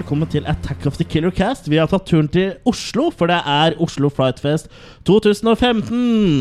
[0.00, 1.66] Hjertelig velkommen til Attack of the Killer Cast.
[1.68, 4.70] Vi har tatt turen til Oslo, for det er Oslo Frightfest
[5.04, 6.40] 2015.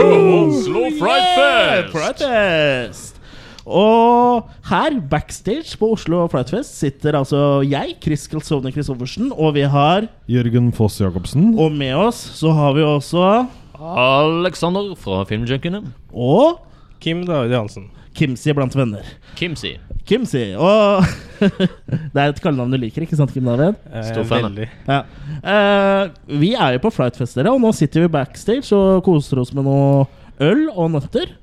[0.00, 1.92] Oslo Fright Fest!
[1.92, 3.20] Frightfest!
[3.68, 10.08] Og her, backstage på Oslo Frightfest, sitter altså jeg, Chris Kalsovne Christoffersen, og vi har
[10.30, 11.52] Jørgen Foss Jacobsen.
[11.60, 13.44] Og med oss så har vi også
[13.76, 15.84] Alexander fra Filmjunkiene.
[16.16, 16.64] Og
[17.04, 17.90] Kim David Jansen.
[18.16, 19.06] Kimsi blant venner.
[19.38, 19.76] Kimsi.
[20.08, 20.44] Kimsi.
[20.58, 21.04] Og
[22.12, 23.78] Det er et kallenavn du liker, ikke sant, Kim David?
[24.10, 25.02] Stor fan, Ja.
[25.40, 29.54] Uh, vi er jo på Flightfest, dere, og nå sitter vi backstage og koser oss
[29.56, 30.04] med noe
[30.42, 31.36] øl og nøtter.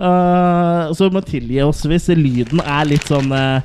[0.00, 3.60] Uh, så du må tilgi oss hvis lyden er litt sånn uh,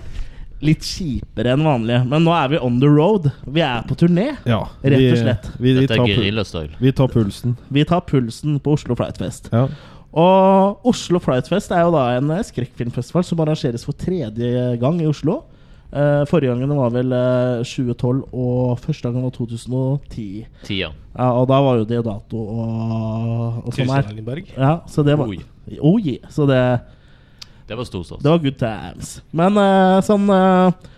[0.63, 1.97] Litt kjipere enn vanlig.
[2.07, 3.27] Men nå er vi on the road.
[3.43, 4.29] Vi er på turné.
[4.47, 5.49] Ja, Rett og slett.
[5.59, 7.57] Vi, vi, Dette tar, er vi tar pulsen.
[7.75, 9.51] Vi tar pulsen på Oslo Flightfest.
[9.51, 9.67] Ja.
[10.15, 15.09] Og Oslo Flightfest er jo da en eh, skrekkfilmfestival som arrangeres for tredje gang i
[15.09, 15.41] Oslo.
[15.95, 20.25] Uh, forrige gangen var vel uh, 2012, og første gangen var 2010.
[20.65, 20.89] Tida.
[21.15, 24.09] Ja, og da var jo Deodato og, og sånn her.
[24.57, 25.39] Ja, så det var Oi.
[25.79, 26.25] Oh, yeah.
[26.29, 26.59] Så det,
[27.69, 28.23] Det var storsats.
[28.23, 29.13] det var good times.
[29.31, 30.91] Men uh, sånn eh,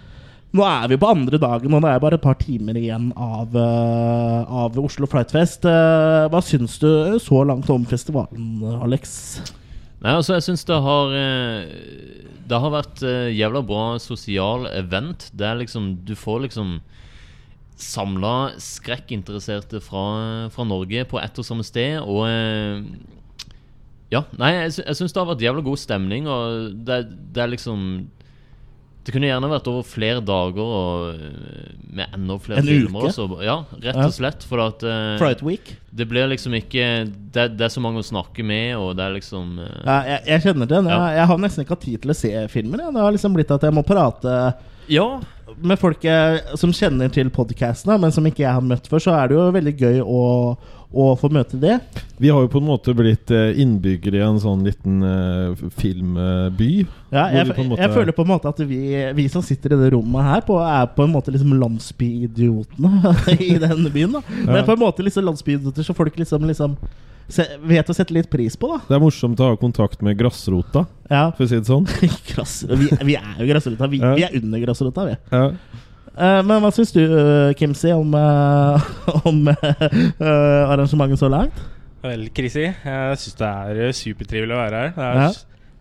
[0.56, 3.52] Nå er vi på andre dagen, og det er bare et par timer igjen av,
[3.52, 5.66] eh, av Oslo Flightfest.
[5.67, 9.42] Eh, hva syns du så langt om festivalen, Alex?
[10.00, 11.66] Nei, altså, jeg syns det har eh,
[12.48, 13.02] Det har vært
[13.34, 15.30] jævla bra sosial event.
[15.36, 16.80] Det er liksom Du får liksom
[17.76, 22.23] samla skrekkinteresserte fra, fra Norge på ett og samme sted, og
[24.09, 27.04] Ja, nei, jeg, sy syns det har vært jævla god stemning, og det,
[27.36, 28.08] det er liksom
[29.08, 33.05] det kunne gjerne vært over flere dager og eh, med enda flere En filmer.
[33.05, 33.11] uke?
[33.14, 33.27] Også.
[33.45, 33.54] Ja,
[33.86, 34.43] rett og slett.
[34.49, 35.71] For at uh, Fright Week?
[35.98, 36.83] det blir liksom ikke
[37.33, 40.20] det, det er så mange å snakke med, og det er liksom uh, Ja, jeg,
[40.33, 40.67] jeg kjenner.
[40.76, 40.99] Jeg, Ja.
[41.21, 42.83] jeg har nesten ikke hatt tid til å se filmen.
[42.83, 42.92] Ja.
[42.92, 44.36] Det har liksom blitt at jeg må prate
[44.92, 45.08] Ja,
[45.64, 48.99] med folk jeg, som kjenner til podcastene, men som ikke jeg har møtt før.
[49.08, 50.21] Så er det jo veldig gøy å,
[50.93, 51.80] å få møte det.
[52.17, 56.86] Vi har jo på en måte blitt eh, innbyggere i en sånn liten eh, filmby.
[57.11, 58.80] Ja, jeg, måte- jeg føler på en måte at vi,
[59.17, 63.14] vi som sitter i det rommet her, på, er på en måte liksom landsbyidiotene
[63.49, 64.15] i den byen.
[64.17, 64.64] da Men Ja.
[64.64, 66.77] på en måte liksom landsbyidioter så folk liksom, liksom
[67.27, 68.67] se, vet å sette litt pris på.
[68.71, 71.86] da Det er morsomt å ha kontakt med grasrota, Ja, for å si det sånn.
[72.31, 73.87] Grass, vi, vi er jo grasrota.
[73.92, 74.15] Vi, Ja.
[74.15, 75.17] vi er under grasrota, vi.
[75.36, 75.49] Ja.
[76.17, 78.88] Eh, men hva syns du, uh, Kimsi, om, eh,
[79.30, 81.60] om eh, arrangementet så langt?
[82.02, 84.95] Vel, Krisi, jeg syns det er eh, supertrivelig å være her.
[84.95, 85.30] Det er Ja.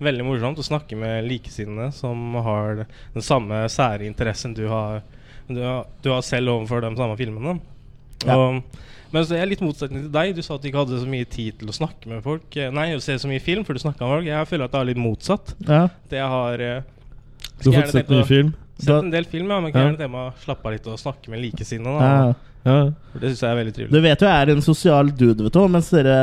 [0.09, 2.83] veldig morsomt å snakke med likesinnede som har
[3.15, 5.01] den samme sære interessen du har,
[5.49, 7.57] du har, du har selv overfor de samme filmene.
[8.27, 8.37] Ja.
[8.37, 8.61] Og,
[9.13, 10.35] men så er jeg litt motsetning til deg.
[10.37, 12.45] Du sa at du ikke hadde så mye tid til å snakke med folk.
[12.59, 14.29] Eh, Nei, å se så mye film før du snakka med folk.
[14.29, 15.55] Jeg føler at det er litt motsatt.
[15.65, 15.83] Ja.
[16.11, 16.81] Det jeg har eh,
[17.63, 18.53] Du har fått sett mye film?
[18.79, 20.99] Sett en del film, ja, men kan gjerne det med å slappe av litt og
[21.01, 22.11] snakke med likesinnede.
[22.11, 22.35] Ja.
[22.67, 22.79] Ja.
[23.17, 23.93] For Det syns jeg er veldig trivelig.
[23.95, 25.61] Du vet jo jeg er en sosial dude, vet du.
[25.73, 26.17] Mens dere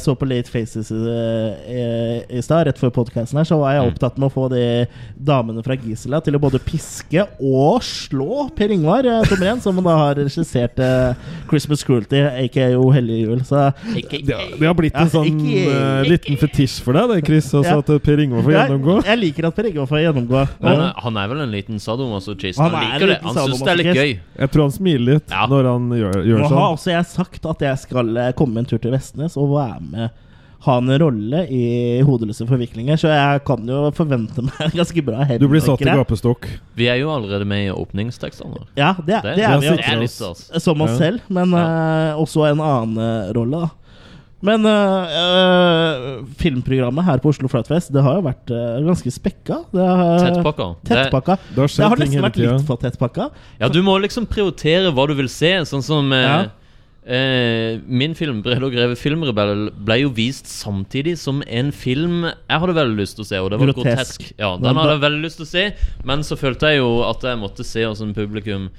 [0.00, 3.82] så på Late Faces eh, i, i stad, rett før podkasten her, så var jeg
[3.82, 3.90] Mm.
[3.92, 4.86] opptatt med å få de
[5.18, 9.96] damene fra Gisela til å både piske og slå Per Ingvar eh, Tomren, som da
[9.98, 11.12] har regissert uh,
[11.50, 13.42] Christmas Cruelty, aka Jo hellige jul.
[13.44, 14.22] Så Det,
[14.60, 17.50] det har blitt en sånn eh, liten fetisj for deg, det, Chris.
[17.52, 17.78] også, Ja.
[17.82, 18.96] at Per Ingvar får gjennomgå.
[19.10, 20.46] jeg liker at Per Ingvar får gjennomgå.
[20.62, 22.58] er, han er vel en liten sadomasochist.
[22.62, 23.18] Han Han, er liker det.
[23.26, 24.12] Han syns det er litt gøy.
[24.38, 25.46] Jeg tror han smiler litt Ja.
[25.50, 26.74] når han gjør, gjør nå har sånn.
[26.76, 30.20] også jeg sagt at jeg skal eh, komme en tur til Vestnes og være med
[30.62, 31.62] ha en rolle i
[32.06, 35.42] Hodeløse forviklinger, så jeg kan jo forvente meg ganske bra helg.
[35.42, 36.46] Du blir satt i gapestokk.
[36.78, 38.62] Vi er jo allerede med i åpningstekstene.
[38.78, 40.44] Ja, det, det, Det, er vi det er litt stas.
[40.62, 40.98] Som oss Ja.
[41.00, 43.70] selv, men eh, også en annen eh, rolle, da.
[44.42, 49.60] Men uh, eh, filmprogrammet her på Oslo Flatfest Det har jo vært uh, ganske spekka.
[49.70, 50.66] Det har- Tettpakka.
[50.82, 51.36] Det- Tettpakka.
[51.54, 53.30] Det har Det har nesten vært litt for tettpakka.
[53.60, 55.52] Ja, du må liksom prioritere hva du vil se.
[55.70, 56.40] Sånn som uh, Ja.
[57.06, 62.60] eh, Min film 'Brede og Greve filmrebell' ble jo vist samtidig som en film jeg
[62.60, 63.86] hadde veldig lyst til å se, og det var Grotesk.
[64.22, 64.32] grotesk.
[64.38, 65.72] Ja, Den hadde jeg veldig lyst til å se,
[66.04, 68.70] men så følte jeg jo at jeg måtte se hvordan publikum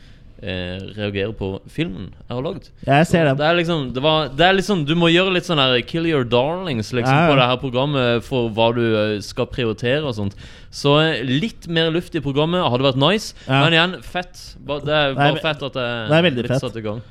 [0.43, 2.67] eh, reagerer på filmen jeg har lagd.
[2.85, 5.47] Jeg ser Det Det er liksom det, var, det er liksom Du må gjøre litt
[5.47, 7.31] sånn her Kill your darlings liksom Ja, ja.
[7.31, 10.35] på det her programmet for hva du eh, skal prioritere og sånt.
[10.73, 13.33] Så eh, litt mer luft i programmet hadde vært nice.
[13.47, 13.63] Ja.
[13.63, 14.43] Men igjen, fett.
[14.59, 15.87] Det er bare fett at det
[16.19, 16.65] er veldig litt fett.
[16.67, 17.01] satt i gang.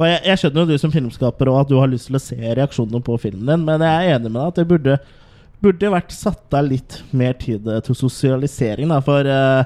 [0.00, 2.22] Og jeg, jeg skjønner jo du som filmskaper og at du har lyst til å
[2.24, 4.94] se reaksjonene på filmen din, men jeg er enig med deg at det burde,
[5.60, 8.88] burde vært satt av litt mer tid til sosialisering.
[8.88, 9.60] Da, for eh,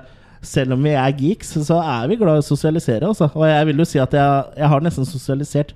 [0.46, 3.08] selv om vi er geeks, så er vi glad i å sosialisere.
[3.10, 3.30] Også.
[3.34, 5.74] Og jeg vil jo si at jeg, jeg har nesten sosialisert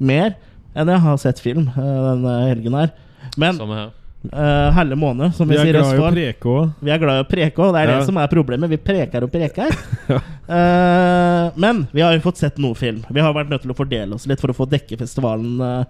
[0.00, 0.36] mer
[0.78, 2.92] enn jeg har sett film eh, denne helgen her.
[3.40, 3.88] Men Samme her.
[4.20, 6.18] Uh, Helle måned, som vi, Vi er sier i Østfold.
[6.84, 7.70] Vi er glad i å preke, òg.
[7.72, 7.98] det er Ja.
[7.98, 8.68] det som er problemet.
[8.68, 9.72] Vi preker og preker.
[10.12, 13.00] uh, men vi har jo fått sett noe film.
[13.08, 15.84] Vi har vært nødt til å fordele oss litt for å få dekke festivalen eh,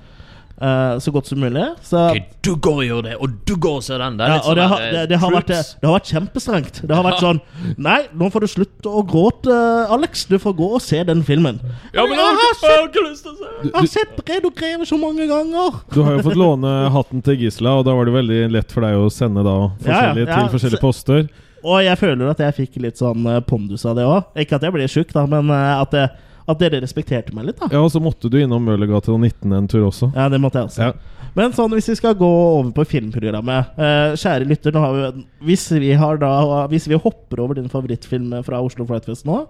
[0.61, 1.65] eh, så godt som mulig.
[1.87, 4.19] Så Ok, du går og gjør det, og du går og ser den.
[4.19, 5.53] Det ja, litt det sånn har, det, eh, det, har vært,
[5.83, 6.81] har vært kjempestrengt.
[6.85, 7.41] Det har vært sånn
[7.81, 9.59] Nei, nå får du slutte å gråte,
[9.97, 10.27] Alex.
[10.31, 11.61] Du får gå og se den filmen.
[11.95, 13.67] Ja, men jeg har jeg har ikke lyst til å se det.
[13.71, 15.83] Jeg har sett Bred og Greve så mange ganger.
[15.95, 18.87] Du har jo fått låne hatten til Gisla, og da var det veldig lett for
[18.87, 21.29] deg å sende da forskjellige Ja, ja, til forskjellige poster.
[21.61, 24.31] Og jeg føler at jeg fikk litt sånn eh, pondus av det òg.
[24.41, 26.07] Ikke at jeg blir tjukk, da, men at, det,
[26.51, 27.61] at dere respekterte meg litt.
[27.61, 30.11] da Ja, og så måtte du innom Møllergata 19 en tur også.
[30.17, 30.91] Ja, det måtte jeg også.
[30.91, 31.21] Ja.
[31.37, 35.93] Men sånn, hvis vi skal gå over på filmprogrammet eh, Kjære lytter, vi, hvis, vi
[35.99, 36.33] har da,
[36.73, 39.45] hvis vi hopper over din favorittfilm fra Oslo Flightfest nå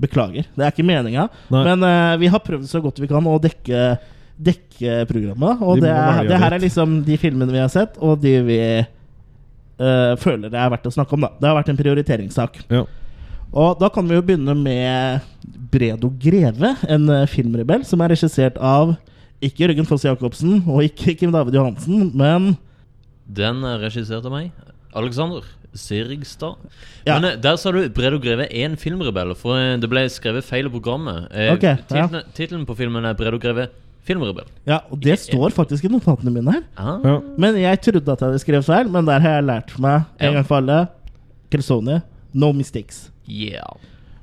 [0.00, 1.26] Beklager, det er ikke meninga.
[1.52, 3.98] Men eh, vi har prøvd så godt vi kan å dekke,
[4.40, 5.60] dekke programmet.
[5.60, 8.32] Og de det, er, det her er liksom de filmene vi har sett, og de
[8.46, 8.60] vi
[9.80, 11.26] eh, føler det er verdt å snakke om.
[11.26, 12.62] da Det har vært en prioriteringssak.
[12.72, 12.86] Ja.
[13.50, 15.24] Og da kan vi jo begynne med
[15.72, 18.94] Bredo Greve, en eh, filmrebell som er regissert av
[19.42, 22.52] ikke Jørgen Foss Jacobsen og ikke Kim David Johansen, men
[23.30, 24.50] Den er regissert av meg.
[24.94, 26.58] Alexander Sirgstad.
[27.06, 27.16] Ja.
[27.18, 30.46] Men eh, der sa du Bredo Greve er en filmrebell, for eh, det ble skrevet
[30.46, 31.28] feil i programmet.
[31.56, 31.84] Okay, ja.
[31.86, 33.68] tittelen, tittelen på filmen er Bredo Greve
[34.06, 34.48] filmrebell.
[34.66, 36.64] Ja, og det står faktisk i notatene mine her.
[36.78, 36.96] Ah.
[37.06, 37.16] Ja.
[37.38, 40.30] Men jeg trodde at jeg hadde skrevet feil, men der har jeg lært meg en
[40.30, 40.34] Ja.
[40.38, 40.80] gang for alle.
[41.50, 42.00] Cressoni,
[42.34, 43.08] no mistakes.
[43.30, 43.78] Yeah.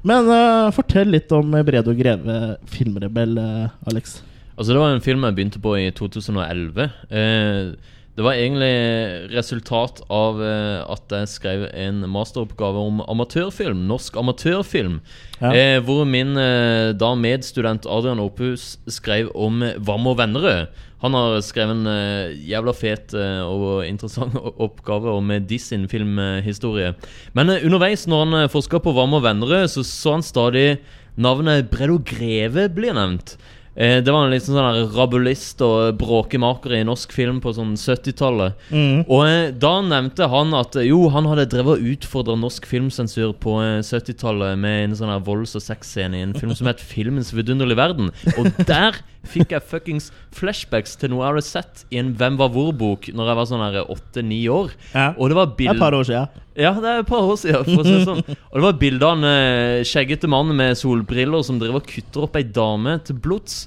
[0.07, 4.19] Men uh, fortell litt om Bredo Greve, filmrebell, eh, Alex.
[4.57, 6.89] Altså Det var en film jeg begynte på i 2011.
[7.09, 13.83] Eh, det var egentlig resultat av eh, at jeg skrev en masteroppgave om amatørfilm.
[13.85, 14.95] Norsk amatørfilm.
[15.37, 15.51] Ja.
[15.51, 20.73] Eh, hvor min eh, da medstudent Adrian Opphus skrev om Vam og Vennerød.
[21.03, 26.95] Han har skrevet en uh, jævla fet uh, og interessant oppgave om de sin filmhistorie.
[27.37, 30.79] Men uh, underveis, når han forska på Varme og Vennerød, så så han stadig
[31.17, 33.37] navnet Bredo Greve bli nevnt.
[33.77, 38.55] Det var en liksom sånn rabulist og bråkemaker i norsk film på sånn 70-tallet.
[38.73, 39.03] Mm.
[39.05, 43.83] Og da nevnte han at jo, han hadde drevet og utfordra norsk filmsensur på eh,
[43.85, 48.09] 70-tallet med en sånn volds- og sexscene i en film som het 'Filmens vidunderlige verden'.
[48.41, 48.97] Og der
[49.29, 53.31] fikk jeg fuckings flashbacks til noe jeg hadde sett i en Hvem var hvor-bok Når
[53.31, 53.63] jeg var sånn
[53.93, 54.71] åtte-ni år.
[54.93, 55.09] Ja.
[55.17, 55.75] Og det var Det er bild...
[55.75, 56.43] et par år siden.
[56.57, 57.67] Ja, det er et par år siden.
[57.67, 58.23] For å si det sånn.
[58.49, 62.25] Og det var bilde av en eh, skjeggete mann med solbriller som driver og kutter
[62.25, 63.65] opp ei dame til blods.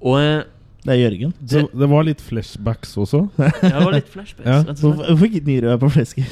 [0.00, 0.44] Og eh,
[0.86, 1.34] Det er Jørgen.
[1.38, 3.26] Det, det var litt flashbacks også.
[3.38, 4.48] det var litt flashbacks.
[4.48, 4.62] Ja.
[4.62, 5.12] rett og slett.
[5.12, 6.22] Hvorfor du deg på flesk?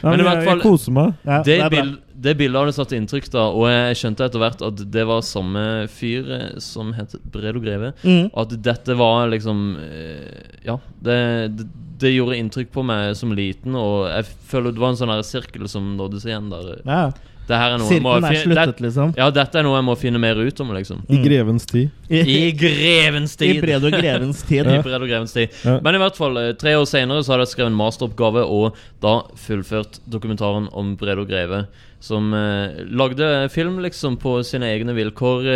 [0.00, 1.18] Ja, Men i hvert fall- jeg koser meg.
[1.26, 1.82] Ja, Det, er bra.
[2.20, 5.64] Det bildet hadde satt inntrykk da, og jeg skjønte etter hvert at det var samme
[5.92, 7.94] fyr eh, som het Bredo Greve.
[8.04, 8.28] Mm.
[8.42, 11.16] At dette var liksom eh, Ja, det,
[11.56, 11.68] det,
[12.00, 15.24] det gjorde inntrykk på meg som liten, og jeg føler det var en sånn her
[15.26, 16.70] sirkel som nåddes igjen der.
[16.84, 17.02] Ja.
[17.50, 19.12] Det her er noe jeg må Sirkelen er sluttet, det, liksom.
[19.18, 21.00] Ja, dette er noe jeg må finne mer ut om, liksom.
[21.10, 21.90] I grevens tid.
[22.06, 23.56] I grevens tid!
[23.56, 23.62] I!
[23.64, 24.68] Bred og Grevens tid.
[24.70, 25.56] I bred og Grevens tid.
[25.66, 25.78] Ja.
[25.82, 28.78] Men i hvert fall, eh, tre år senere så hadde jeg skrevet en masteroppgave og
[29.02, 29.16] da
[29.48, 31.64] fullført dokumentaren om Bredo og Greve.
[32.00, 35.48] Som eh, lagde film liksom på sine egne vilkår.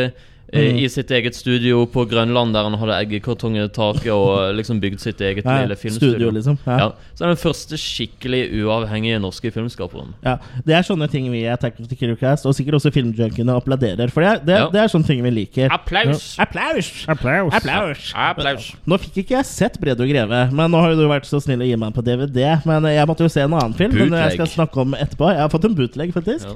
[0.54, 0.76] Eh, Mm.
[0.84, 4.78] I sitt eget studio på Grønland, der han hadde eggekartonger i taket og eh, liksom
[4.80, 6.14] bygd sitt eget Ja, lille filmstudio.
[6.14, 6.58] studio, liksom.
[6.66, 6.76] Ja.
[6.78, 6.88] Ja.
[7.18, 10.14] Så er den første skikkelig uavhengige norske filmskaperen.
[10.24, 12.92] Ja, Det er sånne ting vi i Attack of the Killer Cast, og sikkert også
[12.94, 14.10] filmjunkiene, applauderer.
[14.14, 14.68] For det er, det, Ja.
[14.70, 15.68] det er sånne ting vi liker.
[15.74, 16.36] Applaus!
[16.38, 17.04] Applaus!
[17.08, 17.52] Applaus.
[17.54, 18.12] Applaus!
[18.14, 18.70] Applaus!
[18.86, 21.42] Nå fikk ikke jeg sett Brede og Greve, men nå har jo du vært så
[21.42, 22.60] snill å gi meg en på DVD.
[22.64, 25.32] Men jeg måtte jo se en annen film, men jeg skal snakke om etterpå.
[25.34, 26.46] Jeg har fått en bootleg, faktisk.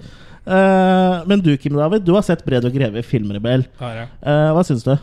[0.48, 3.66] Eh, men du, Kim David, du har sett 'Bred og Greve, filmrebell.
[3.80, 4.06] Ja, ja.
[4.24, 4.96] Uh, hva syns du?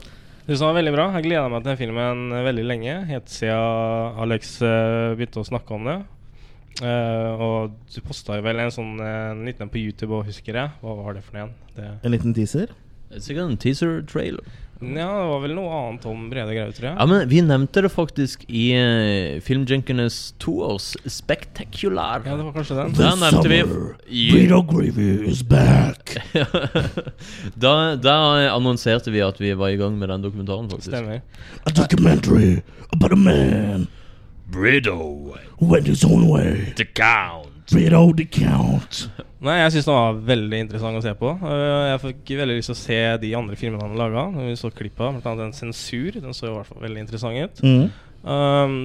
[0.45, 1.05] Det var veldig bra.
[1.15, 2.97] Jeg gleda meg til den filmen eh, veldig lenge.
[3.09, 5.95] Helt siden Alex eh, begynte å snakke om det.
[6.85, 10.59] Eh, og du posta jo vel en sånn uh, en liten på YouTube òg, husker
[10.59, 10.73] jeg.
[10.83, 11.55] Hva var det for en?
[11.73, 12.75] Det, En liten teaser?
[13.09, 14.53] Det er Sikkert en teaser-trailer.
[14.81, 16.97] Ja, det var vel noe annet om Brede Greve, tror jeg.
[16.99, 22.25] Ja, men Vi nevnte det faktisk i uh, Filmjunkenes toårs Spectacular.
[22.25, 22.93] Ja, det var kanskje den.
[22.97, 23.61] Da nevnte vi
[24.19, 26.17] I- og is back!
[27.63, 28.15] da, da
[28.51, 30.91] annonserte vi at vi var i gang med den dokumentaren, faktisk.
[30.91, 31.21] Stemmer.
[31.63, 33.87] A documentary about a man
[34.51, 36.73] Brido who went his own way.
[36.75, 37.47] the count.
[37.71, 39.09] Brido the Count.
[39.45, 41.31] Nei, jeg syns den var veldig interessant å se på.
[41.45, 44.25] Eh, jeg fikk veldig lyst til å se de andre filmene han laga.
[44.39, 45.33] Vi så klipp av bl.a.
[45.45, 46.17] en sensur.
[46.17, 47.61] Den så i hvert fall veldig interessant ut.
[47.65, 47.83] Mm.
[48.25, 48.77] Um,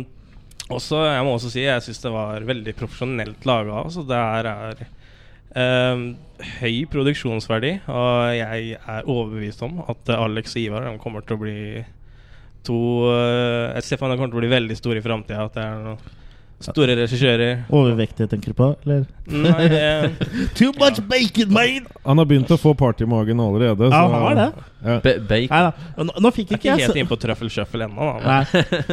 [0.71, 3.79] også, jeg må også si jeg syns det var veldig profesjonelt laga.
[3.87, 6.05] Altså, det er, er um,
[6.61, 11.59] høy produksjonsverdi, og jeg er overbevist om at Alex og Ivar kommer til å bli
[12.69, 15.49] to uh, meg kommer til å bli veldig store i framtida.
[15.49, 16.20] At det er noen
[16.61, 17.63] store regissører.
[17.73, 18.69] Overvektige, tenker du på?
[18.85, 19.05] Eller?
[19.31, 20.11] Nei, eh,
[20.59, 21.87] Too much bacon, man!
[22.05, 23.89] Han har begynt å få part i magen allerede.
[23.89, 24.49] Ja, så- han har det.
[24.81, 24.97] Ja.
[25.01, 25.49] Bacon.
[25.51, 26.07] Nei.
[26.09, 28.11] Nå, nå fikk jeg er ikke ikke jeg helt inn inne på trøffelsjøffel shuffle ennå.
[28.25, 28.41] da.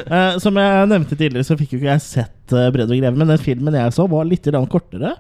[0.08, 3.18] Eh, som jeg nevnte tidligere, så fikk jo ikke jeg sett uh, Brede og Greve,
[3.20, 5.16] men den filmen jeg så, var litt grann kortere.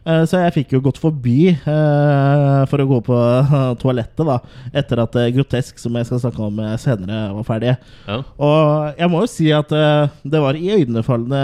[0.00, 3.16] Eh, så jeg fikk jo gått forbi eh, for å gå på
[3.82, 4.38] toalettet, da.
[4.72, 7.74] Etter at eh, Grotesk, som jeg skal snakke om senere, var ferdig.
[8.06, 8.20] Ja.
[8.40, 11.42] Og jeg må jo si at det var iøynefallende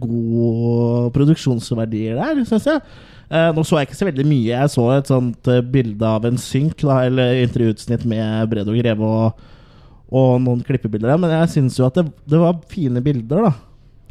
[0.00, 2.80] gode produksjonsverdier der, syns jeg.
[3.26, 4.52] Nå så jeg ikke så veldig mye.
[4.52, 9.46] Jeg så et sånt bilde av en synk, da, eller intervjuutsnitt med Bredo Greve og,
[10.14, 13.54] og noen klippebilder der, men jeg syns jo at det, det var fine bilder, da.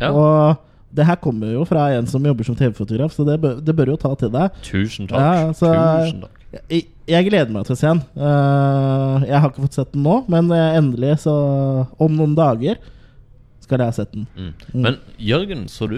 [0.03, 0.11] Ja.
[0.11, 0.65] Og
[0.95, 3.93] det her kommer jo fra en som jobber som TV-fotograf, så det bør, det bør
[3.93, 4.57] jo ta til deg.
[4.65, 5.19] Tusen takk.
[5.19, 6.41] Ja, så- Tusen takk.
[6.71, 7.99] Jeg, jeg gleder meg til å se den.
[8.15, 11.33] Uh, jeg har ikke fått sett den nå, men eh, endelig, så
[11.99, 12.77] om noen dager,
[13.65, 14.27] skal jeg ha sett den.
[14.37, 14.53] Mm.
[14.85, 15.97] Men Jørgen, så du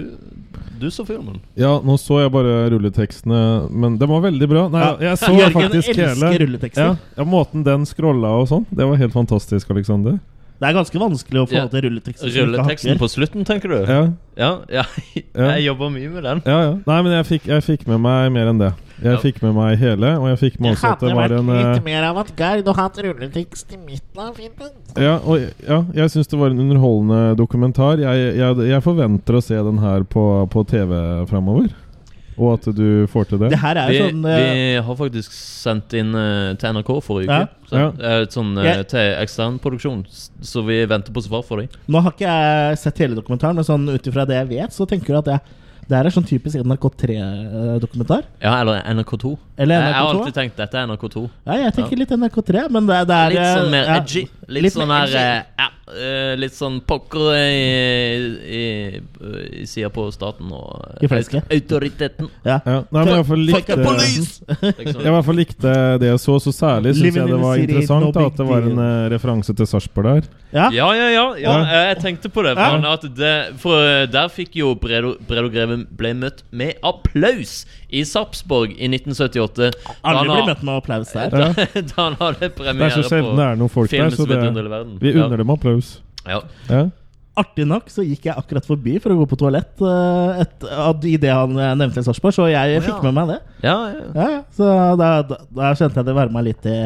[0.80, 1.36] Du så filmen?
[1.58, 3.40] ja, nå så jeg bare rulletekstene,
[3.70, 4.62] men den var veldig bra.
[4.72, 6.82] Nei, Ja, jeg så Jørgen faktisk elsker rulletekster.
[6.82, 10.18] Ja, ja, måten den scrolla og sånn, det var helt fantastisk, Alexander.
[10.58, 11.66] Det er ganske vanskelig å få Ja.
[11.70, 12.32] til rulleteksten.
[12.34, 13.76] Rulleteksten på slutten, tenker du?
[13.86, 14.00] Ja,
[14.38, 14.82] Ja, ja.
[15.34, 16.42] Jeg jobber mye med den.
[16.46, 16.58] ja.
[16.66, 16.72] ja.
[16.86, 18.72] Nei, men jeg fikk, jeg fikk med meg mer enn det.
[18.98, 19.18] Jeg Ja.
[19.22, 22.02] fikk med meg hele, og jeg fikk med også at det var en eh, mer
[22.10, 24.72] avantgarde og hatt rulletekst i midten av filmen.
[24.98, 27.98] Ja, og, ja jeg syns det var en underholdende dokumentar.
[28.02, 30.90] Jeg, jeg, jeg forventer å se den her på, på TV
[31.30, 31.70] framover.
[32.38, 33.50] Og at du får til det.
[33.50, 37.26] Det her er Vi, sånn uh, vi har faktisk sendt inn uh, til NRK forrige
[37.28, 37.38] uke.
[37.42, 37.68] Ja.
[37.68, 40.04] Så, uh, sånn Jeg- til eksternproduksjon.
[40.40, 41.68] Så vi venter på svar for dem.
[41.90, 44.86] Nå har ikke jeg sett hele dokumentaren, men sånn ut ifra det jeg vet, så
[44.88, 45.40] tenker du at det,
[45.88, 48.26] det her er sånn typisk NRK3-dokumentar.
[48.44, 49.32] Ja, eller NRK2.
[49.58, 51.22] Eller Jeg, jeg har alltid tenkt dette er NRK2.
[51.48, 54.22] Ja, jeg tenker litt NRK3, men det, det er Litt sånn eh, mer ja, edgy.
[54.58, 57.48] Litt, sånn her eh, ja, eh, Litt sånn pokker i,
[58.58, 58.62] i,
[59.62, 61.42] i sida på staten og I fleske.
[61.52, 62.30] autoriteten.
[62.46, 62.58] Ja.
[62.64, 62.78] Ja.
[62.92, 64.32] Nei, men jeg i hvert fall Fuck likte the police!
[64.78, 68.08] Jeg i hvert fall likte det jeg så, så særlig syns jeg det var interessant
[68.14, 70.28] da, at det var en eh, referanse til Sarpsborg der.
[70.52, 70.68] Ja.
[70.72, 71.24] Ja, ja, ja.
[71.36, 71.80] ja Ja.
[71.88, 72.54] Jeg tenkte på det.
[72.56, 72.70] For, Ja.
[72.76, 77.66] han, at det, for eh, der fikk jo Bredo, Bredo Greve ble møtt med applaus
[77.90, 79.72] i Sarpsborg i 1978.
[80.02, 81.28] Da ble møtt med applaus der.
[81.38, 81.52] Ja.
[81.54, 84.96] da han hadde er premiere det på filmen som heter det, Under verden.
[85.00, 85.98] vi unner dem applaus.
[86.26, 86.40] Ja.
[86.68, 86.86] Ja.
[87.38, 90.40] Artig nok så gikk jeg akkurat forbi for å gå på toalett uh,
[91.06, 93.36] idet han nevnte nevnte Sarpsborg, så jeg Å, fikk med meg det.
[93.62, 94.06] Ja, ja.
[94.16, 94.40] Ja, ja.
[94.56, 96.78] Så da, da, da kjente jeg det varma litt i,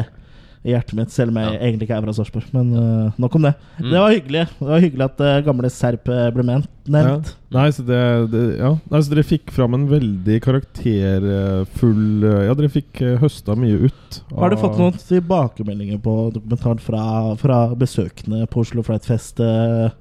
[0.63, 1.59] i hjertet mitt, selv om jeg Ja.
[1.59, 2.45] egentlig ikke er fra Sarpsborg.
[2.55, 3.53] Men uh, nok om det.
[3.79, 3.89] Mm.
[3.89, 6.69] Det var hyggelig Det var hyggelig at uh, gamle Serp ble ble nevnt.
[6.87, 7.17] Ja.
[7.53, 7.99] Nei, så det,
[8.31, 8.71] det ja.
[8.91, 13.87] Nei, så dere fikk fram en veldig karakterfull eh, Ja, dere fikk uh, høsta mye
[13.87, 14.19] ut.
[14.35, 17.03] Har du fått noen tilbakemeldinger på dokumentaren fra,
[17.39, 19.39] fra besøkende på Oslo Flight Fest?
[19.43, 19.91] eh?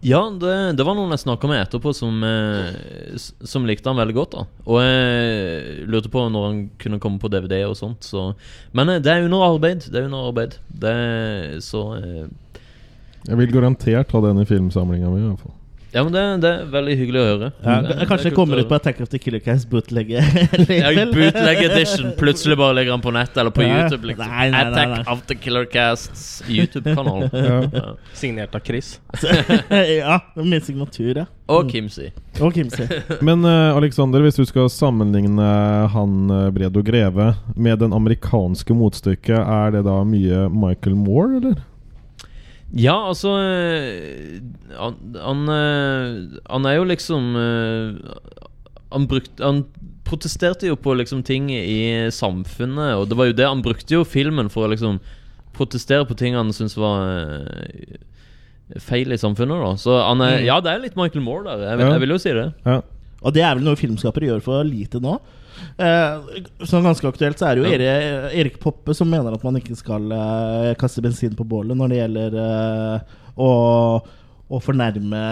[0.00, 4.14] Ja, det, det var noen jeg snakka med etterpå som, eh, som likte han veldig
[4.14, 4.36] godt.
[4.36, 8.06] da Og jeg lurte på når han kunne komme på DVD og sånt.
[8.06, 8.28] Så.
[8.78, 9.88] Men eh, det er under arbeid.
[9.90, 10.94] Det er under arbeid Det
[11.66, 12.28] så eh,
[13.26, 15.56] Jeg vil garantert ha den i filmsamlinga mi, fall.
[15.98, 17.48] Ja, men det, det er veldig hyggelig å høre.
[17.64, 18.76] Ja, Det- det er kanskje det kommer ut på.
[18.78, 20.12] Attack of the Killer Cast bootleg.
[21.14, 22.12] Bootleg edition.
[22.18, 23.82] Plutselig bare legger han på nett eller på Ja.
[23.82, 24.06] YouTube.
[24.12, 24.28] Liksom.
[24.30, 25.12] Nei, nei, nei, Attack nei.
[25.12, 27.28] of the Killer Casts YouTube-kanal.
[27.48, 27.58] Ja.
[27.72, 27.82] Ja.
[28.14, 29.00] Signert av Chris.
[29.70, 31.26] ja, min signatur, ja.
[31.48, 32.10] Og Kimsey.
[32.44, 32.86] Og Kimsey.
[33.24, 35.46] Men uh, Alexander, hvis du skal sammenligne
[35.94, 41.62] han uh, Bredo Greve med den amerikanske motstykket, er det da mye Michael Moore, eller?
[42.76, 44.40] Ja, altså eh,
[44.76, 48.42] Han, han, eh, han er jo liksom eh,
[48.92, 49.62] Han brukt, Han
[50.04, 54.04] protesterte jo på liksom ting i samfunnet, og det var jo det Han brukte jo
[54.04, 55.00] filmen for å liksom
[55.56, 57.08] protestere på ting han syntes var
[58.84, 59.72] feil i samfunnet, da.
[59.80, 61.64] Så han er Ja, det er litt Michael Moore der.
[61.70, 61.92] Jeg, vil- Ja.
[61.96, 62.46] jeg vil jo si det.
[62.66, 62.80] Ja.
[63.24, 65.18] Og det er vel noe filmskapere gjør for lite nå.
[65.78, 68.30] Eh, sånn ganske aktuelt så er det jo Ja.
[68.34, 71.98] Erik, Poppe som mener at man ikke skal eh, kaste bensin på bålet når det
[72.02, 73.00] gjelder eh,
[73.38, 73.50] å,
[74.50, 75.22] å fornærme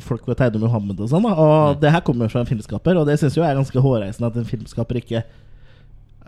[0.00, 1.24] folk ved Teide Muhammed og sånn.
[1.28, 1.80] Og Mm.
[1.80, 4.44] det her kommer fra en filmskaper, og det syns jeg er ganske hårreisende at en
[4.48, 5.22] filmskaper ikke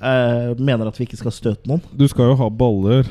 [0.02, 1.82] uh, mener at vi ikke skal støte noen.
[1.96, 3.06] Du skal jo ha baller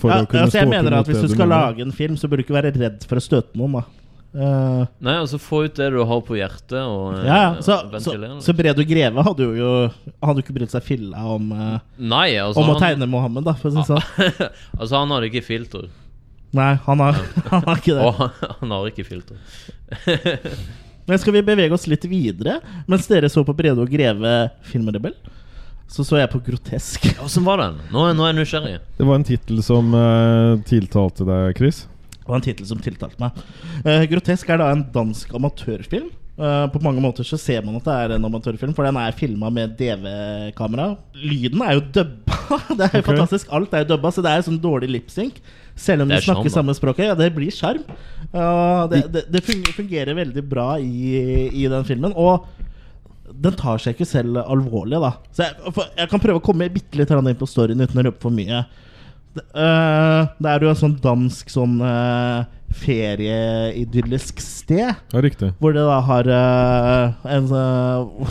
[0.00, 1.92] for Ja, å kunne altså jeg stå mener opp at Hvis du skal lage en
[1.92, 3.72] film, så bør du ikke være redd for å støte noen.
[3.78, 3.84] da
[4.34, 7.50] Eh, Nei, altså få ut det du har på hjertet, og eh, Ja, ja.
[7.62, 9.68] Så, så, så Bredo Greve hadde jo, jo
[10.18, 13.54] Hadde jo ikke brydd seg filla om, uh, Nei, altså om å tegne Mohammed, da,
[13.60, 14.32] for å si det sånn.
[14.80, 15.86] altså, han hadde ikke filter.
[16.58, 17.22] Nei, han har,
[17.52, 18.08] han har ikke det.
[18.08, 19.38] Og han, han har ikke filter.
[21.06, 22.58] Men skal vi bevege oss litt videre?
[22.90, 24.34] Mens dere så på Bredo Greve
[24.66, 25.14] Filmrebell,
[25.86, 27.06] så så jeg på Grotesk.
[27.22, 27.78] Åssen var den?
[27.94, 28.78] Nå, nå er jeg nysgjerrig.
[28.98, 31.84] Det var en tittel som uh, tiltalte deg, Chris.
[32.24, 33.40] Var en tittel som tiltalte meg.
[33.84, 36.12] Eh, Grotesk er da en dansk amatørfilm.
[36.34, 39.14] Eh, på mange måter så ser man at det er en amatørfilm, for den er
[39.14, 40.88] filma med DV-kamera.
[41.14, 42.40] Lyden er jo dubba!
[42.78, 43.04] Det er jo okay.
[43.06, 43.52] fantastisk.
[43.56, 45.38] Alt er jo dubba, så det er sånn dårlig lipsync.
[45.80, 47.06] Selv om de er snakker sjarm, samme språket.
[47.08, 47.80] Ja, det blir sjarm.
[48.34, 52.12] Uh, det, det, det fungerer veldig bra i, i den filmen.
[52.12, 52.44] Og
[53.32, 55.14] den tar seg ikke selv alvorlig, da.
[55.32, 58.06] Så jeg, for jeg kan prøve å komme bitte litt inn på storyen uten å
[58.10, 58.64] røpe for mye.
[59.36, 62.46] Øh, det er jo en sånn dansk sånn uh,
[62.84, 64.94] ferieidyllisk sted.
[64.94, 65.52] Ja, riktig.
[65.62, 67.50] Hvor det da har uh, en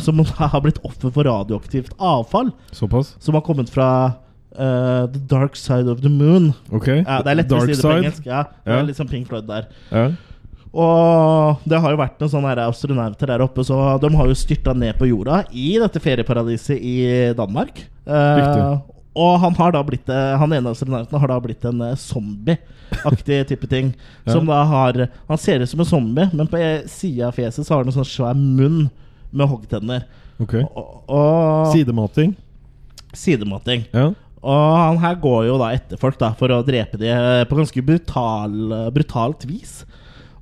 [0.04, 2.54] Som har blitt offer for radioaktivt avfall.
[2.76, 3.16] Såpass?
[3.24, 3.90] Som har kommet fra
[4.54, 6.52] The Dark Side of the Moon.
[6.70, 6.92] Ok.
[6.92, 8.28] Ja, det er lettere å si det på engelsk.
[8.30, 9.66] Ja, det er litt sånn Pink Floyd der.
[9.90, 10.12] Ja.
[10.74, 14.74] Og det har jo vært noen sånne astronauter der oppe, så de har jo styrta
[14.74, 16.96] ned på jorda i dette ferieparadiset i
[17.38, 17.84] Danmark.
[18.06, 18.80] Eh.
[19.14, 23.44] Og han har da blitt eh, Han ene astronauten har da blitt en eh, zombie-aktig
[23.52, 23.92] type ting.
[24.26, 24.34] Ja.
[24.34, 27.76] Som da har Han ser ut som en zombie, men på sida av fjeset så
[27.76, 28.88] har han en sånn svær munn
[29.34, 30.08] med hoggtenner.
[30.42, 30.56] Ok.
[30.66, 32.36] Og, og Sidemating.
[33.14, 33.86] sidemating.
[33.94, 34.12] Ja.
[34.44, 37.58] Og han her går jo da etter folk da for å drepe de eh, på
[37.62, 38.58] ganske brutal,
[38.94, 39.84] brutalt vis.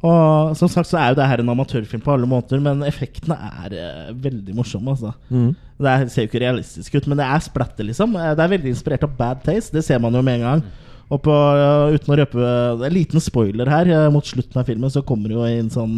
[0.02, 3.38] Og som sagt så er jo det her en amatørfilm på alle måter, men effektene
[3.66, 4.96] er eh, veldig morsomme.
[4.96, 5.52] altså Mm.
[5.82, 8.16] Det er, ser jo ikke realistisk ut, men det er splatter, liksom.
[8.16, 10.64] Eh, Det er veldig inspirert av Bad Taste, det ser man jo med en gang.
[11.12, 13.90] Og på, uh, uten å røpe er en liten spoiler her.
[13.92, 15.98] uh, Mot slutten av filmen så kommer det jo en sånn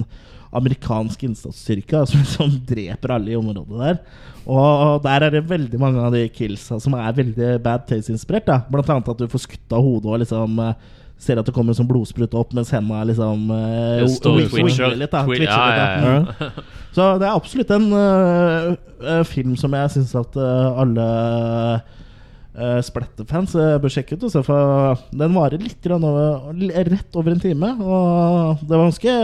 [0.58, 4.00] amerikansk innsatsstyrke som, som dreper alle i området der.
[4.50, 8.50] Og der er det veldig mange av de killsa som er veldig Bad Taste-inspirert.
[8.74, 10.74] Blant annet at du får skutt av hodet og liksom eh,
[11.22, 14.04] ser at det kommer en sånn blodsprut opp mens hendene liksom uh,
[14.50, 14.96] Twitcher.
[15.00, 15.12] litt.
[15.14, 16.10] da Twitcher ja, litt, da.
[16.10, 16.64] ja, ja.
[16.96, 21.06] Så det er absolutt en øh, film som jeg syns at uh, alle
[22.54, 24.28] uh, Splette-fans bør sjekke ut.
[24.28, 26.52] Også, for den varer litt grann over,
[26.86, 27.72] rett over en time.
[27.82, 29.16] Og det var ganske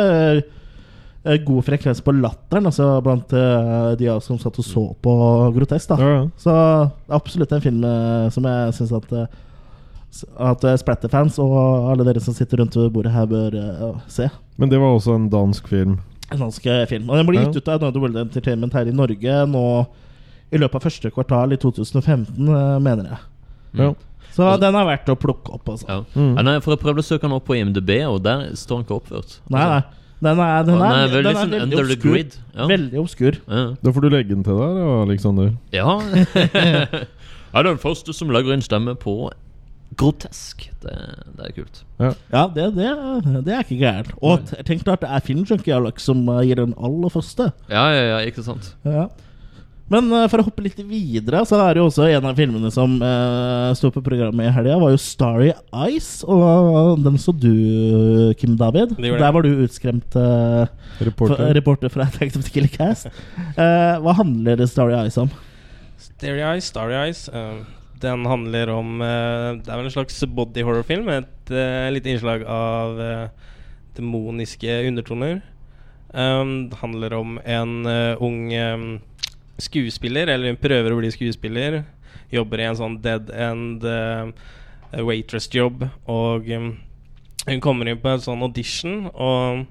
[1.45, 5.13] god frekvens på latteren altså, blant uh, de av oss som satt og så på
[5.59, 5.91] Grotesk.
[5.91, 5.99] Da.
[5.99, 6.25] Ja, ja.
[6.41, 9.27] Så det er absolutt en film uh, som jeg syns at s-
[10.39, 11.53] at Splatter-fans og
[11.91, 14.29] alle dere som sitter rundt bordet her, bør uh, se.
[14.57, 15.99] Men det var også en dansk film.
[16.33, 17.09] En dansk eh, film.
[17.09, 17.61] Og den ble gitt Ja.
[17.61, 19.63] ut av Another World Entertainment her i Norge nå
[20.51, 23.19] i løpet av første kvartal i 2015, eh, mener jeg.
[23.79, 23.93] Ja.
[24.33, 25.87] Så den er verdt å plukke opp, altså.
[25.89, 26.03] Ja.
[26.13, 26.35] Mm.
[26.37, 28.85] Ja, nei, for Jeg prøvde å søke den opp på IMDb, og der står den
[28.85, 29.39] ikke oppført.
[29.49, 29.81] Nei, nei.
[30.19, 32.11] Den er, den Den er, er veldig den er sånn veldig under the obskur.
[32.11, 32.33] grid.
[32.53, 32.65] Ja.
[32.67, 33.37] Veldig obskur.
[33.47, 33.61] Ja.
[33.81, 35.53] Da får du legge den til der, Aleksander.
[35.71, 35.99] Ja.
[37.53, 39.31] jeg er den første som legger inn stemme på
[39.97, 40.67] grotesk.
[40.83, 40.97] Det,
[41.37, 41.81] det er kult.
[41.99, 42.91] Ja, det, det,
[43.47, 44.11] det er ikke gærent.
[44.21, 47.51] Og jeg tenk deg at det er Filmjunkie som eh, gir den aller første.
[47.71, 48.73] Ja, ja, ja, ikke sant?
[48.87, 49.09] Ja.
[49.89, 52.69] Men uh, for å hoppe litt videre, så er det jo også en av filmene
[52.73, 56.11] som uh, sto på programmet i helga, var jo Starry Eyes.
[56.29, 57.49] Og den så du,
[58.37, 58.93] Kim David.
[58.99, 59.15] Det.
[59.17, 60.69] Der var du utskremt uh,
[61.01, 61.49] Reporter.
[61.57, 63.09] reporter fra Attack the Killer Cast.
[63.57, 65.33] Hva handler Starry Eyes om?
[65.97, 67.25] Starry Eyes, Starry Eyes.
[67.99, 72.11] Eh, den handler om eh, Det er vel en slags body horror-film et uh, lite
[72.13, 73.29] innslag av eh,
[73.97, 75.41] demoniske undertoner.
[76.13, 78.99] Um, det handler om en eh, ung um,
[79.59, 81.83] skuespiller, eller hun prøver å bli skuespiller.
[82.33, 84.31] Jobber i en sånn dead end uh,
[84.93, 85.83] waitress-jobb.
[86.09, 86.71] Og um,
[87.45, 89.65] hun kommer inn på en sånn audition, og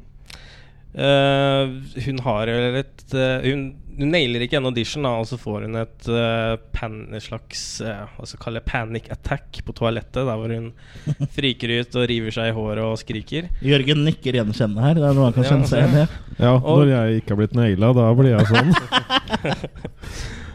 [0.94, 1.74] eh,
[2.06, 3.62] hun har vel et uh, hun,
[3.98, 8.26] hun nailer ikke en audition, da, og så får hun et uh, pan, slags Hva
[8.30, 10.70] skal kalle det, panic attack på toalettet, der hvor hun
[11.36, 13.50] friker ut og river seg i håret og skriker.
[13.64, 14.94] Jørgen nikker gjenkjennende her.
[15.02, 16.34] Det er noe han kan Ja, kjenne seg igjen i.
[16.38, 18.74] Ja, Og- når jeg ikke har blitt naila, da blir jeg sånn.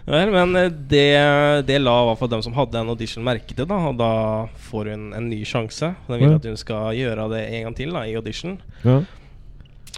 [0.03, 0.51] Vel, men
[0.91, 1.03] det,
[1.63, 4.09] det la i hvert fall dem som hadde en audition, merke til, da, og da
[4.67, 5.93] får hun en ny sjanse.
[6.09, 6.39] Den vil Ja.
[6.41, 8.57] at hun skal gjøre det en gang til da, i audition.
[8.83, 8.97] Ja.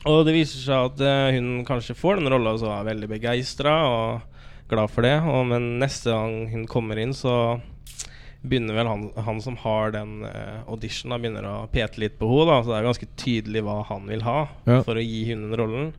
[0.06, 3.10] Og det viser seg at eh, hun kanskje får den rolla, og så er veldig
[3.10, 4.36] begeistra og
[4.70, 5.15] glad for det.
[5.26, 7.58] Og, men neste gang hun kommer inn, så
[8.46, 12.60] begynner vel han, han som har den uh, auditionen, begynner å pete litt på henne.
[12.62, 14.38] Så det er ganske tydelig hva han vil ha
[14.70, 14.84] Ja.
[14.86, 15.89] for å gi hun den rollen.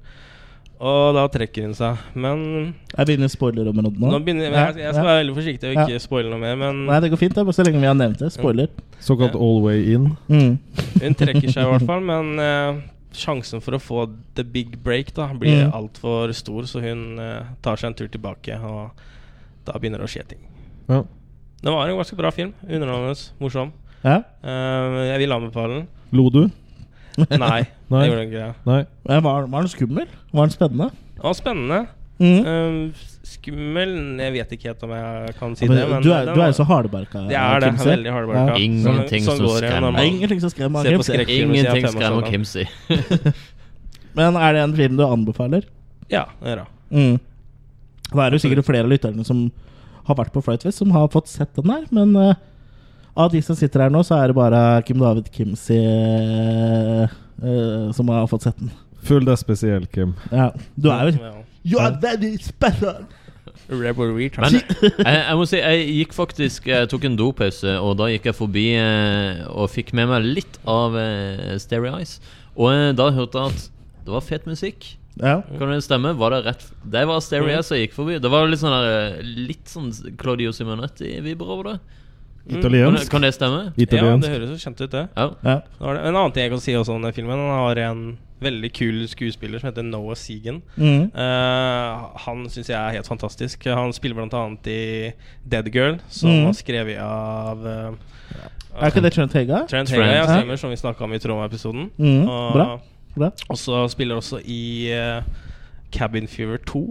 [0.77, 1.99] Og da trekker hun seg.
[2.14, 4.11] Men Jeg begynner spoilerområdet nå.
[4.12, 6.99] nå begynner jeg, jeg skal være veldig forsiktig og ikke spoile noe mer, men Nei,
[7.03, 7.47] det går fint, det.
[7.49, 8.29] Bare så lenge vi har nevnt det.
[8.37, 8.69] Spoiler.
[9.01, 10.11] Såkalt all way in.
[10.29, 10.59] Mm.
[11.01, 12.85] Hun trekker seg i hvert fall, men eh,
[13.18, 14.05] sjansen for å få
[14.37, 15.72] the big break da blir Mm.
[15.74, 18.90] altfor stor, så hun uh, tar seg en tur tilbake, og
[19.66, 20.42] da begynner det å skje ting.
[20.88, 21.02] Ja.
[21.62, 22.52] Det var en ganske bra film.
[22.68, 23.72] Underholdende, morsom.
[24.05, 24.20] Ja.
[24.44, 25.88] Uh, jeg vil anbefale den.
[26.12, 26.44] Lo du?
[27.16, 28.02] Nei, Nei.
[28.05, 28.55] jeg gjorde ikke det.
[28.68, 28.81] Nei.
[29.09, 30.07] Var, var den skummel?
[30.33, 30.90] Var den spennende?
[31.16, 31.79] Det var spennende.
[32.16, 32.46] Mm.
[32.48, 33.90] Eh, skummel
[34.22, 35.88] Jeg vet ikke helt om jeg kan si Ja, men det.
[35.90, 37.26] Men du, er, du er jo så hardbarka.
[37.29, 37.70] Det er det.
[37.74, 37.90] Kimsey.
[37.92, 38.46] Veldig hardbarka.
[38.46, 38.64] Ja.
[38.64, 39.98] Ingenting Sånn- sånn som går det når skremmer.
[39.98, 41.20] Det er ingenting som skremmer Kimsey.
[41.37, 42.31] Ingenting jeg er skremmer.
[42.31, 42.66] Kimsey.
[44.16, 45.68] Men er det en film du anbefaler?
[46.09, 46.68] Ja, det er jeg.
[46.90, 47.16] Mm.
[48.07, 49.48] Det er jo sikkert flere av lytterne som
[50.07, 51.85] har vært på Flightwest, som har fått sett den der.
[51.90, 52.35] Men uh,
[53.16, 57.02] av de som sitter her nå, så er det bare Kim David Kimsey eh,
[57.42, 58.70] eh, som har fått sett den.
[59.07, 60.14] Full det er spesiell, Kim.
[60.31, 60.50] Ja.
[60.76, 61.33] Du er jo.
[61.66, 63.07] You are very special!
[63.66, 64.52] Rebel retard.
[64.52, 68.29] Men jeg, jeg må si, jeg gikk faktisk Jeg tok en dopause, og da gikk
[68.31, 70.94] jeg forbi eh, og fikk med meg litt av
[71.62, 72.20] Stereo Eyes.
[72.55, 73.66] Og eh, da hørte jeg at
[74.07, 74.87] det var fet musikk.
[75.16, 75.40] Ja.
[75.59, 76.12] Kan det stemme?
[76.18, 78.18] Var det rett Det var Stereo Eyes jeg gikk forbi.
[78.22, 81.79] Det var litt sånn der, Litt sånn Claudio Simonetti-vibber over det.
[82.46, 82.61] Kan, det.
[82.61, 83.11] Italiensk.
[83.11, 83.62] kan det stemme?
[83.74, 85.09] Ja, det høres jo kjent ut, det.
[85.16, 85.24] Ja.
[85.42, 85.57] ja.
[85.66, 86.05] Det var det.
[86.05, 88.05] En annen ting jeg kan si også om den filmen, han har en
[88.42, 90.59] veldig kul skuespiller som heter Noah Segan.
[90.77, 91.07] Mm.
[91.14, 93.64] Uh, han syns jeg er helt fantastisk.
[93.64, 95.12] Han spiller annet i
[95.49, 96.44] Dead Girl, som Mm.
[96.51, 97.94] var skrevet av uh,
[98.77, 99.62] Er ikke det Trent Hega?
[99.70, 99.88] Trent.
[99.88, 101.90] Hega, ja, stemmer, som vi snakka om i Troma-episoden.
[101.96, 102.29] Mm.
[102.29, 102.68] Og, Bra.
[103.16, 103.31] Bra.
[103.49, 105.22] og så spiller også i uh,
[105.92, 106.83] Cabin Fever 2.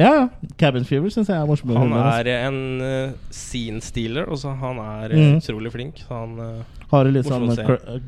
[0.00, 0.28] Ja.
[0.58, 1.70] Cabin Fever syns jeg er morsom.
[1.76, 5.36] Han er en uh, scene stealer, Også han er Mm.
[5.36, 6.00] utrolig flink.
[6.08, 7.52] Han uh, Har du litt sånn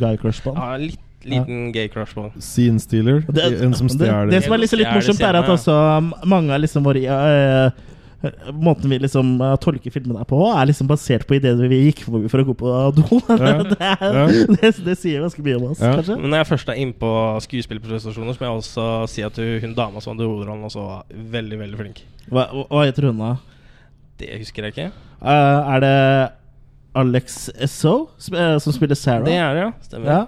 [0.00, 0.62] guy crush på han?
[0.64, 1.00] Ja, litt
[1.32, 2.32] liten gay crush på han.
[2.42, 3.20] Scene stealer.
[3.28, 4.30] Det, en som det, stjeler.
[4.32, 5.76] det som er liksom litt morsomt, er at også
[6.28, 7.84] mange av liksom våre eh,
[8.56, 12.24] Måten vi liksom eh, tolker filmene på, er liksom basert på ideene vi gikk for,
[12.32, 13.04] for å gå på do.
[13.36, 13.50] Ja.
[13.62, 14.24] det, er, Ja.
[14.56, 15.92] det, det sier ganske mye om oss, Ja.
[15.98, 16.16] kanskje.
[16.22, 17.10] Men når jeg først er inne på
[17.44, 21.04] skuespillerprestasjoner, så må jeg også si at hun, dama som hadde hovedrollen, også var
[21.36, 22.02] veldig, veldig flink.
[22.32, 23.34] Hva, hva heter hun, da?
[24.18, 24.88] Det husker jeg ikke.
[25.20, 25.94] Uh, er det
[26.96, 29.28] Alex Esso som spiller Sarah?
[29.28, 29.70] Det er det, ja.
[29.84, 30.08] Stemmer.
[30.10, 30.24] Ja.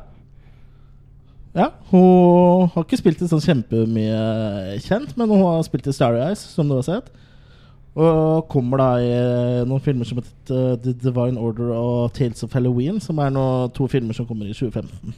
[1.57, 1.71] Ja.
[1.91, 6.43] Hun har ikke spilt i sånn kjempemye kjent, men hun har spilt i Starry Eyes,
[6.55, 7.11] som du har sett.
[7.99, 9.15] Og kommer da i
[9.67, 13.89] noen filmer som heter The Divine Order og Tales of Halloween, som er nå to
[13.91, 15.17] filmer som kommer i 2015.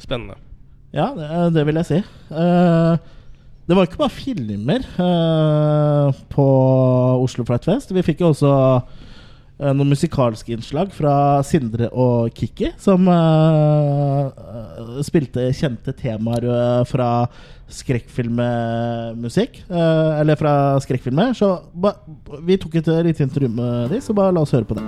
[0.00, 0.38] Spennende.
[0.96, 2.00] Ja, det, det vil jeg si.
[2.30, 2.96] Uh,
[3.66, 6.46] det var ikke bare filmer uh, på
[7.20, 7.92] Oslo Flight Fest.
[7.92, 9.05] Vi fikk jo også eh,
[9.56, 17.10] noen musikalske innslag fra Sindre og Kikki, som eh, eh, spilte kjente temaer eh, fra
[17.72, 19.64] skrekkfilmmusikk.
[19.66, 20.52] Uh, eller fra
[20.84, 21.32] skrekkfilmer.
[21.34, 21.96] Så ba,
[22.46, 24.84] vi tok et lite intervju med de, så bare la oss høre på det.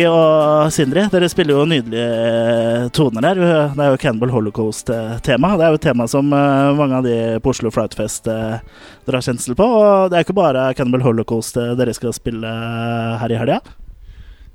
[0.00, 3.40] Ja, Kikki og Sindre, dere spiller jo nydelige toner der.
[3.74, 5.50] Det er jo Cannibal Holocaust-tema.
[5.58, 8.60] Det er jo et tema som eh, mange av de på Oslo Flautfest Fest eh,
[9.04, 9.66] drar kjensel på.
[9.66, 13.58] Og det er ikke bare Cannibal Holocaust eh, dere skal spille eh, her i helga.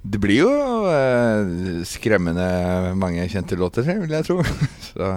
[0.01, 0.53] Det blir jo
[0.89, 4.39] eh, skremmende mange kjente låter, vil jeg tro.
[4.87, 5.11] Så,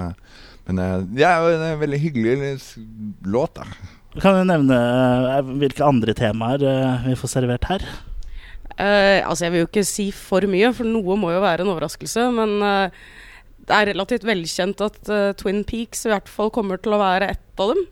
[0.68, 2.52] men eh, det er jo en veldig hyggelig
[3.24, 3.70] låt, da.
[4.18, 7.88] Kan du nevne eh, hvilke andre temaer eh, vi får servert her?
[8.78, 11.72] Eh, altså Jeg vil jo ikke si for mye, for noe må jo være en
[11.74, 12.28] overraskelse.
[12.34, 13.06] Men uh,
[13.68, 17.32] det er relativt velkjent at uh, Twin Peaks i hvert fall kommer til å være
[17.34, 17.86] ett av dem.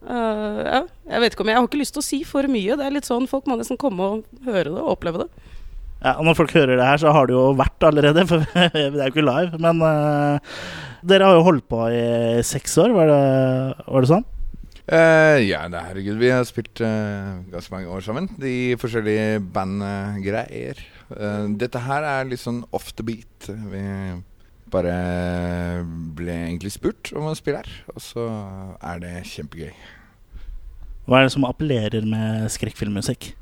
[0.00, 0.78] Ja,
[1.12, 2.76] jeg vet ikke om jeg, jeg har ikke lyst til å si for mye.
[2.78, 5.50] Det er litt sånn Folk må nesten komme og høre det og oppleve det.
[6.00, 8.88] Ja, og Når folk hører det her, så har det jo vært allerede, for det
[8.88, 9.60] er jo ikke live.
[9.60, 9.84] Men
[11.04, 13.20] dere har jo holdt på i seks år, var det,
[13.84, 14.24] var det sånn?
[14.90, 18.26] Eh, ja, det, herregud, vi har spilt uh, ganske mange år sammen.
[18.42, 20.80] De forskjellige bandgreier.
[21.12, 23.46] Uh, dette her er litt sånn off the beat.
[23.70, 23.84] Vi
[24.70, 24.96] bare
[26.18, 28.26] ble egentlig spurt om å spille her, og så
[28.82, 29.70] er det kjempegøy.
[31.06, 33.32] Hva er det som appellerer med skrekkfilmmusikk?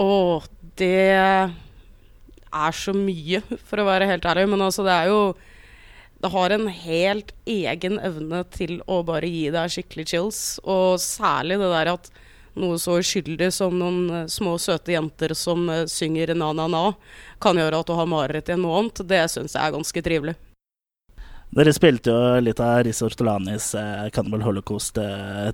[0.00, 0.48] Og
[0.80, 4.48] det er så mye, for å være helt ærlig.
[4.48, 5.20] Men altså, det er jo
[6.20, 10.40] Det har en helt egen evne til å bare gi deg skikkelig chills.
[10.68, 12.10] Og særlig det der at
[12.60, 16.92] noe så uskyldig som noen eh, små, søte jenter som eh, synger na-na-na,
[17.40, 19.00] kan gjøre at du har mareritt i en måned.
[19.08, 20.36] Det syns jeg er ganske trivelig.
[21.50, 25.00] Dere spilte jo litt av Riz Ortolanis eh, Cannibal Holocaust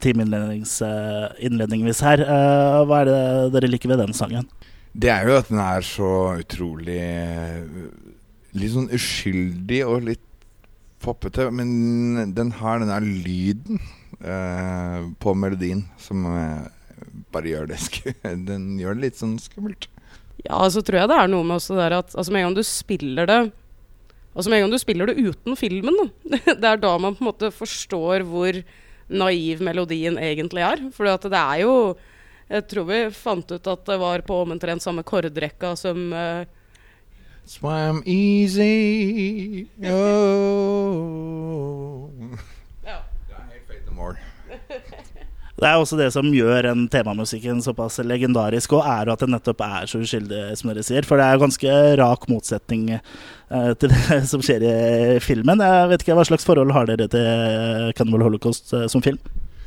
[0.02, 2.20] timeinnlednings uh, innledningsvis her.
[2.20, 3.22] Eh, hva er det
[3.54, 4.50] dere liker ved den sangen?
[4.96, 7.64] Det er jo at den er så utrolig eh,
[8.56, 10.25] Litt sånn uskyldig og litt
[11.06, 11.48] poppete.
[11.54, 13.80] Men den har den der lyden
[14.20, 16.66] eh, på melodien som eh,
[17.34, 17.80] bare gjør det
[18.48, 19.88] Den gjør det litt sånn skummelt.
[20.44, 22.58] Ja, så tror jeg det er noe med også der at altså med en gang
[22.58, 23.38] du spiller det
[24.36, 27.24] Altså med en gang du spiller det uten filmen, da, det er da man på
[27.24, 28.58] en måte forstår hvor
[29.08, 30.82] naiv melodien egentlig er.
[30.92, 31.96] For det er jo
[32.46, 36.44] Jeg tror vi fant ut at det var på omtrent samme kordrekka som eh,
[37.46, 41.06] Swam easy oh.
[42.82, 42.98] Ja.
[43.28, 43.36] Det
[45.62, 49.62] er er også det som gjør en temamusikken såpass legendarisk, og er at det nettopp
[49.64, 51.06] er så uskyldig, som dere sier.
[51.06, 54.76] For det er ganske rak motsetning uh, til det som skjer i
[55.24, 55.62] filmen.
[55.62, 59.22] Jeg vet ikke, Hva slags forhold har dere til Cannibal Holocaust uh, som film?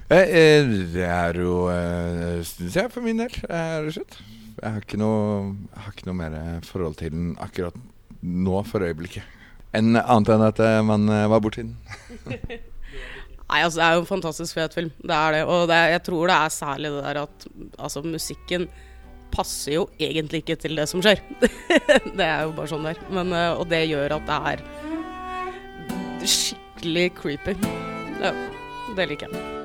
[0.09, 3.33] Eh, eh, det er jo eh, Syns jeg, for min del.
[3.45, 4.38] Er Rett og slett.
[4.59, 7.75] Jeg har ikke noe, har ikke noe mer forhold til den akkurat
[8.21, 9.23] nå for øyeblikket.
[9.75, 11.75] Enn annet enn at eh, man eh, var borti den.
[13.49, 14.91] Nei, altså det er jo en fantastisk fet film.
[15.01, 15.41] Det er det.
[15.49, 18.67] Og det, jeg tror det er særlig det der at altså, musikken
[19.33, 21.21] passer jo egentlig ikke til det som skjer.
[22.17, 23.05] det er jo bare sånn det er.
[23.13, 27.55] Eh, og det gjør at det er skikkelig creepy.
[28.19, 28.35] Ja,
[28.97, 29.58] det liker jeg.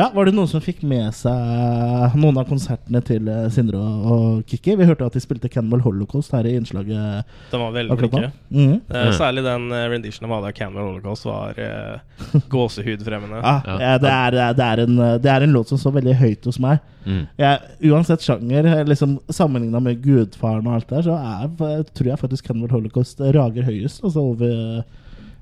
[0.00, 4.06] Ja, Var det noen som fikk med seg noen av konsertene til eh, Sindre og
[4.10, 4.74] og Kikki?
[4.80, 8.30] Vi hørte at de spilte Cannibal Holocaust her i innslaget De var veldig flinke.
[8.48, 8.78] Mm.
[8.88, 9.12] Eh, Mm.
[9.18, 13.40] Særlig den uh, renditionen av Ada Cannibal Holocaust var uh, gåsehudfremmende.
[13.42, 13.76] Ja, Ja.
[13.80, 16.58] ja, det, er, det, er en, det er en låt som står veldig høyt hos
[16.62, 16.80] meg.
[17.04, 17.22] Mm.
[17.40, 17.60] Jeg,
[17.90, 22.74] uansett sjanger, liksom sammenligna med Gudfaren og alt der, så er, tror jeg faktisk Cannibal
[22.78, 24.82] Holocaust rager høyest altså over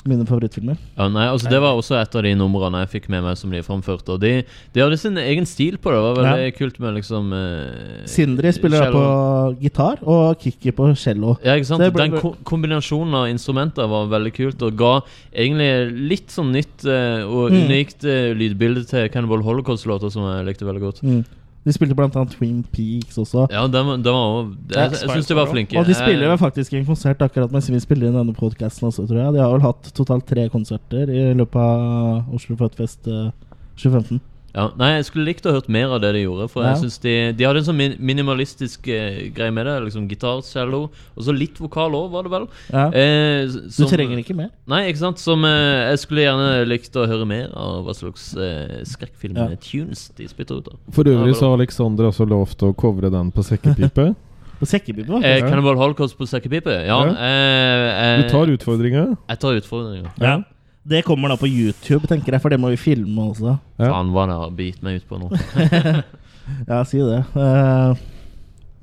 [0.06, 0.76] mine favorittfilmer.
[0.96, 3.50] Ja, nei, altså Det var også et av de numrene jeg fikk med meg som
[3.52, 4.14] de framførte.
[4.14, 5.98] Og de, de hadde sin egen stil på det.
[5.98, 9.02] Det var veldig kult med liksom eh, Sindri spiller cello.
[9.02, 11.34] på gitar, og Kikki på cello.
[11.44, 11.82] Ja, ikke sant?
[11.92, 14.94] Ble- Den ko kombinasjonen av instrumenter var veldig kult, og ga
[15.34, 17.64] egentlig litt sånn nytt eh, og Mm.
[17.66, 21.02] unikt eh, lydbilde til Cannibal Holocaust-låter, som jeg likte veldig godt.
[21.02, 21.24] Mm.
[21.66, 23.46] De spilte blant annet Twin Peaks også.
[23.52, 25.78] Ja, de, var- den var også, Jeg, jeg syns de var flinke.
[25.78, 29.04] Og de spiller jo faktisk en konsert akkurat mens vi spiller inn denne podkasten også,
[29.10, 29.34] tror jeg.
[29.34, 33.30] De har vel hatt totalt tre konserter i løpet av Oslo Fødtfest eh,
[33.76, 34.20] 2015.
[34.54, 36.48] Ja, nei, jeg skulle likt å hørt mer av det de gjorde.
[36.50, 36.70] For Ja.
[36.72, 39.74] jeg synes de, de hadde en sånn min minimalistisk eh, greie med det.
[39.84, 42.46] Liksom Gitar, cello, og så litt vokal òg, var det vel?
[42.72, 42.86] Ja.
[42.88, 44.48] Eh, Du som- trenger ikke mer.
[44.66, 45.18] Nei, ikke sant?
[45.18, 50.26] Som eh, Jeg skulle gjerne likt å høre mer av hva slags eh, skrekkfilm-tunes de
[50.28, 50.78] spytter ut av.
[50.92, 54.14] For øvrig Ja, så har Alexander også lovt å covre den på sekkepipe.
[54.58, 55.20] På sekkepipe, hva?
[55.22, 56.66] Eh, Cannibal Holocaust på sekkepipe?
[56.84, 56.96] Ja.
[57.06, 57.12] Ja.
[57.14, 59.04] Eh, eh, Du tar utfordringa.
[59.28, 60.10] Jeg tar utfordringa.
[60.18, 60.32] Ja.
[60.88, 63.58] Det kommer da på YouTube, tenker jeg, for det må vi filme også.
[63.76, 63.90] Ja.
[63.90, 65.32] Faen, hva jeg har begitt meg ut på nå.
[66.64, 67.18] Ja, si det.
[67.36, 67.98] Eh,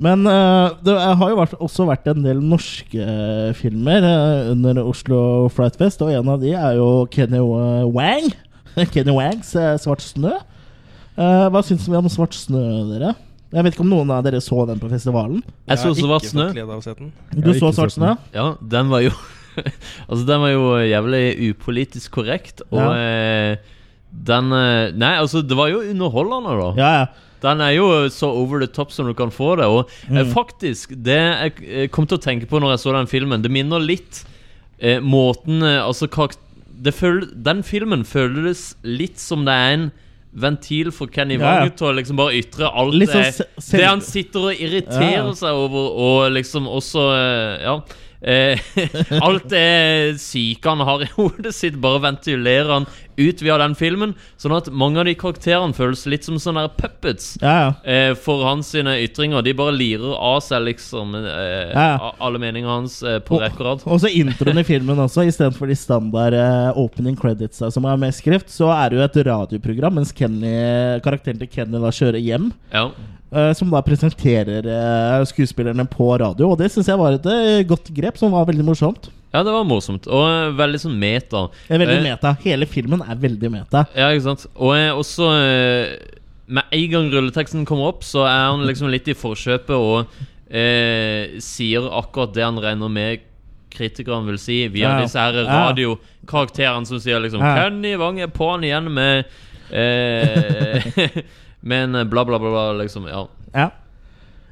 [0.06, 4.06] men eh, det har jo vært, også vært en del norske eh, filmer
[4.52, 5.20] under Oslo
[5.56, 8.28] Flightfest og en av de er jo Kenny Wang.
[8.94, 10.36] Kenny Wangs 'Svart snø'.
[11.16, 13.16] Eh, hva syns vi om 'Svart snø', dere?
[13.56, 15.40] Jeg vet ikke om noen av dere så den på festivalen?
[15.70, 16.50] Jeg så Svart snø.
[17.32, 18.18] Du så 'Svart snø'?
[18.36, 19.16] Ja, den var jo
[20.10, 23.52] Altså, den var jo jævlig upolitisk korrekt, og Ja.
[23.54, 23.58] eh,
[24.26, 26.70] den eh, Nei, altså, det var jo underholdende, da.
[26.80, 27.06] Ja, ja.
[27.46, 29.66] Den er jo så over the top som du kan få det.
[29.70, 30.32] Og eh, Mm.
[30.34, 33.80] faktisk, det jeg kom til å tenke på når jeg så den filmen, det minner
[33.84, 34.24] litt
[34.80, 36.08] eh, måten Altså
[36.82, 39.86] det føl, Den filmen føles litt som det er en
[40.36, 41.70] ventil for Kenny Ja, ja.
[41.70, 43.46] Til å liksom bare ytre alt sånn det,
[43.80, 45.34] det han sitter og irriterer Ja.
[45.34, 47.06] seg over, og liksom også
[47.62, 47.78] Ja.
[48.26, 48.60] Eh,
[49.22, 54.16] alt det syke han har i hodet sitt, bare ventilerer han ut via den filmen.
[54.42, 57.70] Sånn at mange av de karakterene føles litt som sånne puppets ja, ja.
[57.86, 59.46] eh, for hans sine ytringer.
[59.46, 63.62] De bare lirer av seg liksom eh, Ja, alle meningene hans eh, på rekord rekke
[63.62, 64.04] og rad.
[64.04, 66.36] Så introen i filmen også, istedenfor de standard
[66.80, 70.50] opening credits som er med skrift, så er det jo et radioprogram mens Kenny,
[71.06, 72.50] karakteren til Kenny da kjører hjem.
[72.74, 72.90] Ja.
[73.36, 76.52] Eh, som da presenterer eh, skuespillerne på radio.
[76.54, 79.10] Og det syns jeg var et eh, godt grep, som var veldig morsomt.
[79.36, 80.08] ja, det var morsomt.
[80.08, 81.46] Og veldig sånn meta.
[81.70, 82.36] Er veldig meta.
[82.46, 83.86] Hele filmen er veldig meta.
[83.96, 84.46] Ja, ikke sant.
[84.56, 85.28] Og også
[86.48, 90.06] Med en gang rulleteksten kommer opp, så er han liksom litt i forkjøpet og
[90.54, 93.24] eh, sier akkurat det han regner med
[93.76, 95.02] kritikerne vil si, via Ja.
[95.02, 95.66] disse her Ja.
[95.72, 97.56] radiokarakterene som sier liksom Ja.
[97.66, 99.26] Kenny Wang er på'n igjen med
[99.74, 100.86] eh,
[101.66, 103.10] Med en bla, bla, bla, bla, liksom.
[103.10, 103.26] Ja.
[103.56, 103.72] Ja.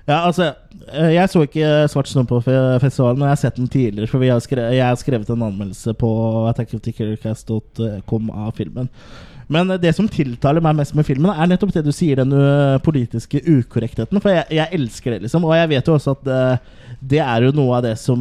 [0.04, 0.50] Ja, altså
[0.92, 4.10] eh, Jeg så ikke Svart snø på festivalen, men jeg har sett den tidligere.
[4.12, 6.10] For har skrevet, jeg har skrevet en anmeldelse på
[6.52, 8.90] attackofthekillercast.com av filmen.
[9.48, 12.36] Men eh, det som tiltaler meg mest med filmen, er nettopp det du sier, den
[12.36, 14.22] eh, politiske ukorrektheten.
[14.24, 15.48] For jeg, jeg elsker det, liksom.
[15.48, 16.72] Og jeg vet jo også at eh,
[17.04, 18.20] det er jo noe av det som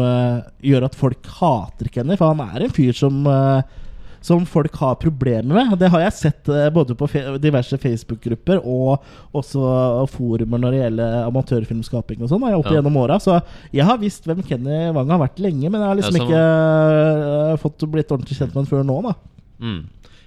[0.00, 2.16] uh, gjør at folk hater Kenny.
[2.16, 3.80] For han er en fyr som eh,
[4.22, 5.74] som folk har problemer med.
[5.80, 7.08] Det har jeg sett eh, både på
[7.42, 9.02] diverse Facebook-grupper og
[9.36, 12.46] også forumer når det gjelder amatørfilmskaping og sånn.
[12.52, 12.78] opp Ja.
[12.78, 13.18] gjennom åra.
[13.22, 13.40] Så
[13.72, 17.58] jeg har visst hvem Kenny Wang har vært lenge, men jeg har liksom ikke eh,
[17.62, 19.14] fått blitt ordentlig kjent med ham før nå, da.
[19.62, 19.82] Mm.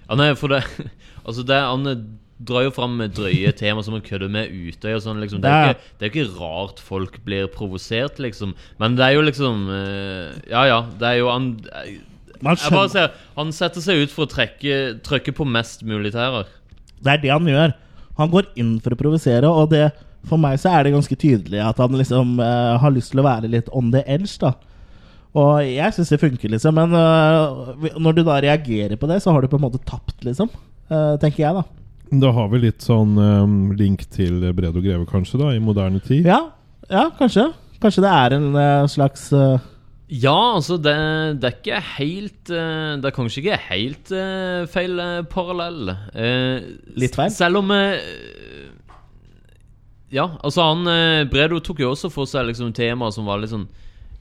[0.05, 0.61] Ja, nei, for det
[1.25, 1.87] Altså, det Han
[2.45, 5.39] drar jo fram drøye tema som å kødder med Utøy og sånn, liksom.
[5.43, 8.51] Det er, ikke, det er ikke rart folk blir provosert, liksom.
[8.81, 10.81] Men det er jo liksom eh, Ja, ja.
[10.99, 11.49] Det er jo han
[12.43, 16.47] Man Jeg bare ser Han setter seg ut for å trekke, trykke på mest militærer.
[17.03, 17.73] det er det han gjør.
[18.19, 19.89] Han går inn for å provosere, og det,
[20.27, 23.27] for meg så er det ganske tydelig at han liksom uh, har lyst til å
[23.27, 24.53] være litt on the edge, da.
[25.35, 26.77] Og jeg syns det funker, liksom.
[26.79, 30.15] Men uh, når du da reagerer på det, så har du på en måte tapt,
[30.23, 30.47] liksom.
[30.87, 31.65] Uh, tenker jeg, da.
[32.23, 36.29] Da har vi litt sånn um, link til Bredo Greve, kanskje, da, i moderne tid.
[36.29, 36.39] Ja,
[36.87, 37.49] ja kanskje.
[37.83, 39.27] Kanskje det er en slags
[40.07, 40.93] Ja, altså, det,
[41.41, 45.89] det er ikke helt eh, Det er kanskje ikke helt eh, feil eh, parallell.
[46.13, 46.67] Eh,
[47.01, 47.31] Litt feil?
[47.33, 47.97] Selv om eh,
[50.13, 50.85] Ja, altså han
[51.33, 53.65] Bredo tok jo også for seg liksom temaer som var litt sånn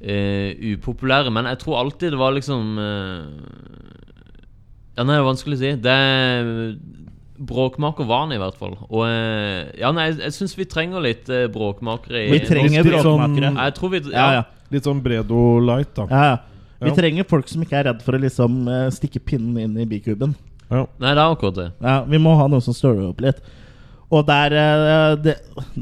[0.01, 3.23] eh, upopulære, men jeg tror alltid det var liksom eh,
[4.97, 5.75] Ja, nei, det er vanskelig å si.
[5.85, 5.99] Det
[7.45, 8.77] Bråkmaker var han i hvert fall.
[8.89, 13.01] Og eh, Ja, nei, jeg, jeg syns vi trenger litt eh, bråkmakere Vi trenger bråkmakere.
[13.03, 13.55] sånn- bråkmakere.
[13.69, 14.45] Jeg tror vi Ja, ja.
[14.75, 16.07] Litt sånn Bredo light, da.
[16.11, 16.37] ja, ja.
[16.85, 16.95] Vi Ja.
[16.99, 20.35] trenger folk som ikke er redd for å liksom eh, stikke pinnen inn i bikuben.
[20.69, 20.83] Ja.
[20.99, 21.69] Nei, det er akkurat det.
[21.81, 23.39] Ja, vi må ha noen som stører opp litt.
[24.15, 25.35] Og der eh, det,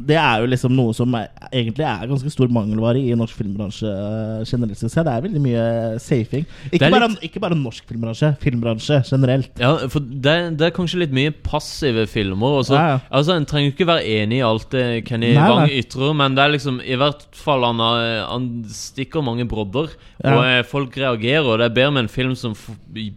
[0.09, 3.91] det er jo liksom noe som er, egentlig er ganske stor mangelvare i norsk filmbransje
[3.93, 4.79] eh, generelt.
[4.81, 5.05] Synes jeg.
[5.09, 5.65] Det er veldig mye
[6.01, 6.47] safing.
[6.71, 9.51] Ikke, bare, litt- ikke bare norsk filmbransje, filmbransje generelt.
[9.61, 12.59] Ja, for det, det er kanskje litt mye passive filmer.
[12.63, 12.77] Også.
[12.79, 12.99] Ja, ja.
[13.11, 16.45] Altså, En trenger ikke være enig i alt det Kenny Nei, Wang ytrer, men det
[16.47, 19.93] er liksom I hvert fall han, har- han stikker mange brodder,
[20.23, 21.45] og eh, folk reagerer.
[21.53, 22.55] Og det er bedre med en film som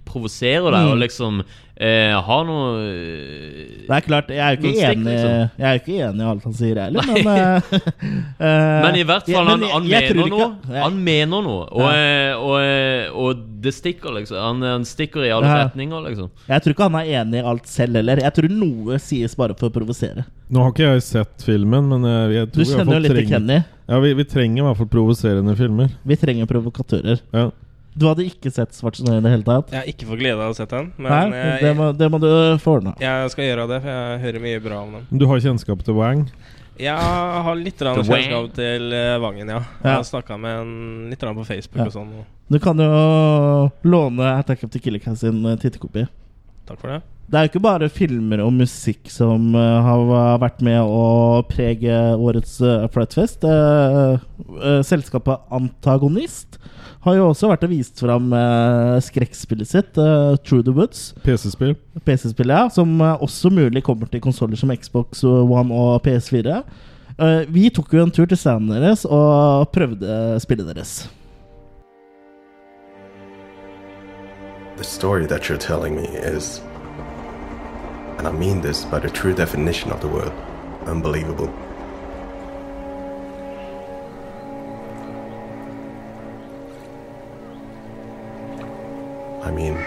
[0.05, 0.91] provoserer deg, Mm.
[0.91, 1.43] og liksom
[1.77, 5.49] eh, har noe eh, Det er klart, jeg er jo ikke, enig, liksom.
[5.59, 7.73] jeg er ikke enig i alt han sier heller, men uh,
[8.47, 10.47] eh, Men i hvert fall, ja, han, han jeg- jeg mener noe.
[10.85, 12.37] Han mener noe, og, Ja.
[12.39, 14.37] og, eh, og det stikker, liksom.
[14.37, 15.59] Han, han stikker i alle Ja.
[15.65, 16.29] retninger, liksom.
[16.47, 18.21] Jeg tror ikke han er enig i alt selv heller.
[18.21, 20.25] Jeg tror noe sies bare for å provosere.
[20.53, 23.21] Nå har ikke jeg sett filmen, men jeg, jeg tror Du kjenner jo litt til
[23.23, 23.59] trenger, Kenny.
[23.89, 25.89] ja, vi, vi trenger i hvert fall provoserende filmer.
[26.05, 27.21] Vi trenger provokatører.
[27.33, 27.47] Ja.
[27.95, 29.71] Du hadde ikke sett Svart i det hele tatt?
[29.71, 32.09] Jeg har ikke fått glede av å sett den, men Nei, jeg, det, må, det
[32.11, 32.27] må du
[32.59, 32.91] få ordna.
[32.99, 35.07] jeg skal gjøre det, for jeg hører mye bra om den.
[35.15, 36.25] Du har kjennskap til Wang?
[36.75, 36.91] Jeg
[37.47, 39.61] har litt kjennskap til Wang'en, Vangen, ja.
[39.79, 40.73] Jeg har snakka med en
[41.13, 41.87] litt på Facebook Ja.
[41.87, 42.11] og sånn.
[42.51, 46.05] Du kan jo låne Attack of the Killer sin eh, tittekopi.
[46.67, 47.01] takk for det.
[47.31, 51.95] Det er jo ikke bare filmer og musikk som uh, har vært med å prege
[52.13, 53.41] årets uh, Flightfest.
[53.41, 54.19] Uh,
[54.59, 56.59] uh, selskapet Antagonist
[57.05, 61.11] har jo også vært og vist fram uh, skrekkspillet sitt, uh, Through the Woods.
[61.25, 61.75] PC-spill?
[62.05, 62.65] PC-spill, ja.
[62.73, 66.63] Som uh, også mulig kommer til konsoller som Xbox One og PS4.
[67.17, 71.07] Eh, vi tok jo en tur til standen deres og prøvde spillet deres.
[74.75, 76.61] The story that you're telling me is,
[78.17, 80.33] and I mean this by the true definition of the word,
[80.85, 81.49] unbelievable.
[89.45, 89.77] I mean,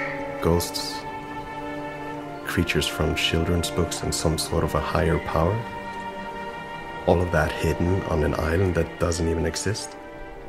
[0.40, 0.94] ghosts,
[2.46, 5.56] creatures from children's books, and some sort of a higher power.
[7.06, 9.96] All of that hidden on an island that doesn't even exist.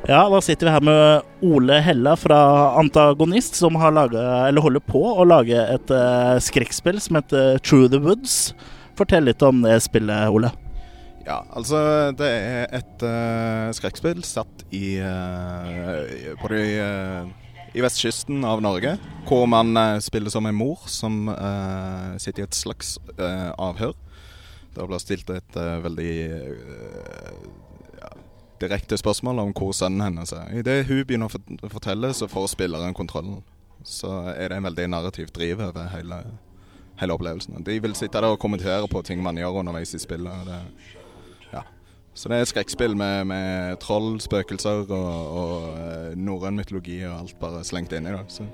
[0.08, 2.38] Ja, da sitter vi her med Ole Hella fra
[2.78, 7.90] Antagonist, som har laget, eller holder på å lage et uh, skrekkspill som heter True
[7.90, 8.54] the Woods.
[8.96, 10.54] Fortell litt om det spillet, Ole.
[11.26, 11.82] Ja, altså
[12.16, 18.96] det er et uh, skrekkspill satt i uh, på de, uh, i vestkysten av Norge.
[19.28, 23.94] Hvor man uh, spiller som en mor som uh, sitter i et slags uh, avhør.
[24.74, 26.12] Det blir stilt et uh, veldig
[28.00, 28.10] ja,
[28.62, 30.50] direkte spørsmål om hvor sønnen hennes er.
[30.62, 33.42] Idet hun begynner å fortelle, så får spilleren kontrollen.
[33.86, 36.22] Så er det en veldig narrativ driv over hele,
[37.00, 37.62] hele opplevelsen.
[37.64, 40.30] De vil sitte der og kommentere på ting man gjør underveis i spillet.
[40.30, 40.99] og Det.
[42.20, 47.14] Så det er et skrekkspill med, med troll, spøkelser og, og eh, norrøn mytologi og
[47.22, 48.12] alt bare slengt inn i.
[48.28, 48.44] Så.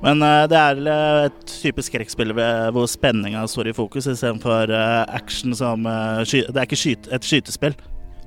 [0.00, 5.04] Men uh, det er eh, et type skrekkspill hvor spenninga står i fokus, istedenfor uh,
[5.12, 7.76] action som uh, sky Det er ikke skyt et skytespill.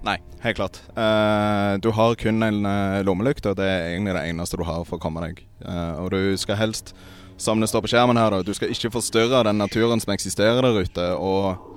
[0.05, 0.77] Nei, helt klart.
[0.93, 4.85] Uh, du har kun en uh, lommelykt, og det er egentlig det eneste du har
[4.85, 5.41] for å komme deg.
[5.65, 6.93] Uh, og du skal helst,
[7.41, 10.61] som det står på skjermen her, da, du skal ikke forstyrre den naturen som eksisterer
[10.61, 11.09] der ute.
[11.17, 11.73] Og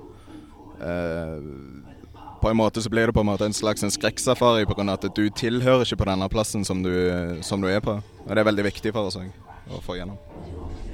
[2.41, 4.93] på en måte så blir det på en måte en slags en skrekksafari pga.
[4.93, 6.93] at du tilhører ikke på denne plassen som du,
[7.43, 8.01] som du er på.
[8.27, 10.19] Og det er veldig viktig for oss å få gjennom.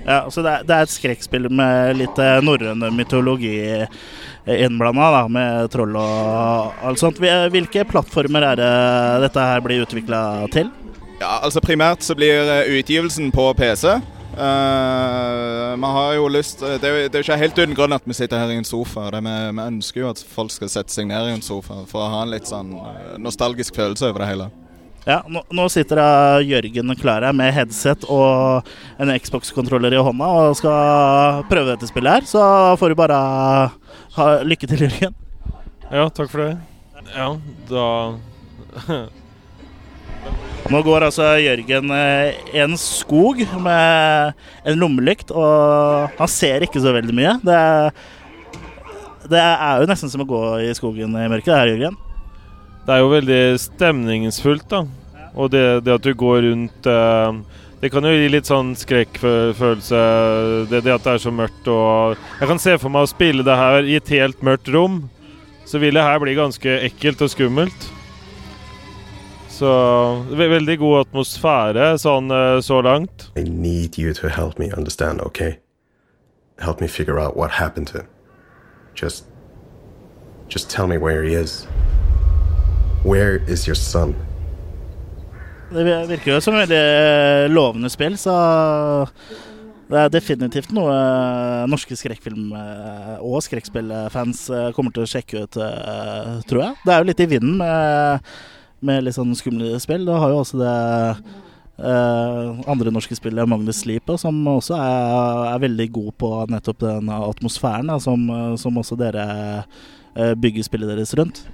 [0.06, 3.56] Ja, så det er, det er et skrekkspill med litt eh, norrøn mytologi
[4.46, 7.18] innblanda, med troll og alt sånt.
[7.50, 8.74] Hvilke plattformer er det
[9.26, 10.20] dette her blir utvikla
[10.54, 10.70] til?
[11.18, 13.96] Ja, altså Primært så blir eh, utgivelsen på PC.
[14.36, 18.04] Eh, man har jo lyst Det er jo det er ikke helt uten grunn at
[18.04, 19.08] vi sitter her i en sofa.
[19.14, 22.04] Det vi, vi ønsker jo at folk skal sette seg ned i en sofa for
[22.04, 24.50] å ha en litt sånn eh, nostalgisk følelse over det hele.
[25.06, 26.08] Ja, nå, nå sitter da
[26.42, 28.66] Jørgen klar her med headset og
[28.98, 32.26] en Xbox-kontroller i hånda og skal prøve dette spillet her.
[32.26, 32.42] Så
[32.80, 33.20] får du bare
[34.18, 35.14] ha lykke til, Jørgen.
[35.86, 36.56] Ja, takk for det.
[37.14, 37.30] Ja,
[37.70, 37.86] da
[40.66, 44.32] Nå går altså Jørgen eh, i en skog med
[44.66, 47.36] en lommelykt, og han ser ikke så veldig mye.
[47.46, 47.60] Det,
[49.30, 52.00] det er jo nesten som å gå i skogen i mørket, det her, Jørgen.
[52.86, 54.82] Det er jo veldig stemningsfullt, da.
[55.36, 57.38] Og det, det at du går rundt eh,
[57.82, 59.98] Det kan jo gi litt sånn skrekkfølelse,
[60.70, 63.44] det, det at det er så mørkt og Jeg kan se for meg å spille
[63.44, 65.04] det her i et helt mørkt rom.
[65.68, 67.90] Så vil det her bli ganske ekkelt og skummelt.
[69.56, 69.68] Så
[70.36, 73.30] ve veldig god atmosfære sånn eh, så langt.
[73.40, 75.56] I need you to help me understand, okay?
[76.60, 78.08] Help me figure out what happened to him.
[78.94, 79.24] Just.
[80.52, 81.64] Just tell me where he is.
[83.04, 84.14] Where is your son?
[85.72, 88.34] Det virker jo som et veldig lovende spill, så
[89.90, 90.92] det er definitivt noe
[91.70, 92.52] norske skrekkfilm-
[93.18, 94.44] og skrekkspillfans
[94.76, 96.78] kommer til å sjekke ut, eh, tror jeg.
[96.84, 98.30] Det er jo litt i vinden med,
[98.84, 100.06] med litt sånn skumle spill.
[100.08, 100.72] Da har jo også det
[101.80, 107.12] eh, andre norske spillet Magnus Sleep, som også er, er veldig god på nettopp den
[107.16, 108.26] atmosfæren da, som,
[108.60, 109.28] som også dere
[110.16, 111.46] eh, bygger spillet deres rundt.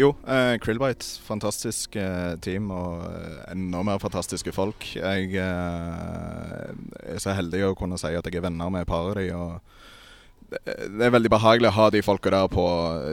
[0.00, 1.04] Jo, eh, Krillbite.
[1.26, 4.86] Fantastisk eh, team og eh, enda mer fantastiske folk.
[4.94, 6.70] Jeg eh,
[7.10, 9.58] er så heldig å kunne si at jeg er venner med paret par de, og
[10.50, 12.64] det, er veldig behagelig å ha de folka der på,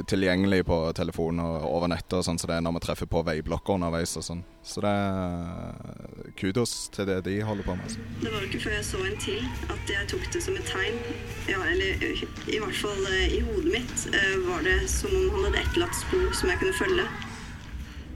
[0.10, 3.10] tilgjengelig på telefon og over nettet, og sånn som så det er når vi treffer
[3.12, 4.42] på veiblokker underveis og sånn.
[4.66, 7.86] Så det er kudos til det de holder på med.
[7.86, 8.08] Altså.
[8.24, 10.72] Det var jo ikke før jeg så en til at jeg tok det som et
[10.72, 10.98] tegn.
[11.52, 15.48] Ja, eller i hvert fall eh, i hodet mitt eh, var det som om han
[15.50, 17.08] hadde etterlatt spor som jeg kunne følge.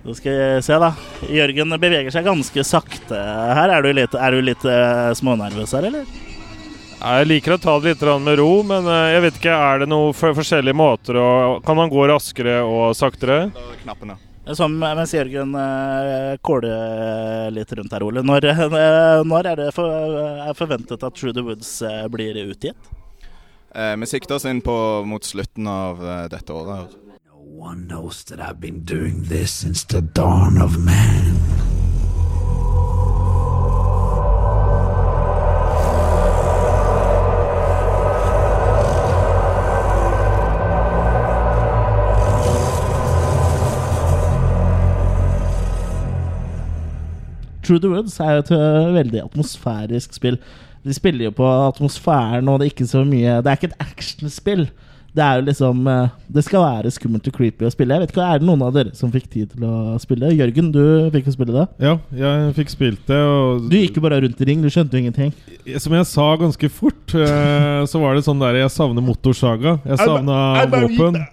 [0.01, 0.91] Da skal vi se, da.
[1.29, 3.77] Jørgen beveger seg ganske sakte her.
[3.77, 6.30] Er du litt, er du litt eh, smånervøs her, eller?
[7.01, 9.87] Jeg liker å ta det litt med ro, men eh, jeg vet ikke, er det
[9.89, 11.29] noen forskjellige måter å
[11.65, 13.47] Kan man gå raskere og saktere?
[13.81, 14.19] Knappene.
[14.57, 18.23] Som mens Jørgen uh, kåler litt rundt her, Ole.
[18.25, 22.89] Når, eh, når er det for, er forventet at True the Woods eh, blir utgitt?
[23.75, 26.97] Eh, vi sikter oss inn på mot slutten av eh, dette året.
[27.29, 31.70] No One knows that I've been doing this since the dawn of man.
[47.71, 50.37] True the Woods er jo et øh, veldig atmosfærisk spill.
[50.83, 53.83] De spiller jo på atmosfæren, og det er ikke så mye Det er ikke et
[53.85, 54.65] actionspill.
[55.15, 57.95] Det er jo liksom øh, Det skal være skummelt og creepy å spille.
[57.95, 60.33] Jeg vet ikke, Er det noen av dere som fikk tid til å spille?
[60.35, 60.83] Jørgen, du
[61.15, 61.65] fikk jo spille det.
[61.79, 63.23] Ja, jeg fikk spilt det.
[63.23, 65.31] Og Du gikk jo bare rundt i ring, du skjønte jo ingenting.
[65.79, 69.79] som jeg sa ganske fort, eh, så var det sånn der Jeg savner motorsaga.
[69.85, 71.23] Jeg savna våpen.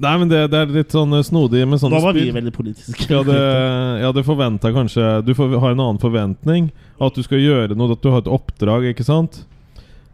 [0.00, 2.36] Nei, men det, det er litt sånn eh, snodig med sånne Nå var vi spill.
[2.38, 3.06] veldig politiske.
[3.08, 3.38] Jeg hadde,
[4.00, 6.70] jeg hadde forventa kanskje Du får, har en annen forventning.
[7.00, 9.42] At du skal gjøre noe, at du har et oppdrag, ikke sant?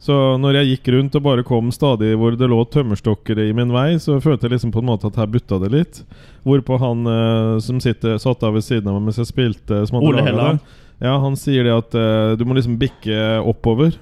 [0.07, 3.73] Så når jeg gikk rundt og bare kom stadig hvor det lå tømmerstokker i min
[3.75, 6.03] vei, så følte jeg liksom på en måte at her butta det litt.
[6.47, 10.23] Hvorpå han eh, som sitter, satt av ved siden av meg mens jeg spilte Ole
[10.23, 10.61] Helland.
[11.03, 13.97] Ja, han sier det at eh, du må liksom bikke oppover.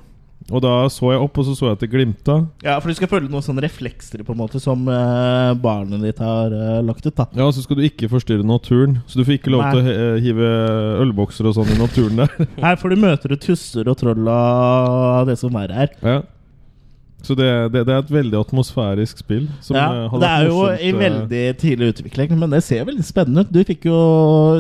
[0.53, 2.35] Og da så jeg opp, og så så jeg at det glimta.
[2.65, 6.21] Ja, for du skal følge noen sånne reflekser på en måte som øh, barnet ditt
[6.21, 7.15] har øh, lagt ut.
[7.17, 8.99] da Ja, og så skal du ikke forstyrre naturen.
[9.09, 9.73] Så du får ikke lov Nei.
[9.73, 10.51] til å hive
[11.07, 12.37] ølbokser og sånn i naturen der.
[12.61, 15.97] Her får du møter og tusser og troll og det som er her.
[16.05, 16.21] Ja.
[17.25, 19.47] Så det, det, det er et veldig atmosfærisk spill.
[19.65, 23.05] Som ja, eh, det er jo i eh, veldig tidlig utvikling, men det ser veldig
[23.07, 23.53] spennende ut.
[23.55, 24.01] Du fikk jo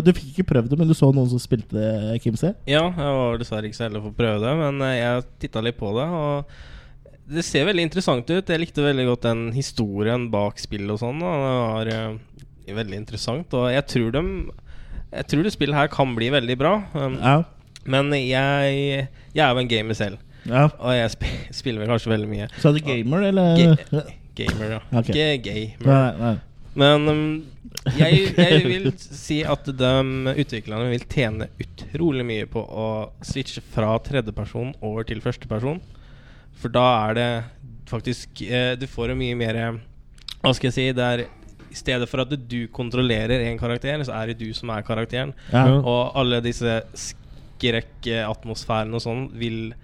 [0.04, 2.54] Du fikk ikke prøvd det, men du så noen som spilte det, Kimse?
[2.70, 5.64] Ja, jeg var dessverre ikke så heldig å få prøve det, men eh, jeg titta
[5.64, 6.08] litt på det.
[6.08, 8.50] Og det ser veldig interessant ut.
[8.52, 11.22] Jeg likte veldig godt den historien bak spillet og sånn.
[11.24, 13.56] Og det var veldig interessant.
[13.56, 14.30] Og jeg tror dem
[15.14, 16.78] Jeg tror det spillet her kan bli veldig bra.
[16.92, 17.42] Um, Ja.
[17.84, 20.18] Men jeg Jeg er jo en gamer selv,
[20.48, 20.68] ja.
[20.68, 21.24] og jeg sp
[21.54, 22.50] spiller vel kanskje veldig mye.
[22.58, 23.78] Så er du gamer, eller?
[23.90, 24.80] Ga gamer, ja.
[24.90, 25.14] Okay.
[25.14, 25.90] Ikke gamer.
[25.90, 26.34] Nei, nei.
[26.74, 27.44] Men um,
[27.94, 29.92] jeg, jeg vil si at de
[30.34, 32.86] utviklerne vil tjene utrolig mye på å
[33.24, 35.80] switche fra tredjeperson over til førsteperson.
[36.60, 37.30] For da er det
[37.90, 39.56] faktisk eh, Du får jo mye mer
[40.38, 44.12] Hva skal jeg si Det er I stedet for at du kontrollerer en karakter, så
[44.20, 45.32] er det du som er karakteren.
[45.50, 45.80] Ja.
[45.80, 49.74] Og alle disse skrekkatmosfærene og sånn vil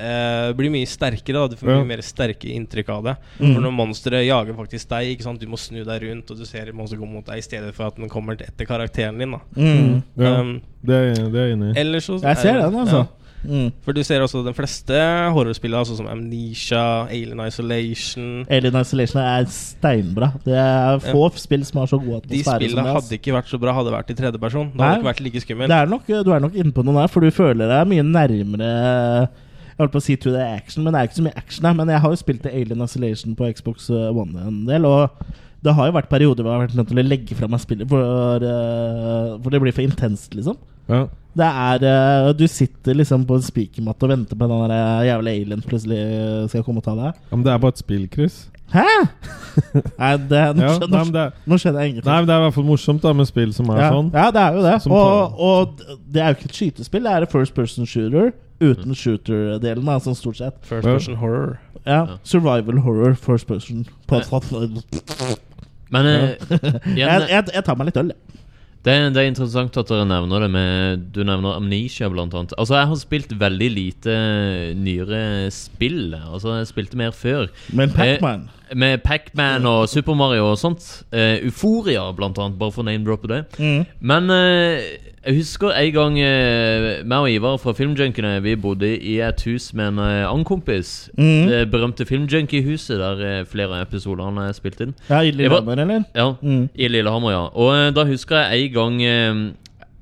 [0.00, 1.42] eh, blir mye sterkere.
[1.44, 1.48] Da.
[1.52, 1.76] Du får Ja.
[1.82, 3.16] mye mer sterke inntrykk av det.
[3.38, 3.54] Mm.
[3.54, 5.40] For når monsteret jager faktisk deg, ikke sant?
[5.40, 7.86] du må snu deg rundt, og du ser monsteret komme mot deg, i stedet for
[7.92, 9.30] at den kommer etter karakteren din.
[9.32, 9.40] Da.
[9.56, 10.02] Mm.
[10.16, 11.80] Ja, Um, det, er, det er jeg enig i.
[11.80, 13.04] ellers så Jeg ser er- den, altså.
[13.04, 13.06] Ja.
[13.42, 13.70] Mm.
[13.80, 14.92] For du ser også de fleste
[15.32, 20.28] horrorspillene, altså som Amnesia, Alien Isolation Alien Isolation er steinbra.
[20.44, 23.58] Det er få spill som har så god atmosfære De spillene hadde ikke vært så
[23.58, 24.68] bra hadde det vært i tredjeperson.
[24.74, 24.88] Det Nei.
[24.90, 25.68] hadde ikke vært like skummelt.
[26.26, 29.28] Du er nok inne på noe der, for du føler deg mye nærmere Jeg
[29.80, 31.76] holdt på å si to the action, men det er ikke så mye action her.
[31.78, 35.90] Men jeg har jo spilt Alien Isolation på Xbox One en del, og det har
[35.90, 38.44] jo vært perioder hvor jeg har vært nødt til å legge fra meg spillet, for,
[38.48, 40.56] eh, for det blir for intenst, liksom.
[40.90, 41.02] Ja.
[41.38, 45.04] Det er eh, Du sitter liksom på en spikermatte og venter på den der eh,
[45.10, 46.00] jævla alien plutselig
[46.50, 47.20] skal komme og ta deg.
[47.28, 48.40] Ja, men det er bare et spill, Chris.
[48.72, 48.86] Hæ?!
[49.98, 52.08] Nei, det, nå, Ja, skjønner, nei, det nå skjønner jeg ingenting.
[52.08, 54.10] nei, men det er i hvert fall morsomt da med spill som er ja, sånn.
[54.16, 54.76] ja, det er jo det.
[54.90, 58.30] Og, og det er jo ikke et skytespill, det er et first person shooter
[58.60, 60.58] uten shooter-delen, da, sånn stort sett.
[60.68, 61.58] First person horror.
[61.86, 62.18] Ja.
[62.28, 63.86] Survival horror first person.
[64.10, 64.20] På,
[65.90, 68.36] Men eh, jeg, igjen, jeg, jeg tar meg litt øl, jeg.
[68.86, 72.54] det, er- det er interessant at dere nevner det med Du nevner Amnesia, blant annet.
[72.60, 74.14] Altså, jeg har spilt veldig lite
[74.78, 75.22] nyere
[75.54, 76.14] spill.
[76.20, 77.48] Altså, jeg spilte mer før.
[77.76, 78.46] Men Pac-Man
[78.76, 80.84] Med Pac-Man og Super Mario og sånt.
[81.12, 83.40] Uh, Euforia, blant annet, bare for å name-droppe det.
[83.58, 83.86] mm.
[84.00, 84.80] Men uh,
[85.20, 89.66] jeg husker en gang uh, meg og Ivar fra Filmjunkene Vi bodde i et hus
[89.76, 91.10] med en uh, annen kompis.
[91.18, 91.48] Mm.
[91.50, 94.94] Det berømte Filmjunkie-huset der uh, flere episoder han er spilt inn.
[95.10, 96.06] Ja, i Lillehammer, eller?
[96.16, 96.68] Ja, Mm.
[96.74, 97.42] i Lillehammer, ja.
[97.52, 99.42] Og eh, da husker jeg en gang eh,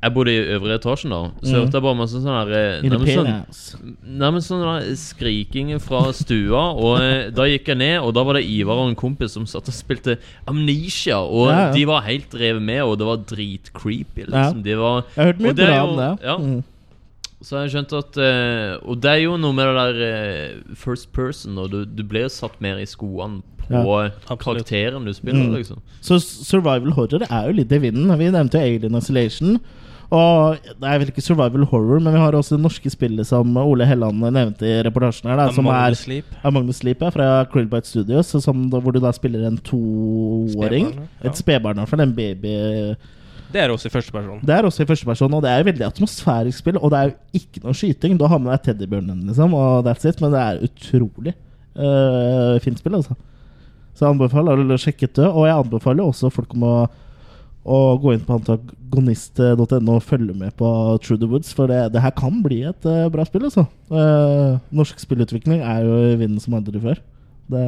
[0.01, 1.19] Jeg bodde i øvre etasjen da.
[1.43, 1.59] Så Mm.
[1.65, 6.61] hørte jeg bare masse sånn her eh, nærmest sånn, nærmest sånn der skriking fra stua.
[6.79, 9.45] Og eh, da gikk jeg ned, og da var det Ivar og en kompis som
[9.45, 11.19] satt og spilte Amnesia.
[11.19, 11.73] Og Ja, ja.
[11.75, 14.27] de var helt revet med, og det var dritcreepy.
[14.31, 14.63] Liksom.
[14.63, 16.25] De var Jeg har hørt mye Og det er bra jo- om det.
[16.25, 16.37] ja.
[16.39, 16.65] Mm.
[17.43, 20.75] så har jeg skjønt at eh, Og det er jo noe med det der eh,
[20.75, 24.39] first person, og du, du blir satt mer i skoene på absolutt.
[24.41, 25.55] karakteren du spiller, Mm.
[25.59, 25.79] liksom.
[26.01, 28.09] Så survival horror er jo litt i vinden.
[28.17, 29.59] Vi nevnte jo Alien Isolation.
[30.09, 33.59] Og det er vel ikke survival horror, men vi har også det norske spillet som
[33.61, 36.31] Ole Helland nevnte i reportasjen her, da, som Among er Sleep.
[36.41, 40.95] Among Magnus Sleep ja, fra Krillbite Studios, som, hvor du da spiller en toåring.
[41.21, 42.05] Et spedbarn, i hvert fall.
[42.07, 42.55] En baby.
[43.53, 44.41] Det er også i første person.
[44.45, 46.81] Det er også i første person, og det er veldig atmosfærisk spill.
[46.81, 48.17] Og det er jo ikke noe skyting.
[48.21, 50.21] Du har med deg teddybjørnen, liksom, og that's it.
[50.25, 51.37] Men det er utrolig
[51.77, 53.17] uh, fint spill, altså.
[53.93, 55.29] Så jeg anbefaler å sjekke ut det.
[55.29, 56.75] Og jeg anbefaler også folk om å,
[57.69, 60.71] å gå inn på antagonist.no og følge med på
[61.05, 63.67] True the Woods, for det, det her kan bli et uh, bra spill, altså.
[63.93, 67.01] Uh, norsk spillutvikling er jo i vinden som aldri før.
[67.49, 67.65] Det,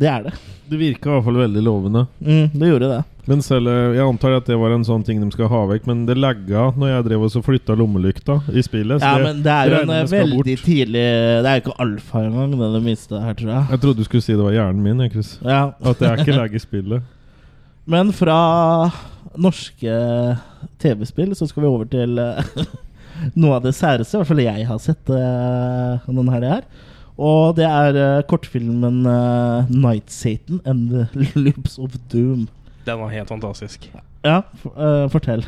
[0.00, 0.32] det er det.
[0.68, 2.06] Det virka i hvert fall veldig lovende.
[2.20, 3.02] Mm, det gjorde det.
[3.26, 5.86] Men selv, eh, Jeg antar at det var en sånn ting de skal ha vekk,
[5.88, 9.02] men det lagga når jeg drev og så flytta lommelykta i spillet.
[9.02, 10.64] Ja, men det er jo en veldig bort.
[10.66, 13.66] tidlig Det er jo ikke alfa engang, det det minste her, tror jeg.
[13.72, 15.00] Jeg trodde du skulle si det var hjernen min.
[15.00, 15.72] jeg, Chris Ja.
[15.82, 17.02] At det er ikke lag i spillet.
[17.86, 18.38] Men fra
[19.36, 19.94] norske
[20.82, 22.50] TV-spill så skal vi over til eh,
[23.40, 26.68] noe av det særeste, i hvert fall jeg har sett uh, denne helga her.
[27.16, 31.06] Og det er eh, kortfilmen eh, 'Night Satan and the
[31.46, 32.44] Loops of Doom'.
[32.84, 33.88] Den var helt fantastisk.
[34.24, 34.42] Ja,
[34.76, 35.46] eh, fortell.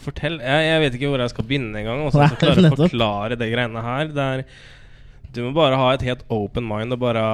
[0.00, 0.40] Fortell.
[0.40, 2.06] Jeg, jeg vet ikke hvor jeg skal begynne engang.
[2.06, 4.08] Og så klare å forklare det greiene her.
[4.16, 4.44] Det er,
[5.34, 7.24] du må bare ha et helt open mind og bare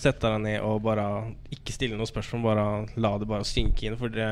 [0.00, 1.06] sette deg ned og bare
[1.52, 2.42] ikke stille noen spørsmål.
[2.48, 2.66] Bare
[3.00, 3.98] la det bare synke inn.
[4.00, 4.26] For det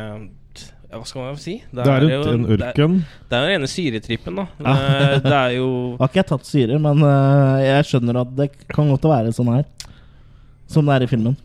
[0.89, 1.59] Hva skal man si?
[1.68, 2.95] Det er jo- en, en det er- ørken.
[3.29, 4.47] Det er jo den rene syretrippen, da.
[4.64, 4.74] Ja.
[4.74, 5.66] Det, det er jo
[6.01, 9.53] Har ikke jeg tatt syre, men eh, jeg skjønner at det kan godt være sånn
[9.53, 9.66] her.
[10.68, 11.37] Som det er i filmen.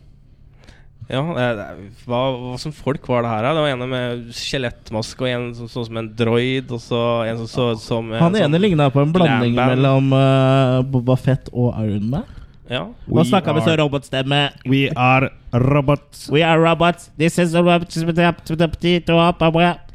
[1.12, 1.66] Ja, det, det,
[2.08, 3.48] hva, hva som folk var det her?
[3.50, 7.02] Det var en med skjelettmaske, og en som så ut som en droid, og så
[7.28, 10.80] en som så ut som en Han ene sånn ligna på en blanding mellom uh,
[10.88, 12.26] Boba Fett og Iron Man.
[12.72, 12.88] Ja.
[13.06, 14.42] Nå snakka vi så robotstemme.
[14.66, 16.30] We are robots.
[16.32, 17.12] We are robots.
[17.18, 17.92] This is a robot.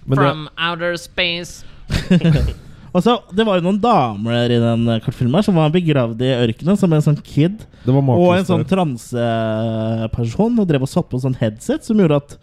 [0.08, 1.64] From outer space.
[2.98, 6.34] Og så, Det var jo noen damer i den eh, kortfilmen som var begravd i
[6.34, 7.62] ørkenen som en sånn kid.
[7.86, 12.36] Var Og en sånn transeperson og drev og satt på sånn headset som gjorde at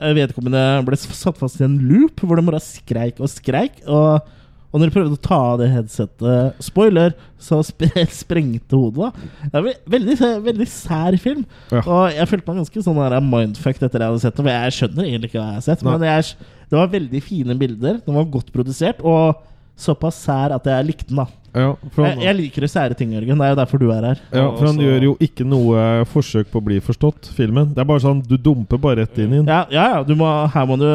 [0.00, 3.82] eh, vedkommende ble satt fast i en loop hvor de bare skreik og skreik.
[3.84, 4.24] Og,
[4.70, 7.12] og når de prøvde å ta av det headsetet Spoiler!
[7.40, 7.84] Så sp
[8.22, 9.10] sprengte hodet.
[9.10, 10.16] da Det er veldig,
[10.48, 11.44] veldig sær film.
[11.74, 11.84] Ja.
[11.84, 14.46] Og jeg følte meg ganske sånn mindfucked etter jeg hadde sett det.
[14.46, 15.84] For jeg skjønner egentlig ikke hva jeg har sett.
[15.84, 15.92] Nei.
[15.98, 18.00] Men jeg, det var veldig fine bilder.
[18.08, 19.04] Den var godt produsert.
[19.04, 19.46] Og
[19.82, 21.16] såpass sær at jeg likte den.
[21.22, 21.26] da
[21.60, 23.40] Ja, for jeg, han, jeg liker det sære ting, Jørgen.
[23.40, 24.20] Det er jo derfor du er her.
[24.32, 27.72] ja, for han Og gjør jo ikke noe forsøk på å bli forstått, filmen.
[27.74, 29.50] Det er bare sånn, du dumper bare rett inn i den.
[29.50, 30.86] Ja, ja, ja du må, her må du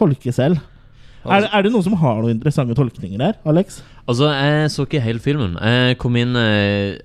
[0.00, 0.58] tolke selv.
[1.24, 3.82] Er, det- er det noen som har noen interessante tolkninger her, Alex?
[4.08, 5.54] Altså, jeg så ikke hele filmen.
[5.60, 6.96] Jeg kom inn eh,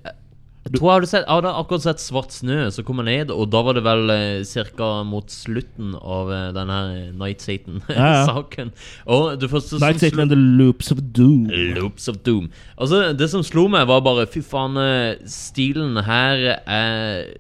[0.66, 3.52] Jeg tror jeg hadde, sett, jeg hadde akkurat sett Svart snø, som kom ned, og
[3.54, 4.88] da var det vel eh, ca.
[5.06, 6.78] mot slutten av eh, denne
[7.14, 8.24] Night Ja, ja.
[8.26, 8.72] Satan-saken.
[9.14, 11.46] Og det første som Night Satan slo- and the Loops of Doom.
[11.78, 12.50] Loops of Doom.
[12.82, 17.36] Altså, det som slo meg, var bare Fy faen, eh, stilen her er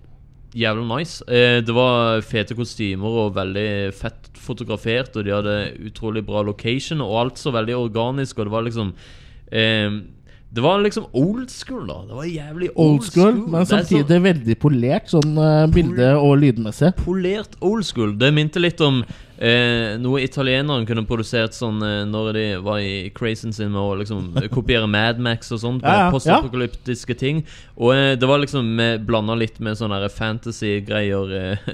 [0.55, 1.26] jævlig nice.
[1.26, 3.67] Eh, det var fete kostymer og veldig
[3.97, 5.57] fett fotografert, og de hadde
[5.89, 8.93] utrolig bra location, og alt så veldig organisk, og det var liksom
[9.49, 9.97] eh,
[10.56, 11.97] Det var liksom old school, da.
[12.08, 16.14] Det var jævlig Old school, men Det er så- samtidig veldig polert, sånn uh, bilde-
[16.16, 16.93] og lydmessig.
[17.03, 18.14] polert old school.
[18.18, 19.01] Det minte litt om
[19.38, 23.97] eh, noe italienerne kunne produsert sånn eh, når de var i crazen sin med å
[23.99, 25.84] liksom kopiere Mad Max og sånt.
[25.84, 27.43] Ja, ja, Postapokalyptiske ting.
[27.76, 31.68] Og eh, det var liksom blanda litt med sånne fantasy-greier.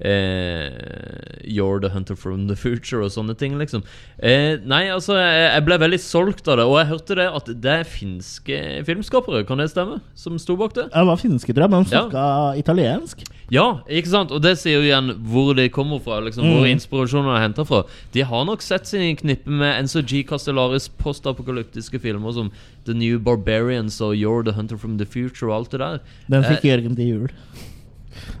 [0.00, 3.82] Eh, You're the hunter from the future og sånne ting, liksom.
[4.18, 6.64] Eh, nei, altså, jeg, jeg ble veldig solgt av det.
[6.66, 10.00] Og jeg hørte det at det er finske filmskapere, kan det stemme?
[10.18, 10.88] Som sto bak det?
[10.94, 12.54] Det var finske, tror jeg, men de Ja.
[12.58, 13.24] italiensk.
[13.52, 14.32] Ja, ikke sant?
[14.32, 16.20] Og det sier jo igjen hvor de kommer fra.
[16.24, 16.72] liksom Hvor Mm.
[16.78, 17.82] inspirasjonen er henta fra.
[18.12, 20.24] De har nok sett sin knippe med NCG.
[20.26, 22.50] Castellaris postapokalyptiske filmer som
[22.86, 26.00] The New Barbarians og You're the Hunter from the Future og alt det der.
[26.30, 27.28] Den fikk Eh, Jørgen til jul.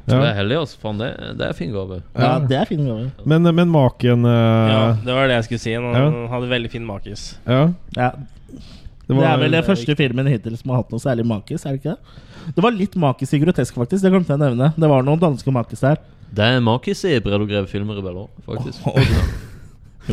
[0.06, 0.18] Ja.
[0.30, 0.78] er heldig, altså.
[0.82, 1.08] Faen, det,
[1.38, 2.02] det er fin gave.
[2.16, 3.10] Ja, det er fin gave.
[3.24, 5.74] Men, men maken eh, Ja, det var det jeg skulle si.
[5.74, 6.28] Han Ja.
[6.34, 7.36] hadde veldig fin makis.
[7.46, 8.10] ja, Ja.
[9.06, 11.72] Det, var- er vel den første filmen hittil som har hatt noe særlig makis, er
[11.76, 12.54] det ikke det?
[12.56, 14.00] Det var litt makis i Grotesk, faktisk.
[14.02, 14.72] Det glemte jeg å nevne.
[14.76, 15.98] Det var noen danske makis der.
[16.34, 18.80] Det er makis i Bredd og Grev-filmer i Bella, faktisk.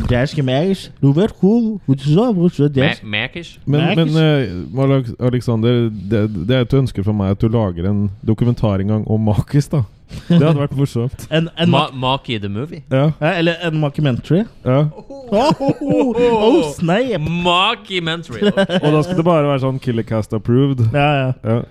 [0.09, 0.85] Danske makis.
[1.01, 1.79] Du vet cool.
[1.85, 3.03] Hvor du så, hvor du så, dansk.
[3.03, 3.59] Ma- Makis?
[3.65, 8.05] Men, men uh, Alexander, det, det er et ønske fra meg at du lager en
[8.27, 9.83] dokumentar en gang om Makis, da.
[10.27, 11.25] Det hadde vært morsomt.
[11.31, 12.81] En, en Ma ma Maki the Movie?
[12.91, 14.43] Ja, ja, eller en Makimentary.
[14.65, 14.81] ja.
[14.91, 17.21] Oh, oh, oh, oh, snap!
[17.23, 18.41] Mockumentary!
[18.51, 20.83] Og da skal det bare være sånn Killercast approved.
[20.93, 21.29] Ja, ja.
[21.47, 21.61] Ja.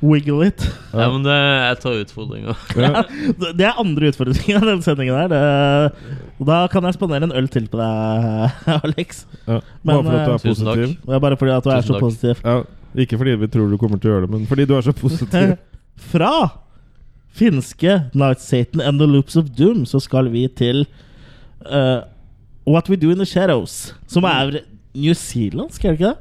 [0.00, 0.62] Wiggle it.
[0.92, 2.58] ja, men det, jeg tar utfordringer.
[2.78, 3.02] Ja.
[3.58, 5.32] Det er andre utfordringer i den sendingen der.
[5.32, 8.52] Det, da kan jeg spandere en øl til på deg,
[8.84, 9.24] Alex.
[9.48, 9.58] Ja.
[9.82, 10.94] Men, Bare fordi du er eh, positiv.
[11.08, 12.44] Er bare fordi at du er så positiv.
[12.44, 12.60] Ja,
[13.02, 14.94] ikke fordi vi tror du kommer til å gjøre det, men fordi du er så
[14.94, 15.56] positiv.
[16.12, 16.32] Fra
[17.38, 20.84] finske Night Satan and the Loops of Doom så skal vi til
[21.66, 22.06] uh,
[22.66, 23.94] What We Do In The Shadows.
[24.06, 24.60] Som er
[24.94, 26.16] New Zealandsk, er det ikke det?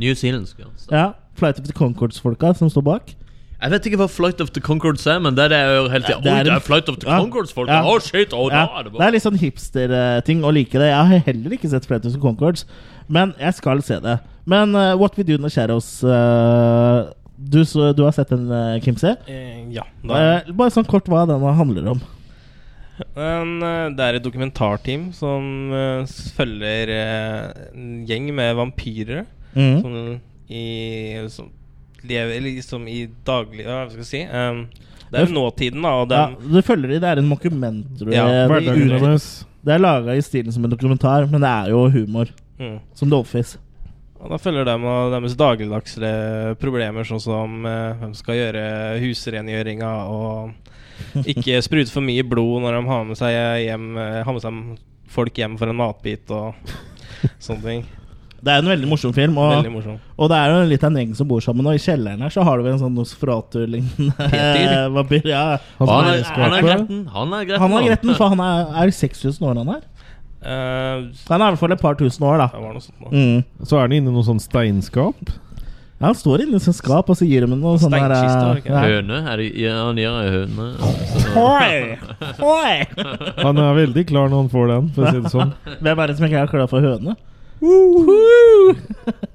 [0.00, 0.72] New Zealand, skal jeg.
[0.90, 1.10] Ja.
[1.40, 3.14] Flight of the Concords-folka som står bak.
[3.60, 6.04] Jeg vet ikke hva Flight of the Concords er, men det er det jeg hele
[6.06, 6.20] tida.
[6.24, 7.18] Det er det er Flight of the Ja.
[7.20, 7.68] Concords, folk!
[7.68, 7.82] Ja.
[7.84, 8.32] Å, shit!
[8.32, 10.88] Å, Ja, da er det det er litt sånn hipster-ting å like det.
[10.88, 12.64] Jeg har heller ikke sett Flight of the Concords,
[13.12, 14.14] men jeg skal se det.
[14.48, 18.48] Men uh, What We Do In The Shadows uh, du, så, du har sett den,
[18.48, 19.12] uh, Kimse?
[19.28, 19.84] Eh, ja.
[20.04, 22.00] Da, Eh, bare sånn kort hva den handler om.
[23.16, 25.44] Men, eh, det er et dokumentarteam som
[26.36, 29.26] følger en gjeng med vampyrer
[29.56, 29.80] Mm.
[29.82, 29.94] som,
[30.50, 31.48] i, som
[32.02, 34.22] lever liksom i daglig Hva skal jeg si?
[34.26, 34.64] Um,
[35.10, 35.90] det er jo nåtiden, da.
[36.00, 38.12] Og Ja, det følger de, det er en mockumentary.
[38.14, 38.62] Ja, Det-
[39.64, 42.28] det- er laga i stilen som en dokumentar, men det er jo humor.
[42.58, 42.78] mm.
[42.94, 43.58] Som The Office.
[44.20, 49.92] Og da følger de og deres dagligdagse problemer, sånn som eh, hvem skal gjøre husrengjøringa,
[50.08, 50.52] og
[51.32, 53.32] ikke sprute for mye blod når de har med seg
[53.64, 54.78] hjem eh, Har med seg
[55.08, 56.54] folk hjem for en matbit og
[57.40, 57.86] sånne ting.
[58.40, 59.96] Det er en veldig morsom film, og, Veldig morsom.
[60.16, 61.66] og det er jo litt av en gjeng som bor sammen.
[61.68, 65.26] Og i kjelleren her så har du vel en sånn Nosferatu-lignende vampyr.
[65.28, 65.44] Ja.
[65.78, 67.02] Han han, er, han er gretten.
[67.12, 69.84] Han er gretten, Han er gretten, for han er, er 6000 år, han er.
[70.40, 72.48] Uh, Han er i hvert fall et par tusen år, da.
[72.54, 73.12] det var noe sånt nå.
[73.12, 73.64] Mm.
[73.68, 75.20] Så er han inne i noe sånn steinskap.
[76.00, 78.70] Ja, han står inne i sitt skap, og så gir han noe sånn der ikke?
[78.72, 78.84] ja.
[78.88, 79.18] Høne?
[79.28, 80.68] Er det, ja, han gir ei høne.
[81.36, 81.98] Oi!
[82.40, 82.72] Oi!
[83.44, 85.52] Han er veldig klar når han får den, for å si det sånn.
[85.84, 87.18] Hvem er det som ikke er klar for høne?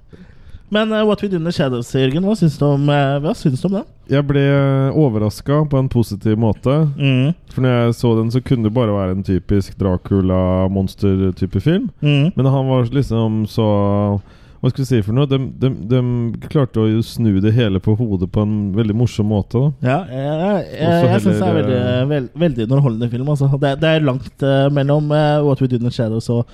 [0.75, 3.35] Men uh, What We Do In The Shadows, Jørgen, hva syns du om, uh, hva
[3.37, 3.85] syns du om den?
[4.11, 4.43] Jeg ble
[4.97, 6.73] overraska på en positiv måte.
[6.97, 7.33] Mm.
[7.53, 11.89] For når jeg så den, så kunne det bare være en typisk Dracula-monster-type film.
[12.01, 12.33] Mm.
[12.35, 13.67] Men han var liksom så
[14.59, 15.29] Hva skal vi si for noe?
[15.29, 15.99] De, de, de
[16.49, 19.61] klarte å jo snu det hele på hodet på en veldig morsom måte.
[19.61, 23.29] da Ja, jeg, jeg, jeg, jeg syns det er veldig, eh, veld, veldig underholdende film.
[23.29, 23.51] Altså.
[23.61, 26.49] Det, det er langt uh, mellom eh, What We Do In The Shadows og,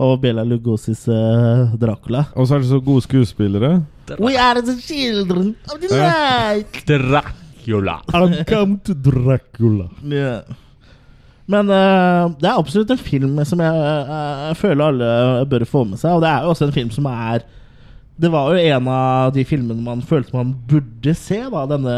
[0.00, 2.24] og Bela Lugosis uh, Dracula.
[2.34, 3.82] Og så er det så gode skuespillere.
[4.18, 6.80] We are the children of the night.
[6.88, 8.00] Dracula.
[8.12, 9.90] I'm come to Dracula.
[10.08, 10.40] Ja.
[11.50, 15.10] Men uh, det er absolutt en film som jeg, uh, føler alle
[15.50, 16.14] bør få med seg.
[16.16, 17.44] Og det er jo også en film som er
[18.20, 21.94] Det var jo en av de filmene man følte man burde se da denne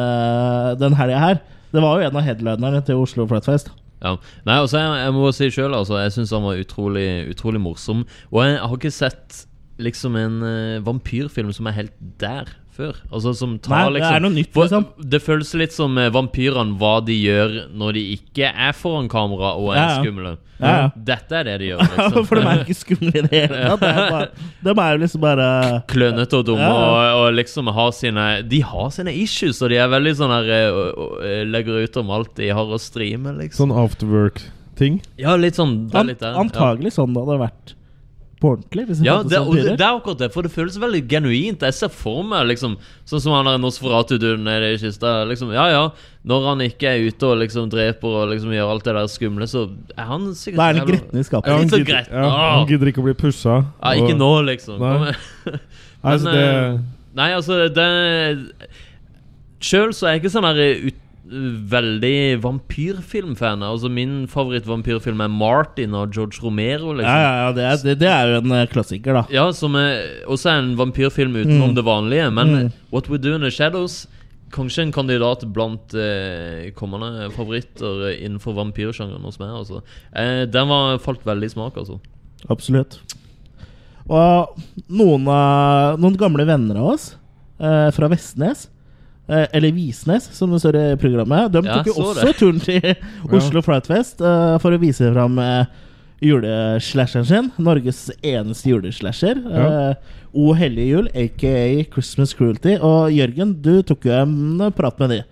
[0.79, 1.41] den helga her.
[1.73, 3.73] Det var jo en av headlinerne til Oslo Flightfest.
[4.03, 4.17] Ja.
[4.49, 6.01] Nei, altså jeg, jeg må si sjøl, altså.
[6.03, 8.03] Jeg syns han var utrolig, utrolig morsom.
[8.33, 9.45] Og jeg har ikke sett
[9.83, 12.97] liksom en uh, vampyrfilm som er helt der før.
[13.13, 14.87] Altså som tar Nei, det liksom er noe nytt, liksom.
[15.13, 19.53] Det føles litt som eh, vampyrene, hva de gjør når de ikke er foran kamera
[19.61, 19.99] og er Ja, ja.
[20.01, 20.33] skumle.
[20.63, 20.89] Ja, ja.
[20.95, 21.81] Dette er det de gjør.
[21.93, 22.27] Liksom.
[22.29, 24.37] For de er ikke skumle i det hele tatt.
[24.63, 25.47] Det De er jo liksom bare
[25.91, 27.11] Klønete og dumme Ja, ja.
[27.17, 30.51] Og, og liksom har sine De har sine issues, og de er veldig sånn her
[30.55, 33.69] eh, og- og, eh, Legger ut om alt de har å streame, liksom.
[33.73, 35.01] Sånn afterwork-ting.
[35.21, 36.33] Ja, litt sånn det er litt ja.
[36.41, 37.75] Antagelig sånn det hadde vært
[38.43, 38.85] på ordentlig.
[39.07, 41.63] Ja, det, og det, det er akkurat det, for det føles veldig genuint.
[41.63, 42.75] Jeg ser for meg liksom
[43.09, 45.21] Sånn som han der Nosferatu-duden nede i kista.
[45.31, 45.83] Liksom, ja ja,
[46.29, 49.49] når han ikke er ute og liksom dreper og liksom gjør alt det der skumle,
[49.51, 49.65] så
[49.97, 51.51] er han sikkert Da er han gretten i skapet.
[51.53, 52.19] Ja, han, så gidder, gretten.
[52.19, 53.61] ja, han gidder ikke å bli pusha.
[53.63, 54.83] Ja, ikke og- nå, liksom.
[54.83, 54.97] Nei.
[54.99, 55.61] Men, igjen.
[56.03, 56.81] Altså, det, eh,
[57.15, 57.89] Nei, altså det
[59.63, 63.63] Sjøl så er jeg ikke sånn her ut, veldig vampyrfilmfan.
[63.63, 66.93] Altså Min favorittvampyrfilm er Martin av George Romero.
[66.97, 69.23] liksom Ja, ja, ja det, er, det, det er jo en eh, klassiker, da.
[69.33, 71.75] Ja, som er, også er en vampyrfilm utenom Mm.
[71.79, 72.31] det vanlige.
[72.35, 72.73] Men Mm.
[72.91, 74.07] What We Do In The Shadows
[74.53, 79.49] Kanskje en kandidat blant eh, kommende favoritter innenfor vampyrsjangeren hos meg.
[79.49, 79.81] Altså.
[80.15, 81.97] Eh, den var, falt veldig i smak, altså.
[82.53, 82.99] Absolutt.
[84.11, 84.59] Og
[84.91, 87.15] noen, av- noen gamle venner av oss
[87.63, 88.67] eh, fra Vestnes,
[89.53, 92.37] eller Visnes, som det står i programmet, de Ja, tok jo også det.
[92.41, 92.95] turen til
[93.39, 95.65] Oslo Flightfest eh, for å vise fram eh,
[96.23, 97.53] juleslasheren sin.
[97.59, 99.43] Norges eneste juleslasher.
[99.43, 99.69] Ja.
[99.93, 102.79] Eh, o hellige jul, aka Christmas Cruelty.
[102.81, 105.23] Og Jørgen, du tok jo en prat med de.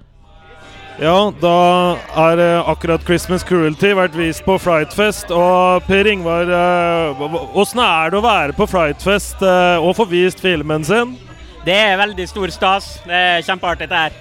[1.00, 1.96] Ja, da
[2.28, 5.30] er uh, akkurat Christmas Cruelty vært vist på Frightfest.
[5.32, 6.50] Og Per Ingvar,
[7.56, 11.16] åssen uh, er det å være på Frightfest eh, og få vist filmen sin?
[11.64, 12.92] Det er veldig stor stas.
[13.04, 14.14] Det er kjempeartig, det her.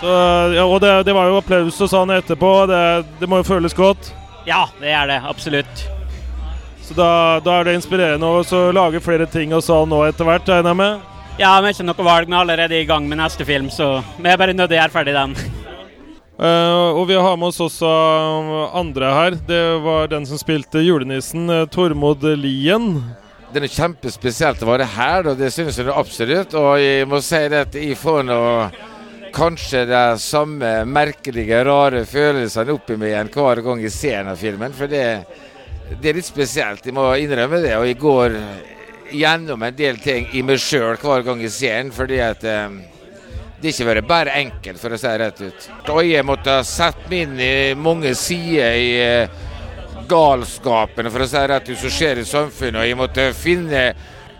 [0.00, 0.12] Så,
[0.52, 2.52] ja, og det, det var jo applaus og sånn etterpå.
[2.70, 2.80] Det,
[3.20, 4.12] det må jo føles godt.
[4.48, 5.20] Ja, det er det.
[5.28, 5.84] Absolutt.
[6.86, 7.10] Så da,
[7.42, 10.70] da er det inspirerende å så lage flere ting og sånn nå etter hvert, regner
[10.70, 11.12] jeg med.
[11.36, 12.28] Ja, vi har ikke noe valg.
[12.30, 14.82] Vi er allerede i gang med neste film, så vi er bare nødt til å
[14.82, 15.34] gjøre ferdig den.
[16.36, 17.90] Uh, og vi har med oss også
[18.76, 19.36] andre her.
[19.48, 22.90] Det var den som spilte julenissen, eh, Tormod Lien.
[23.56, 26.52] Det er kjempespesielt å være her, og det synes jeg absolutt.
[26.60, 28.40] Og jeg må si at jeg får nå
[29.32, 34.76] kanskje de samme merkelige, rare følelsene oppi meg igjen hver gang jeg ser denne filmen.
[34.76, 35.00] For det,
[35.88, 37.72] det er litt spesielt, jeg må innrømme det.
[37.78, 38.36] Og jeg går
[39.16, 42.76] gjennom en del ting i meg sjøl hver gang jeg ser den, fordi at um,
[43.56, 45.68] det ikke vært bare enkelt, for å si det rett ut.
[45.96, 47.54] Og jeg måtte sette meg inn i
[47.88, 49.45] mange sider i eh,
[50.08, 52.80] galskapen, for å si rett ut, som skjer i samfunnet.
[52.82, 53.82] Og jeg måtte finne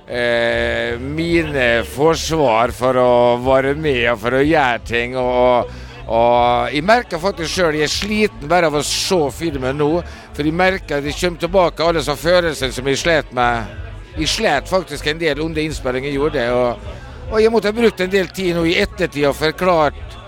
[0.07, 3.11] eh, mine forsvar for å
[3.45, 5.17] være med og for å gjøre ting.
[5.21, 5.73] Og,
[6.07, 9.91] og jeg merker faktisk sjøl jeg er sliten bare av å se filmen nå.
[10.37, 13.75] For jeg merker at jeg kommer tilbake alle sånne følelser som jeg slet med.
[14.17, 16.47] Jeg slet faktisk en del under innspillingen jeg gjorde.
[16.57, 16.95] Og,
[17.33, 20.19] og jeg måtte ha brukt en del tid nå i ettertid og forklart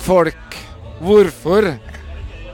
[0.00, 0.58] folk
[1.00, 1.68] hvorfor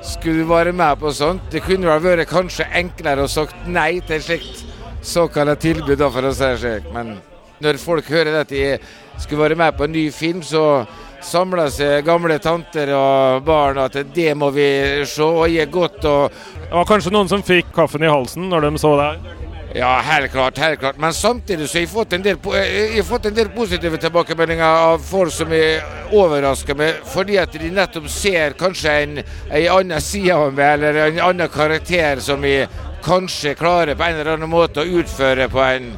[0.06, 1.46] skulle du være med på sånt.
[1.50, 4.62] Det kunne vel vært kanskje enklere å sagt nei til slikt
[5.06, 6.88] såkalt tilbud, da, for å si det slik.
[6.94, 7.16] Men
[7.62, 8.76] når folk hører at de
[9.18, 10.84] skulle være med på en ny film, så
[11.24, 14.68] samler seg gamle tanter og barn at det må vi
[15.08, 15.24] se.
[15.24, 16.30] Og er godt og
[16.66, 19.35] Det var kanskje noen som fikk kaffen i halsen når de så deg?
[19.76, 20.58] Ja, helt klart.
[20.58, 20.98] helt klart.
[20.98, 24.64] Men samtidig så har jeg fått en del, jeg har fått en del positive tilbakemeldinger
[24.64, 25.82] av folk som jeg
[26.16, 29.20] overrasker meg, fordi at de nettopp ser kanskje en,
[29.50, 32.70] en annen side av meg, eller en annen karakter som jeg
[33.04, 35.92] kanskje klarer på en eller annen måte å utføre på en,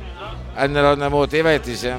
[0.56, 1.38] en eller annen måte.
[1.38, 1.94] Jeg vet ikke.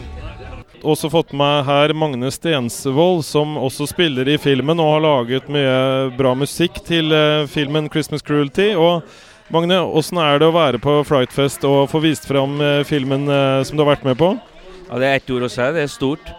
[0.83, 6.11] Også fått med her Magne Stensvold, som også spiller i filmen og har laget mye
[6.19, 8.75] bra musikk til eh, filmen 'Christmas Cruelty'.
[8.75, 9.03] Og
[9.49, 13.61] Magne, åssen er det å være på Frightfest og få vist fram eh, filmen eh,
[13.65, 14.27] som du har vært med på?
[14.85, 15.63] Ja, Det er ett ord å si.
[15.73, 16.29] Det er stort.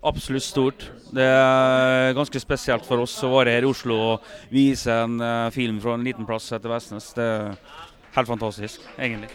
[0.00, 0.86] Absolutt stort.
[1.12, 5.50] Det er ganske spesielt for oss å være her i Oslo og vise en eh,
[5.52, 7.10] film fra en liten plass etter Vestnes.
[7.18, 7.58] Det er
[8.16, 9.28] helt fantastisk, egentlig.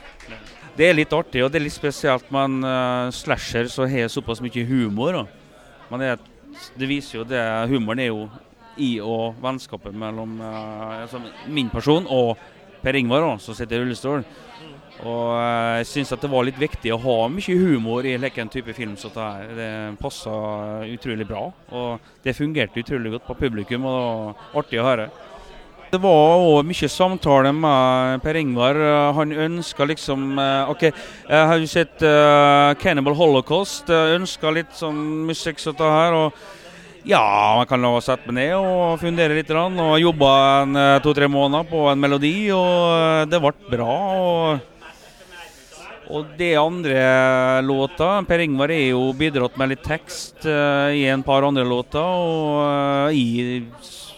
[0.80, 4.42] Det er litt artig og det er litt spesielt, men eh, slasher så har såpass
[4.42, 5.28] mye humor.
[5.94, 6.16] Men det,
[6.74, 8.26] det viser jo det Humoren er jo
[8.82, 11.20] i og vennskapet mellom uh, altså
[11.52, 12.40] min person og
[12.82, 14.26] Per Ingvar, da, som sitter i rullestol.
[15.02, 18.42] Og eh, jeg syns at det var litt viktig å ha mye humor i like
[18.42, 19.72] en type film som det.
[20.02, 20.32] Passa
[20.86, 21.48] utrolig bra.
[21.72, 25.10] Og det fungerte utrolig godt på publikum, og det var artig å høre.
[25.92, 28.78] Det var òg mye samtale med Per Ingvar.
[28.78, 33.90] Eh, Han ønska liksom eh, OK, jeg har jo sett uh, Cannibal Holocaust.
[33.90, 36.16] Ønska litt sånn musikk som det her.
[36.16, 36.61] og
[37.04, 39.52] ja, man kan la sette meg ned og fundere litt.
[39.52, 40.34] Og jobba
[40.66, 43.96] eh, to-tre måneder på en melodi, og eh, det ble bra.
[44.18, 44.68] og
[46.12, 51.24] og det andre låta Per Ingvar er jo bidratt med litt tekst eh, i en
[51.24, 52.04] par andre låter.
[52.04, 53.64] Og i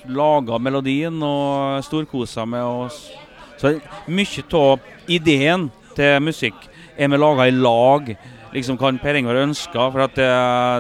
[0.10, 3.12] laga melodien og storkosa med oss.
[3.62, 3.76] Så
[4.10, 6.66] mye av ideen til musikk
[6.98, 8.10] er vi laga i lag.
[8.54, 10.30] Liksom kan Per Ingvar ønske, for at det,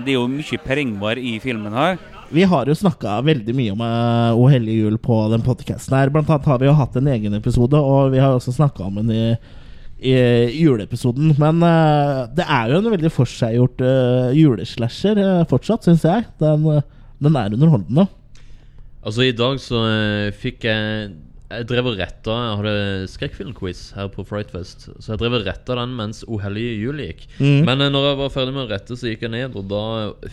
[0.06, 1.98] det er jo mye Per Ingvar i filmen her.
[2.34, 6.10] Vi har jo snakka veldig mye om uh, O hellige jul på den podkasten her.
[6.14, 9.02] Blant annet har vi jo hatt en egen episode, og vi har også snakka om
[9.02, 9.26] den i,
[10.02, 10.16] i
[10.62, 11.36] juleepisoden.
[11.42, 16.26] Men uh, det er jo en veldig forseggjort uh, juleslasher uh, fortsatt, syns jeg.
[16.42, 16.86] Den, eh,
[17.24, 18.08] den er underholdende.
[19.04, 21.10] Altså, i dag så eh, fikk jeg
[21.52, 24.88] Jeg drev og retta Jeg hadde skrekkfilmquiz her på Frightfest.
[25.00, 27.28] Så jeg drev og retta den mens O hellige jul gikk.
[27.40, 27.66] Mm.
[27.68, 29.84] Men eh, når jeg var ferdig med å rette, så gikk jeg ned, og da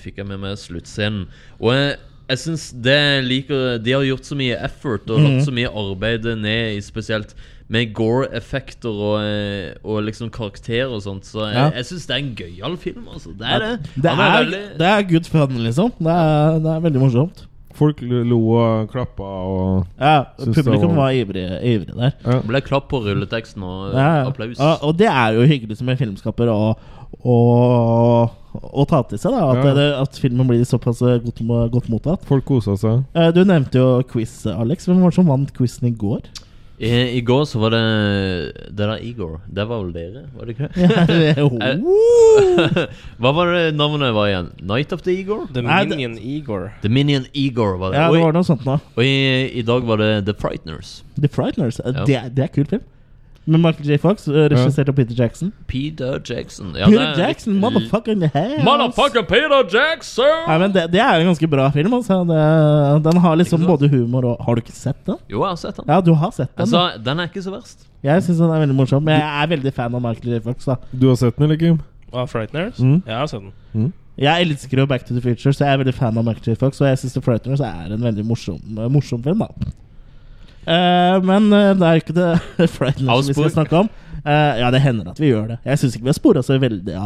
[0.01, 1.27] fikk jeg med meg sluttscenen.
[1.61, 1.99] Og jeg,
[2.31, 5.27] jeg syns det jeg liker De har gjort så mye effort og Mhm.
[5.29, 7.35] lagt så mye arbeid ned i spesielt
[7.71, 11.23] med gore-effekter og, eh, og liksom karakterer og sånt.
[11.29, 11.71] Så jeg, Ja.
[11.77, 13.37] jeg syns det er en gøyal film, altså.
[13.37, 13.75] Det er det.
[13.95, 15.93] Det er, er, veldig- det er good fun, liksom.
[16.01, 17.47] Det er, det er veldig morsomt.
[17.81, 22.13] Folk lo og klappa og Ja, publikum var ivrig, ivrig der.
[22.27, 22.37] Ja.
[22.43, 24.27] Det ble klapp på rulleteksten og Ja, ja.
[24.29, 24.61] applaus.
[24.61, 26.59] Og, og det er jo hyggelig som en filmskaper å,
[27.25, 27.37] å,
[28.53, 29.33] å ta til seg.
[29.33, 29.75] da At, Ja.
[29.79, 31.41] det, at filmen blir såpass eh, godt,
[31.73, 32.25] godt mottatt.
[32.29, 33.05] Folk kosa seg.
[33.15, 34.87] Eh, Du nevnte jo quiz, Alex.
[34.87, 36.21] Hvem var det som vant quizen i går?
[36.81, 37.81] I, I går så var det
[38.73, 39.35] Det der Igor.
[39.53, 40.23] Det var vel dere?
[40.33, 40.87] Var det ikke det?
[40.89, 42.87] Ja, det er- Eh,
[43.21, 44.49] Hva var det navnet var igjen?
[44.65, 45.43] Night of the Igor?
[45.53, 46.71] The Nei, Minion Igor.
[46.83, 47.99] The Minion Igor var det.
[48.01, 48.79] Ja, det var noe sånt da.
[48.97, 50.95] og i, i dag var det The Frighteners.
[51.21, 51.81] The Frighteners.
[51.85, 52.05] Eh, Ja.
[52.09, 52.87] Det, det er kult film.
[53.51, 53.97] Med Michael J.
[53.99, 55.49] Fox, eh, regissert av Peter Jackson.
[55.67, 56.69] Peter Jackson.
[56.79, 58.63] Ja, Peter det er- Jackson, motherfucker in the house.
[58.65, 60.45] Motherfucker Peter Jackson!
[60.47, 61.95] Nei, men det, det er en ganske bra film.
[61.99, 62.21] Altså.
[62.31, 65.17] Det, den har liksom både humor og Har du ikke sett den?
[65.29, 65.85] Jo, jeg har sett den.
[65.89, 66.63] Ja, du har sett den.
[66.67, 67.87] Altså, den er ikke så verst.
[68.07, 69.03] Jeg syns den er veldig morsom.
[69.05, 70.43] Men jeg er veldig fan av Michael J.
[70.47, 70.65] Fox.
[70.71, 71.81] da Du har sett den, eller, Kim?
[72.13, 72.79] Hva, Frighteners?
[72.79, 73.03] Mm.
[73.07, 73.43] Ja, jeg har sett
[73.75, 73.93] den.
[74.21, 76.59] Jeg elsker jo Back to the Future, så jeg er veldig fan av Michael J.
[76.61, 76.81] Fox.
[76.81, 78.61] Og jeg syns The Frighteners er en veldig morsom,
[78.93, 79.49] morsom film, da.
[80.71, 82.29] Eh, men eh, det er ikke det
[82.77, 83.91] Frighteners vi skal snakke om.
[84.21, 85.57] Uh, ja, det hender at vi gjør det.
[85.65, 87.05] Jeg syns ikke vi har spora så veldig ja.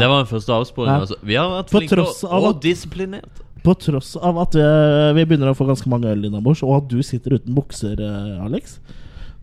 [0.00, 0.96] Det var den første avsporingen.
[0.96, 1.04] Ja.
[1.06, 1.18] Altså.
[1.22, 3.42] Vi har vært flinke og, og at- disiplinert.
[3.66, 6.90] På tross av at eh, vi begynner å få ganske mange øl innabords, og at
[6.90, 8.76] du sitter uten bukser, uh, Alex.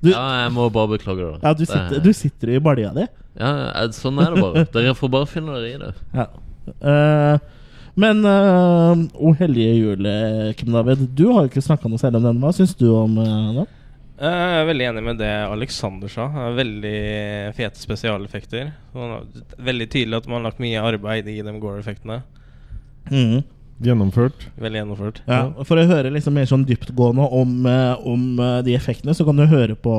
[0.04, 1.40] Du, Ja, jeg må bare beklage det.
[1.44, 3.08] ja, du, sitter, du sitter i balja di.
[3.40, 3.52] Ja,
[3.96, 4.64] sånn er det bare.
[4.76, 5.92] Dere får bare finne dere i det.
[6.16, 6.28] Ja.
[7.94, 12.02] Eh, men uh, O hellige jul, eh, Kim David, du har jo ikke snakka noe
[12.02, 12.44] særlig om den.
[12.44, 13.72] Hva syns du om uh, den?
[14.24, 16.28] Jeg er veldig enig med det Alexander sa.
[16.56, 17.00] Veldig
[17.58, 18.70] fete spesialeffekter.
[18.94, 22.22] Veldig tydelig at man har lagt mye arbeid i de gore-effektene.
[23.84, 24.48] Gjennomført.
[24.62, 25.22] Veldig gjennomført.
[25.28, 29.26] Ja, For å høre liksom mer sånn dyptgående om, eh, om eh, de effektene, så
[29.28, 29.94] kan du høre på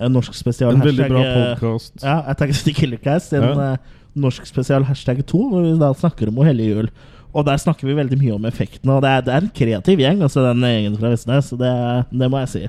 [0.00, 0.74] en norsk spesial.
[0.74, 1.94] En veldig hashtag, bra podkast.
[1.94, 2.04] podcast.
[2.04, 3.32] Ja, Attack the Killercast.
[3.32, 3.76] En Ja.
[4.18, 6.90] Norsk spesial hashtag 2, hvor vi da snakker om O jul.
[7.30, 10.00] Og der snakker vi veldig mye om effektene, og det er, det er en kreativ
[10.02, 11.52] gjeng, altså den gjengen fra Vestnes.
[11.54, 11.74] Det,
[12.10, 12.62] det må jeg si.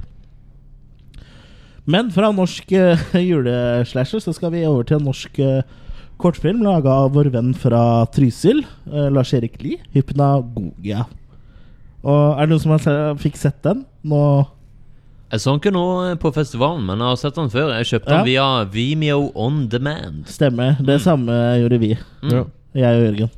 [1.89, 5.63] Men fra norsk uh, juleslasher så skal vi over til en norsk uh,
[6.21, 8.61] kortfilm laga av vår venn fra Trysil,
[8.91, 11.07] uh, Lars-Erik Lie, 'Hypnagogia'.
[12.01, 13.81] Og Er det noen som har fikk sett den?
[14.05, 14.21] Nå
[15.32, 15.84] Jeg så den ikke nå
[16.19, 17.69] på festivalen, men jeg har sett den før.
[17.77, 20.25] Jeg kjøpte den via Vimeo On Demand.
[20.27, 20.75] Stemmer.
[20.84, 21.93] Det samme gjorde vi.
[22.19, 22.49] Mm.
[22.75, 23.32] Jeg og Jørgen.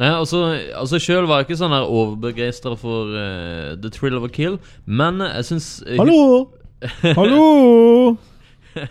[0.00, 0.42] Nei, altså,
[0.76, 4.58] altså Sjøl var jeg ikke sånn her overbegeistra for uh, The Thrill of a Kill,
[4.84, 5.68] men jeg syns
[6.00, 6.48] Hallo!
[7.18, 8.16] Hallo!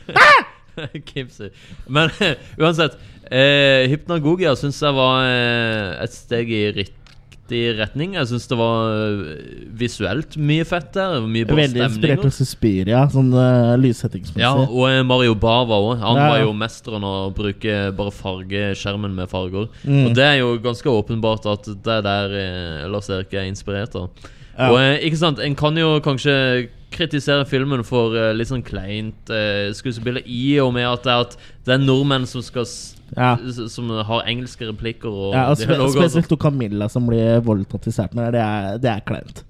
[1.10, 1.50] Kimsey.
[1.90, 2.14] Men
[2.62, 7.01] uansett, uh, Hypnagogia syns jeg var eh, et steg i riktig
[7.52, 8.16] riktig retning.
[8.16, 9.22] Jeg syns det var øh,
[9.78, 11.20] visuelt mye fett der.
[11.22, 14.42] Mye bra Veldig inspirert av Suspiria, sånn uh, lyssettingsmessig.
[14.42, 16.00] Ja, og eh, Mario Bava òg.
[16.02, 19.70] Han Ja, var jo mesteren å bruke bare fargeskjermen med farger.
[19.84, 20.06] Mm.
[20.08, 23.96] Og det er jo ganske åpenbart at det er der eh, Lars Erik er inspirert
[23.96, 24.10] av.
[24.58, 24.70] Ja.
[24.70, 29.32] Og eh, ikke sant, En kan jo kanskje kritisere filmen for eh, litt sånn kleint
[29.32, 32.68] uh, skuespiller i og med at det er, at det er nordmenn som skal
[33.18, 33.36] Ja.
[33.68, 37.90] Som har engelske replikker og Ja, og spe og spesielt to Camilla som blir voldtatt
[37.90, 38.22] i starten.
[38.32, 39.44] Det er, det er kleint.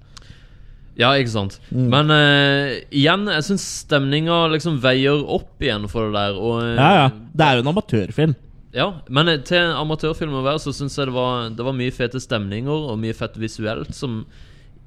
[0.98, 1.58] Ja, ikke sant.
[1.72, 1.88] Mm.
[1.92, 6.36] Men uh, igjen, jeg syns stemninga liksom veier opp igjen for det der.
[6.38, 7.06] Og, eh, Ja, ja.
[7.32, 8.34] Det er jo en amatørfilm.
[8.76, 11.92] Ja, men eh, til amatørfilm å være, så syns jeg det var, det var mye
[11.92, 14.24] fete stemninger og mye fett visuelt som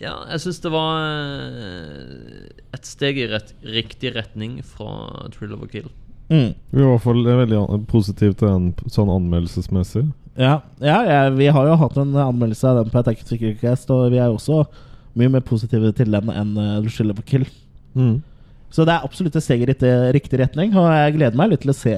[0.01, 0.97] Ja, jeg syns det var
[2.75, 5.87] et steg i rett, riktig retning fra Thrill of a Kill.
[6.29, 6.53] Mm.
[6.71, 10.05] Vi var i hvert fall veldig positive til den sånn anmeldelsesmessig.
[10.35, 13.21] Ja, ja, ja, vi har jo hatt en anmeldelse av den på Attack
[13.61, 14.63] Cast, og vi er jo også
[15.15, 17.45] mye mer positive til den enn uh, skylder på Kill.
[17.95, 18.17] Mm.
[18.73, 21.71] Så det er absolutt et steg i riktig, retning, og jeg gleder meg litt til
[21.71, 21.95] å se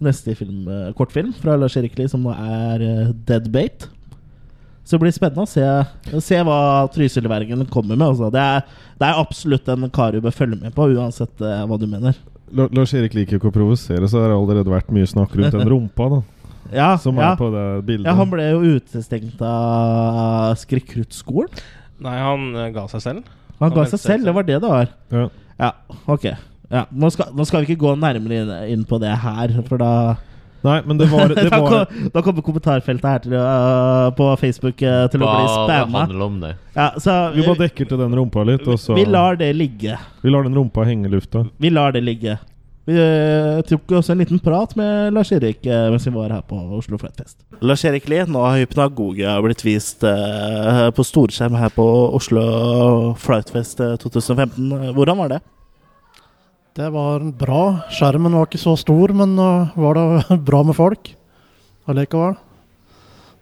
[0.00, 3.90] neste film, eh, kortfilm fra Lars Erik Lie, som nå er uh, Dead Bate.
[4.88, 5.66] Så det blir spennende å se,
[6.24, 8.06] se hva Trysilvergen kommer med.
[8.06, 8.30] Altså.
[8.32, 11.76] Det, er, det er absolutt en kar du bør følge med på, uansett eh, hva
[11.76, 12.16] du mener.
[12.56, 15.54] La- Lars Erik liker ikke å provosere, så det har allerede vært mye snakk rundt
[15.56, 16.20] den rumpa, da.
[16.72, 17.30] Ja, Som ja.
[17.32, 18.06] er på det bildet.
[18.10, 21.48] Ja, han ble jo utestengt av Skrekkruttskolen.
[22.04, 23.30] Nei, han eh, ga seg selv.
[23.58, 24.90] Han ga meldte seg selv, det var det det var.
[25.14, 25.24] Ja.
[25.58, 25.70] Ja,
[26.06, 26.26] ok.
[26.68, 29.80] Ja, nå, skal, nå skal vi ikke gå nærmere inn, inn på det her, for
[29.80, 29.92] da
[30.66, 34.28] Nei, men det var, det da, var kom, da kommer kommentarfeltet her til, uh, på
[34.40, 36.04] Facebook uh, til å bli spamma.
[36.06, 36.52] handler om det.
[36.74, 36.90] Ja,
[37.34, 39.98] Vi bare dekker til den rumpa litt, og så vi lar det ligge.
[40.22, 41.46] Vi lar den rumpa henge i lufta.
[41.58, 42.38] Vi lar det ligge.
[42.88, 46.44] Vi uh, tok også en liten prat med Lars Erik eh, mens vi var her
[46.48, 47.42] på Oslo Flightfest.
[47.60, 51.84] Lars Erik Lie, nå har Hypnagogia blitt vist på storskjerm her på
[52.16, 52.46] Oslo
[53.20, 54.94] Flightfest eh, 2015.
[54.96, 55.42] Hvordan var det?
[56.76, 57.62] Det var bra.
[57.90, 61.14] Skjermen var ikke så stor, men uh, var det bra med folk
[61.88, 62.36] allikevel.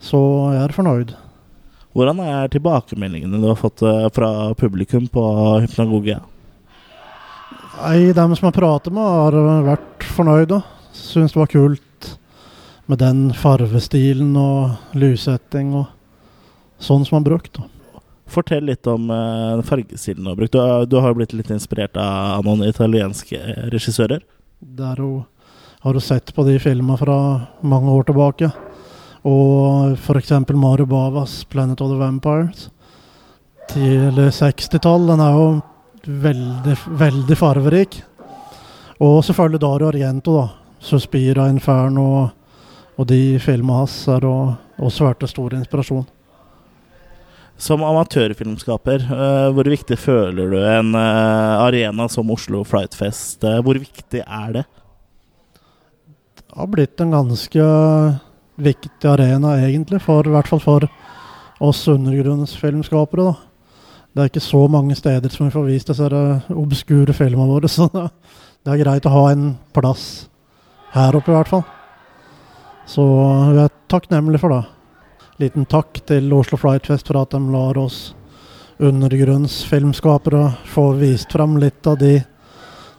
[0.02, 0.20] Så
[0.54, 1.14] jeg er fornøyd.
[1.96, 5.22] Hvordan er tilbakemeldingene du har fått eh, fra publikum på
[5.64, 6.18] Hypnagogia?
[7.80, 10.60] Nei, dem som jeg prater med, har uh, vært fornøyde.
[10.96, 12.10] Syns det var kult
[12.86, 15.88] med den farvestilen og lyssetting og
[16.78, 17.58] sånn som man brukt.
[18.26, 20.52] Fortell litt om uh, fargestilen du har brukt.
[20.52, 23.38] Du, har- du har blitt litt inspirert av noen italienske
[23.72, 24.22] regissører.
[24.60, 25.24] Der hun
[25.84, 27.16] har du sett på de filmene fra
[27.62, 28.48] mange år tilbake.
[29.26, 30.32] Og f.eks.
[30.54, 32.68] Mario Bavas 'Planet of the Vampires'.
[33.70, 35.06] Tidlig 60-tall.
[35.06, 35.46] Den er jo
[36.06, 38.00] veldig, veldig farverik.
[39.02, 40.48] Og selvfølgelig Dario Argento, da.
[40.80, 42.30] 'Suspira Inferno'
[42.98, 46.06] og, de filmene hans er også vært en stor inspirasjon.
[47.56, 53.44] Som amatørfilmskaper, eh, hvor viktig føler du en eh, arena som Oslo Flightfest?
[53.44, 54.64] eh, hvor viktig er det?
[56.36, 57.64] Det har blitt en ganske
[58.60, 60.02] viktig arena, egentlig.
[60.04, 60.88] For, I hvert fall for
[61.60, 63.24] oss undergrunnsfilmskapere.
[63.24, 63.34] da.
[64.12, 66.12] Det er ikke så mange steder som vi får vist disse
[66.52, 70.28] obskure filmene våre, så det, er greit å ha en plass
[70.92, 71.64] her oppe, i hvert fall.
[72.86, 73.02] Så
[73.52, 74.75] vi er takknemlige for det.
[75.36, 78.14] Liten takk til Oslo Flightfest for at de lar oss
[78.80, 82.14] undergrunnsfilmskapere få vist frem litt av de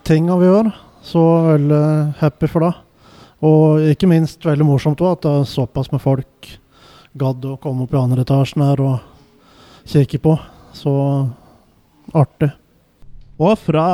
[0.06, 0.68] tinga vi gjør.
[1.02, 1.80] Så veldig
[2.20, 2.70] happy for det.
[3.42, 6.52] Og ikke minst veldig morsomt også at det er såpass med folk
[7.18, 10.36] gadd å komme opp i andre etasjen her og kikke på.
[10.78, 10.94] Så
[12.14, 12.52] artig.
[13.38, 13.88] Og fra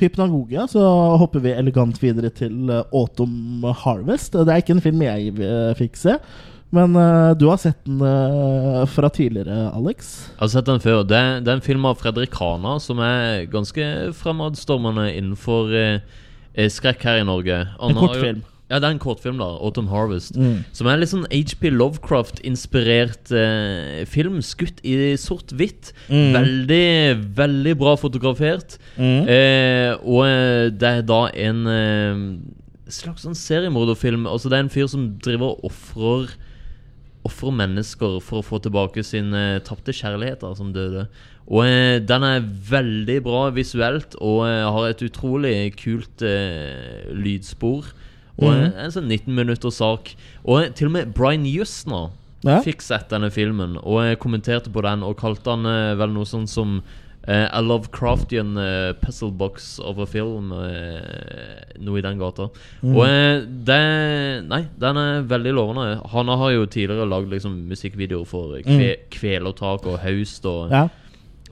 [0.00, 0.82] Hypnagogia så
[1.18, 4.34] hopper vi elegant videre til eh, Autumn Harvest.
[4.34, 6.14] Det er ikke en film jeg eh, fikk se,
[6.74, 10.14] men uh, du har sett den uh, fra tidligere, Alex.
[10.32, 11.02] Jeg har sett den før.
[11.06, 13.86] Det, det er en film av Fredrik Hana som er ganske
[14.18, 17.62] fremadstormende innenfor eh, skrekk her i Norge.
[17.78, 18.42] Han En kortfilm.
[18.70, 19.50] Ja, det er en kortfilm, da.
[19.60, 20.38] Autumn Harvest.
[20.40, 20.64] Mm.
[20.74, 24.40] Som er litt sånn HP Lovecraft-inspirert eh, film.
[24.42, 25.92] Skutt i sort-hvitt.
[26.08, 26.32] Mm.
[26.34, 26.86] Veldig,
[27.36, 28.78] veldig bra fotografert.
[28.96, 29.28] Mm.
[29.28, 32.24] Eh, og det er da en eh,
[32.88, 34.24] slags sånn seriemorderfilm.
[34.30, 36.34] Altså Det er en fyr som driver og ofrer
[37.24, 41.06] Ofrer mennesker for å få tilbake sin eh, tapte kjærlighet da, som døde.
[41.48, 47.88] Og eh, den er veldig bra visuelt og eh, har et utrolig kult eh, lydspor.
[48.40, 48.76] Og mm.
[48.82, 50.12] en sånn 19 minutters sak.
[50.44, 52.12] Og eh, til og med Brian Justner
[52.44, 52.58] Ja.
[52.60, 56.82] fikk sett denne filmen og kommenterte på den og kalte den vel noe sånn som
[57.26, 60.52] eh, A Lovecraftian uh, puzzle box of a film.
[60.52, 60.98] Uh,
[61.84, 62.48] noe i den gata.
[62.82, 62.90] Mm.
[62.96, 63.78] Og uh, det
[64.48, 65.86] Nei, den er veldig lovende.
[66.12, 70.76] Han har jo tidligere lagd liksom, musikkvideoer for kve, Kvelertak og Haust og Mm.
[70.76, 70.84] Ja.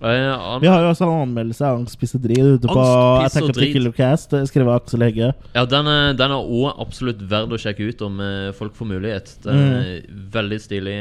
[0.02, 2.82] Uh, Vi har jo også en anmeldelse av Angst, piss og drit ute på
[3.22, 3.68] Attack of the.
[3.70, 5.28] Killer Cast, skrevet av Aksel Hegge.
[5.54, 8.18] Ja, den er, den er også absolutt verd å sjekke ut om
[8.58, 9.30] folk får mulighet.
[9.44, 10.02] Det er
[10.34, 10.96] veldig stilig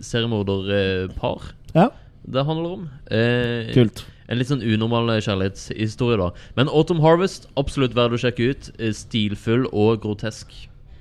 [0.00, 1.90] seriemorderpar Ja.
[2.32, 2.88] Det handler om.
[3.10, 4.04] Eh, Kult.
[4.28, 6.48] En litt sånn unormal kjærlighetshistorie, da.
[6.58, 8.70] Men Autumn Harvest, absolutt verdt å sjekke ut.
[8.78, 10.52] Eh, Stilfull og grotesk.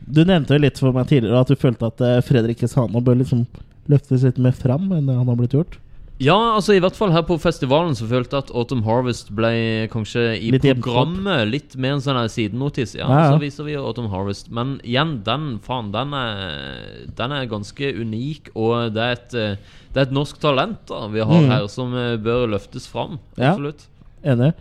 [0.08, 3.20] Du nevnte jo litt for meg tidligere at du følte at eh, Fredrik Sano bør
[3.20, 3.44] liksom
[3.92, 5.76] løftes litt mer fram enn det han har blitt gjort.
[6.18, 9.52] Ja, altså i hvert fall her på festivalen så følte jeg at Autumn Harvest ble
[9.94, 12.96] kanskje i Litt programmet litt mer en sånn sidenotis.
[12.98, 13.28] Ja, Ja, ja.
[13.36, 14.50] så viser vi Autumn Harvest.
[14.50, 19.76] Men igjen, den faen, den er, den er ganske unik, og det er et, eh,
[19.94, 21.52] det er et norsk talent da vi har Mm.
[21.54, 23.20] her, som eh, bør løftes fram.
[23.38, 23.52] Ja.
[23.54, 23.86] Absolutt.
[24.26, 24.54] Enig.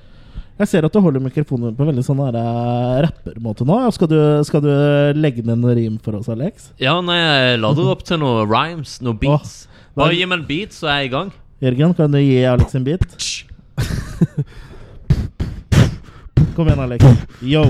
[0.59, 3.78] Jeg ser at du holder mikrofonen på veldig sånn eh, rappermåte nå.
[3.96, 4.70] Skal du, skal du
[5.16, 6.70] legge ned noen rim for oss, Alex?
[6.78, 9.66] Ja, nei, jeg lader opp til noen rhymes, noen beats.
[9.96, 11.32] Bare gi meg en beat, så er jeg i gang.
[11.62, 13.00] Jørgen, kan du gi Alex en bit?
[16.57, 17.04] Kom igjen, Alex.
[17.40, 17.62] Yo.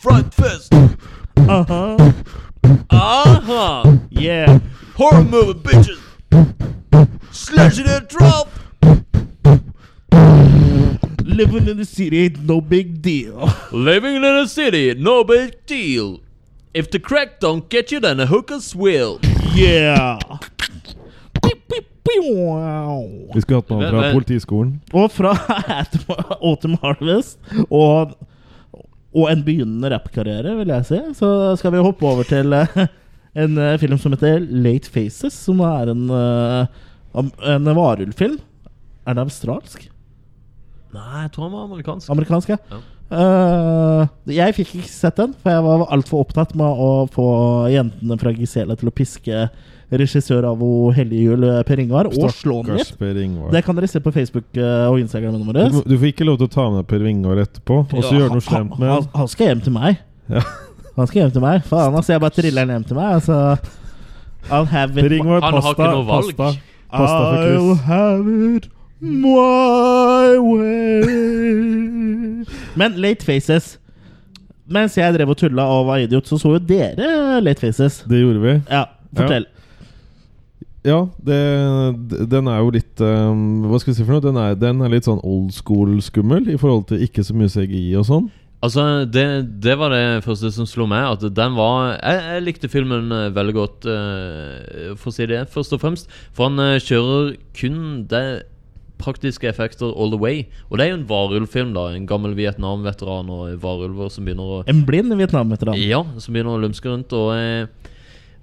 [0.00, 0.72] Frightfest!
[1.48, 1.96] Aha.
[2.90, 3.82] Aha!
[4.10, 4.58] Yeah.
[4.96, 6.00] Horror movie, bitches!
[7.30, 8.48] Slash it and drop!
[11.24, 13.50] Living in the city ain't no big deal.
[13.70, 16.20] Living in the city, no big deal.
[16.72, 19.20] If the crack don't get you, then the hookers will.
[19.54, 20.18] Yeah.
[23.34, 24.72] Vi skulle hatt noen fra Hvem- hvem- Politiskolen.
[24.92, 25.32] Og fra
[26.50, 27.38] Autumn Harvest
[27.70, 28.14] og,
[29.14, 31.30] og en begynnende rappkarriere, vil jeg si, så
[31.60, 32.76] skal vi hoppe over til eh,
[33.44, 36.82] en eh, film som heter Late Faces, som er en, eh,
[37.54, 38.38] en varulvfilm.
[39.06, 39.88] Er det australsk?
[40.94, 42.10] Nei, jeg tror han var amerikansk.
[42.14, 42.58] Amerikansk, ja.
[42.70, 42.82] Ja.
[43.14, 47.26] Uh, jeg fikk ikke sett den, for jeg var altfor opptatt med å få
[47.70, 49.42] jentene fra Gisela til å piske
[49.92, 52.98] regissør av O hellige jul, eh, Per Ingvar, og slå han litt.
[53.52, 55.84] Det kan dere se på Facebook eh, og Instagramen Du, vår.
[55.88, 58.32] du får ikke lov til å ta med Per Ingvar etterpå og så Ja, gjøre
[58.38, 59.28] noe slemt med han, han.
[59.28, 59.96] skal hjem til meg.
[60.30, 60.40] Ja.
[60.96, 61.62] Han skal hjem til meg.
[61.66, 62.12] Faen, altså.
[62.14, 63.12] Jeg bare triller han hjem til meg.
[63.18, 63.34] Altså
[64.50, 66.36] I'll have it Per Ingvar, Han har ikke noe valg.
[66.36, 66.60] pasta,
[66.90, 68.68] pasta for I'll have it
[69.00, 71.02] my way.
[72.76, 73.78] Men Late Faces
[74.66, 77.98] Mens jeg drev og tulla og var idiot, så så jo dere Late Faces.
[78.08, 78.54] Det gjorde vi.
[78.72, 79.44] Ja, fortell.
[79.44, 79.50] Ja,
[80.84, 84.24] det, den er jo litt um, Hva skal vi si for noe?
[84.24, 87.94] Den er, den er litt sånn old school-skummel i forhold til ikke så mye CGI
[88.00, 88.26] og sånn.
[88.64, 89.24] Altså, det,
[89.64, 91.04] det var det første som slo meg.
[91.16, 95.42] At den var Jeg, jeg likte filmen eh, veldig godt, uh, for å si det,
[95.52, 96.12] først og fremst.
[96.36, 98.24] For han uh, kjører kun det
[99.00, 100.46] praktiske effekter all the way.
[100.70, 101.90] Og det er jo en varulvfilm, da.
[101.92, 105.80] En gammel Vietnam-veteran og varulver som begynner å En blind Vietnam-veteran.
[105.80, 107.12] Ja, som begynner å lumske rundt.
[107.16, 107.90] Og eh,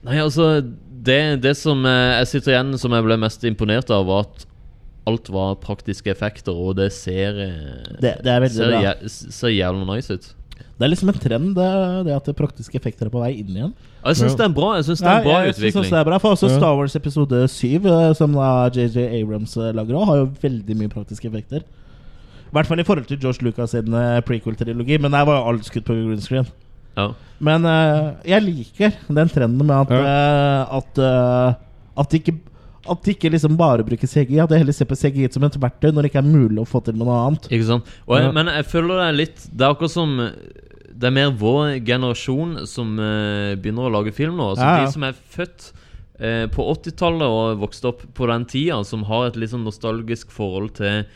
[0.02, 0.64] Nei, altså
[1.02, 4.46] Det, det som eh, jeg sitter igjen som jeg ble mest imponert av, var at
[5.10, 8.82] alt var praktiske effekter, og det ser eh, Det- det er veldig ser, bra.
[8.86, 10.28] jæ- ser jævlig nice ut.
[10.78, 13.50] Det er liksom en trend, det, det at det praktiske effekter er på vei inn
[13.54, 13.74] igjen.
[14.04, 15.84] Ja, Jeg syns det er bra Jeg synes det er en bra jeg synes utvikling.
[15.84, 19.56] Synes det er bra For også Star Wars episode 7, eh, som da JJ Abrams
[19.56, 21.62] lager òg, har jo veldig mye praktiske effekter.
[21.62, 23.86] I hvert fall i forhold til George Lucas sin
[24.28, 26.46] prequel-trilogi, men der var jo alt skutt på green screen.
[27.02, 27.32] Ja.
[27.42, 32.38] Men uh, jeg liker den trenden med at uh, At, uh, at det ikke
[32.92, 34.40] At de ikke liksom bare bruker CGI.
[34.44, 36.70] At de heller ser på CGI som et verktøy når det ikke er mulig å
[36.70, 37.50] få til med noe annet.
[37.50, 37.92] Ikke sant?
[38.08, 38.32] Jeg, Ja.
[38.36, 42.66] Men jeg føler det er litt Det er akkurat som Det er mer vår generasjon
[42.70, 44.54] som begynner å lage film nå.
[44.54, 44.86] Altså Ja, ja.
[44.86, 45.72] De som er født
[46.54, 50.76] på 80-tallet og vokste opp på den tida, som har et litt sånn nostalgisk forhold
[50.78, 51.08] til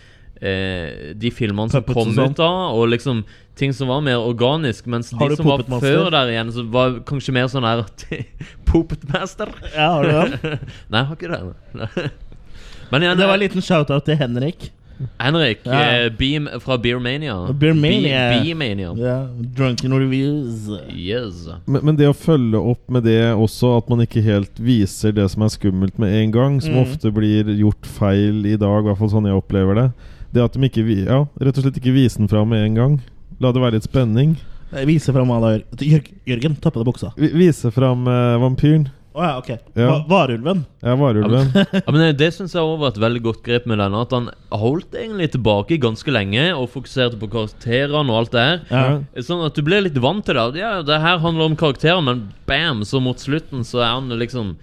[0.41, 2.32] eh, de filmene som Puppets kom sånn.
[2.36, 3.24] ut da, og liksom
[3.56, 4.86] ting som var mer organisk.
[4.91, 5.80] Mens Har de som var Master?
[6.03, 7.86] før der igjen, så var kanskje mer sånn her
[8.66, 9.48] Poopet Master.
[9.76, 10.60] Ja, har du det?
[10.91, 12.12] Nei, jeg har ikke det.
[12.91, 14.72] Men igjen, Det var en liten shout-out til Henrik.
[15.20, 15.80] Henrik, Ja.
[16.06, 17.34] eh, Beam fra Beermania.
[17.52, 18.20] Beermania.
[18.32, 18.94] Be- Beermania.
[18.95, 19.26] Yeah.
[19.57, 20.70] Drunken Reviews.
[20.95, 21.48] Yes.
[21.68, 25.26] Men, men det å følge opp med det også, at man ikke helt viser det
[25.34, 26.84] som er skummelt med en gang, som Mm.
[26.86, 29.88] ofte blir gjort feil i dag, i hvert fall sånn jeg opplever det.
[30.36, 32.98] Det at de ikke ja, rett og slett ikke viser den fram med en gang.
[33.40, 34.36] La det være litt spenning.
[34.88, 35.49] Vise fram hva da?
[36.28, 37.14] Jørgen, ta på deg buksa.
[37.16, 38.90] Vi, vise fram eh, vampyren.
[39.16, 39.49] Å ja, ok.
[39.80, 39.86] Ja.
[39.94, 40.66] Va- Varulven.
[40.84, 41.45] Ja, varulven.
[41.56, 44.02] Ja, men det- Det syns jeg også var et veldig godt grep med denne.
[44.03, 48.60] At han holdt egentlig tilbake ganske lenge og fokuserte på karakterene og alt det her.
[48.74, 49.24] Ja.
[49.24, 50.60] Sånn at du ble litt vant til det.
[50.60, 54.57] Ja, det her handler om karakterer, men bam, så mot slutten så er han liksom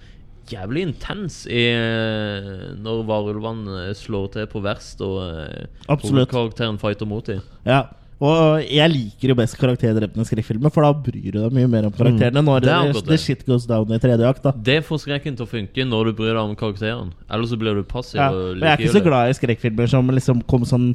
[0.51, 6.29] jævlig intens i, eh, når varulvene eh, slår til på verst, og eh, Absolutt.
[6.31, 7.41] hovedkarakteren fighter mot dem.
[7.67, 7.85] Ja.
[8.23, 11.95] Og jeg liker jo best karakterdrepende skrekkfilmer, for da bryr du deg mye mer om
[11.95, 13.19] karakterene når Det the det.
[13.19, 14.43] shit goes down i tredje akt.
[14.45, 17.11] da Det får skrekken til å funke når du bryr deg om karakteren.
[17.27, 18.29] Ellers så blir du passiv ja.
[18.31, 20.93] Og jeg er ikke så glad i skrekkfilmer som liksom kom sånn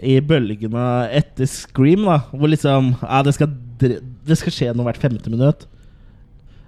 [0.00, 0.86] i bølgene
[1.16, 5.66] etter Scream, da hvor liksom ja, det, skal det skal skje noe hvert femte minutt.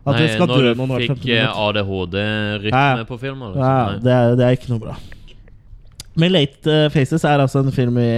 [0.08, 1.60] At Nei, det skal når dø du noen år fikk du fikk minutt.
[1.66, 3.52] ADHD-rytme på filmer.
[3.52, 3.68] Liksom.
[3.68, 4.94] Ja, det er, det er ikke noe bra.
[6.18, 8.10] Men Late eh, Faces er altså en film i,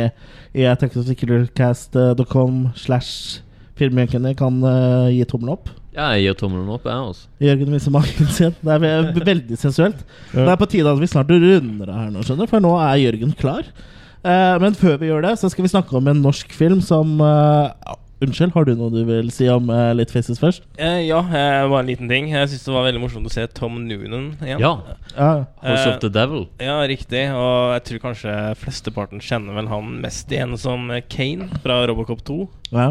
[0.56, 3.42] i attackofthekillercast.com slash
[3.80, 5.70] filmjunkene kan uh, gi tommelen opp.
[5.90, 7.30] Ja, jeg gir tommelen opp, jeg, også.
[7.42, 8.58] Jørgen viser magen sin.
[8.62, 10.04] Det er veldig sensuelt.
[10.30, 10.44] Ja.
[10.44, 12.74] Det er på tide at vi snart runder av her nå, skjønner du, for nå
[12.78, 13.72] er Jørgen klar.
[14.20, 17.16] Uh, men før vi gjør det, så skal vi snakke om en norsk film som
[17.24, 20.66] eh, ja, Unnskyld, har du noe du vil si om uh, Late Faces først?
[20.76, 22.26] Eh, ja, eh, bare en liten ting.
[22.28, 24.60] Jeg syns det var veldig morsomt å se Tom Noonan igjen.
[24.60, 24.72] Ja.
[25.14, 25.30] Ja.
[25.62, 26.44] House of the Devil.
[26.60, 27.22] Ja, riktig.
[27.32, 32.20] Og jeg tror kanskje flesteparten kjenner vel han mest igjen som eh, Kane fra Robocop
[32.28, 32.38] 2.
[32.74, 32.90] Ja.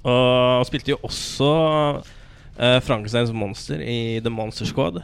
[0.00, 0.24] Og
[0.56, 1.50] han spilte jo også
[2.00, 5.02] uh, Frankensteins monster i The Monster Squad.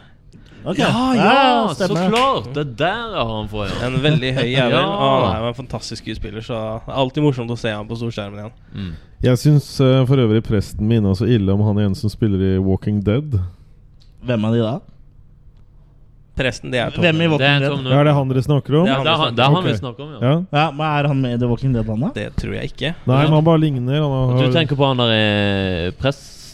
[0.64, 0.78] Ok.
[0.78, 2.48] Ja, ja, Ja, så klart!
[2.54, 3.76] Det er der jeg har han fra, ja.
[3.86, 4.74] En veldig høy jævel.
[4.78, 4.84] Ja.
[4.88, 7.88] Og han er jo en fantastisk skuespiller, så det er alltid morsomt å se ham
[7.88, 8.52] på storskjermen igjen.
[8.74, 8.92] Mm.
[9.28, 12.52] Jeg syns uh, for øvrig presten minner så ille om han ene som spiller i
[12.62, 13.38] Walking Dead.
[14.26, 14.76] Hvem er de da?
[16.38, 17.86] Presten, det er Tom Hvem i Walking Det er Dead?
[17.90, 18.86] Ja, er det han dere snakker om?
[18.86, 19.66] Det er han Det er han, det er han Ok.
[19.66, 20.18] vi snakker om, ja.
[20.22, 20.34] Ja.
[20.54, 22.10] Ja, men Er han med i The Walking Dead, han da?
[22.14, 22.92] Det tror jeg ikke.
[23.10, 23.98] Nei, men han bare ligner.
[24.04, 25.88] Han har, Du tenker på han der eh,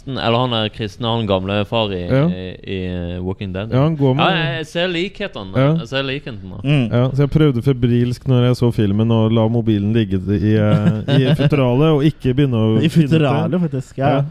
[0.05, 2.26] presten Eller han er kristen, han gamle far i, Ja.
[2.28, 3.72] i, i eh, Walking Dead.
[3.72, 5.56] Ja, han går med- Ja, jeg, jeg ser likhetene.
[5.56, 5.74] Ja.
[5.81, 6.60] Jeg ser likhetene.
[6.64, 6.93] Mm.
[6.93, 11.02] ja, så jeg prøvde febrilsk når jeg så filmen, å la mobilen ligge i, uh,
[11.18, 13.52] i futteralet og ikke begynne å I futuralet.
[13.52, 13.98] Futteralet, faktisk.
[13.98, 14.09] Ja.
[14.09, 14.24] Ja.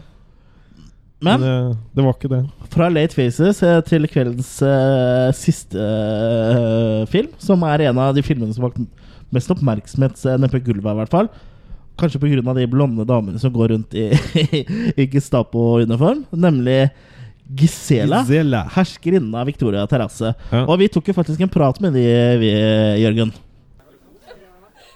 [1.24, 2.42] Men Men eh, det var ikke det.
[2.68, 8.20] fra Late Faces eh, til kveldens uh, siste uh, film, som er en av de
[8.22, 8.84] filmene som har vakt
[9.32, 11.28] mest oppmerksomhet eh, nede på gulvet, i hvert fall.
[12.00, 12.54] Kanskje pga.
[12.54, 14.08] de blonde damene som går rundt i,
[14.96, 16.24] i Gestapo-uniform.
[16.30, 16.88] Nemlig
[17.48, 18.24] Gisela.
[18.24, 18.64] Gisela.
[18.74, 20.34] Herskerinnen av Victoria terrasse.
[20.50, 20.64] Ja.
[20.66, 22.04] Og vi tok jo faktisk en prat med de,
[22.40, 22.50] vi,
[23.04, 23.32] Jørgen.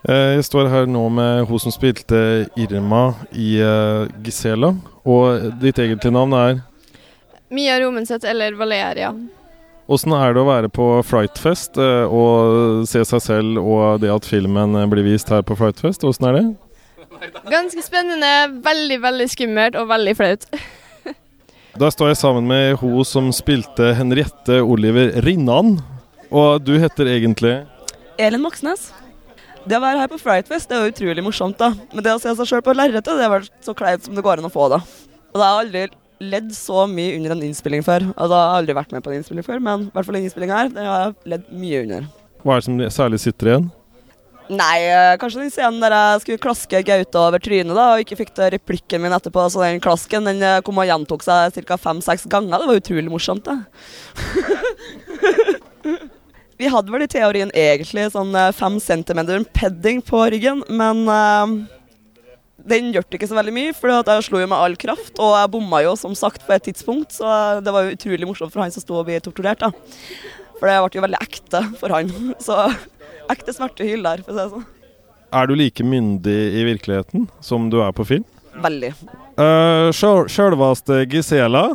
[0.08, 4.72] Eh, Jeg står her nå med hun som spilte Irma i eh, Gisela.
[5.08, 6.62] Og ditt egentlige navn er
[7.54, 9.14] Mia Romenseth eller Valeria.
[9.88, 14.26] Åssen er det å være på Frightfest eh, og se seg selv og det at
[14.28, 16.04] filmen blir vist her på Frightfest?
[16.04, 16.46] Åssen er det?
[17.48, 18.32] Ganske spennende,
[18.64, 20.46] veldig, veldig skummelt og veldig flaut.
[21.78, 25.76] Da står jeg sammen med hun som spilte Henriette Oliver Rinnan.
[26.28, 27.52] Og du heter egentlig
[28.18, 28.88] Elin Moxnes.
[29.68, 31.70] Det å være her på Frightfest det er jo utrolig morsomt, da.
[31.92, 34.24] Men det å se seg sjøl på lerretet, det har vært så kleint som det
[34.26, 34.80] går an å få, da.
[35.30, 35.84] Og det har aldri
[36.18, 38.08] ledd så mye under en innspilling før.
[38.16, 40.26] Altså, jeg har aldri vært med på en innspilling før, men i hvert fall den
[40.26, 42.08] innspilling her, det har jeg ledd mye under.
[42.42, 43.68] Hva er det som særlig sitter igjen?
[44.48, 48.16] Nei, eh, kanskje den scenen der jeg skulle klaske Gaute over trynet da, og ikke
[48.22, 49.40] fikk til replikken min etterpå.
[49.52, 51.76] Så den klasken den eh, kom og gjentok seg ca.
[51.76, 52.58] fem-seks ganger.
[52.62, 53.58] Det var utrolig morsomt, det.
[56.58, 61.46] Vi hadde vel i teorien egentlig sånn eh, fem centimeter padding på ryggen, men uh,
[62.66, 65.52] den gjorde ikke så veldig mye, for jeg slo jo med all kraft, og jeg
[65.54, 68.74] bomma jo som sagt på et tidspunkt, så det var jo utrolig morsomt for han
[68.74, 69.70] som sto og ble torturert, da.
[70.58, 72.10] For det ble jo veldig ekte for han.
[72.42, 72.58] Så
[73.34, 74.66] ekte smertehyl der, for å si det sånn.
[75.38, 78.24] Er du like myndig i virkeligheten som du er på film?
[78.58, 78.94] Veldig.
[79.38, 81.66] Uh, Sjølvaste Gisela.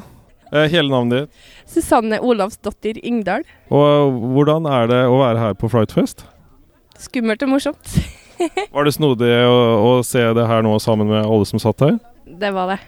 [0.53, 1.43] Uh, hele navnet ditt.
[1.69, 3.45] Susanne Olavsdottir Ingdal.
[3.73, 6.25] Og hvordan er det å være her på Frightfest?
[7.01, 7.93] Skummelt og morsomt.
[8.75, 9.55] Var det snodig å,
[9.85, 11.97] å se det her nå sammen med alle som satt her?
[12.25, 12.79] Det var det.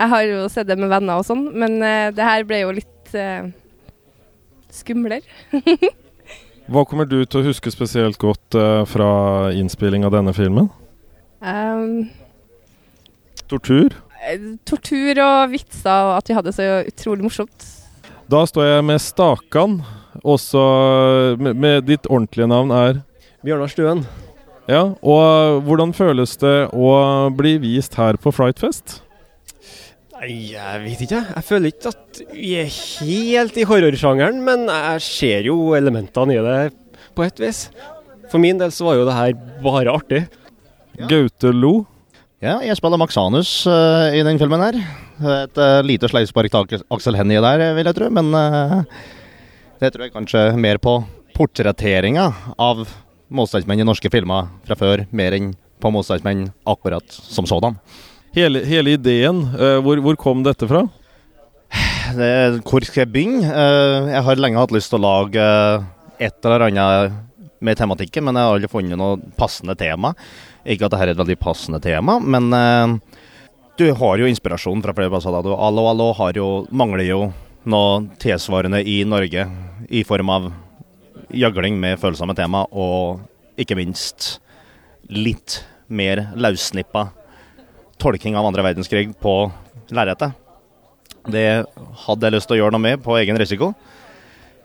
[0.00, 2.74] Jeg har jo sett det med venner og sånn, men uh, det her ble jo
[2.80, 3.46] litt uh,
[4.74, 5.22] skumlere.
[6.70, 9.10] Hva kommer du til å huske spesielt godt uh, fra
[9.58, 10.68] innspilling av denne filmen?
[11.42, 12.06] Um,
[13.50, 13.96] Tortur?
[14.22, 17.66] eh, tortur og vitser, og at vi hadde det så utrolig morsomt.
[18.30, 19.80] Da står jeg med Stakan,
[20.22, 20.62] også
[21.40, 23.00] med, med ditt ordentlige navn er
[23.42, 24.04] Bjørnar Stuen.
[24.70, 26.92] Ja, og hvordan føles det å
[27.34, 29.00] bli vist her på Frightfest?
[30.20, 31.18] Nei, jeg vet ikke.
[31.32, 36.42] Jeg føler ikke at vi er helt i horrorsjangeren, men jeg ser jo elementene i
[36.44, 36.56] det
[37.16, 37.62] på et vis.
[38.28, 40.26] For min del så var jo det her bare artig.
[41.08, 41.86] Gaute Lo.
[42.44, 44.76] Ja, jeg spiller Max Anus eh, i den filmen her.
[45.40, 48.12] Et uh, lite sleivspark til Aksel Hennie der, vil jeg tro.
[48.12, 48.84] Men uh,
[49.80, 50.98] det tror jeg kanskje mer på
[51.32, 52.28] portretteringa
[52.60, 52.84] av
[53.32, 57.80] motstandsmenn i norske filmer fra før, mer enn på motstandsmenn akkurat som sådan.
[58.30, 60.84] Hele, hele ideen, eh, hvor, hvor kom dette fra?
[62.18, 63.42] det, hvor skal jeg begynne?
[63.50, 65.88] Eh, jeg har lenge hatt lyst til å lage eh,
[66.28, 67.16] et eller annet
[67.58, 70.14] med tematikken, men jeg har aldri funnet noe passende tema.
[70.62, 72.48] Ikke at dette er et veldig passende tema, men
[73.80, 75.36] du har jo inspirasjon fra flere plasser.
[75.44, 77.20] Du, Allo Allo har jo, mangler jo
[77.68, 79.46] noe tilsvarende i Norge
[79.88, 80.50] i form av
[81.36, 83.24] jagling med følsomme tema, og
[83.60, 84.36] ikke minst
[85.08, 87.10] litt mer løssnippa
[88.00, 89.34] tolking av andre verdenskrig på
[89.94, 90.36] lerretet.
[91.30, 91.64] Det
[92.06, 93.74] hadde jeg lyst til å gjøre noe med på egen risiko.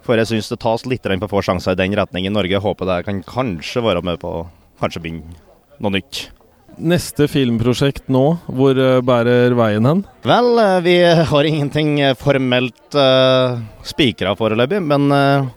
[0.05, 2.61] For jeg syns det tas litt på få sjanser i den retningen i Norge.
[2.61, 4.45] Håper det kan kanskje være med på
[4.79, 5.35] kanskje begynne
[5.81, 6.27] noe nytt.
[6.75, 10.01] Neste filmprosjekt nå, hvor eh, bærer veien hen?
[10.27, 10.95] Vel, eh, vi
[11.29, 13.55] har ingenting eh, formelt uh,
[13.87, 15.47] spikra foreløpig, men uh,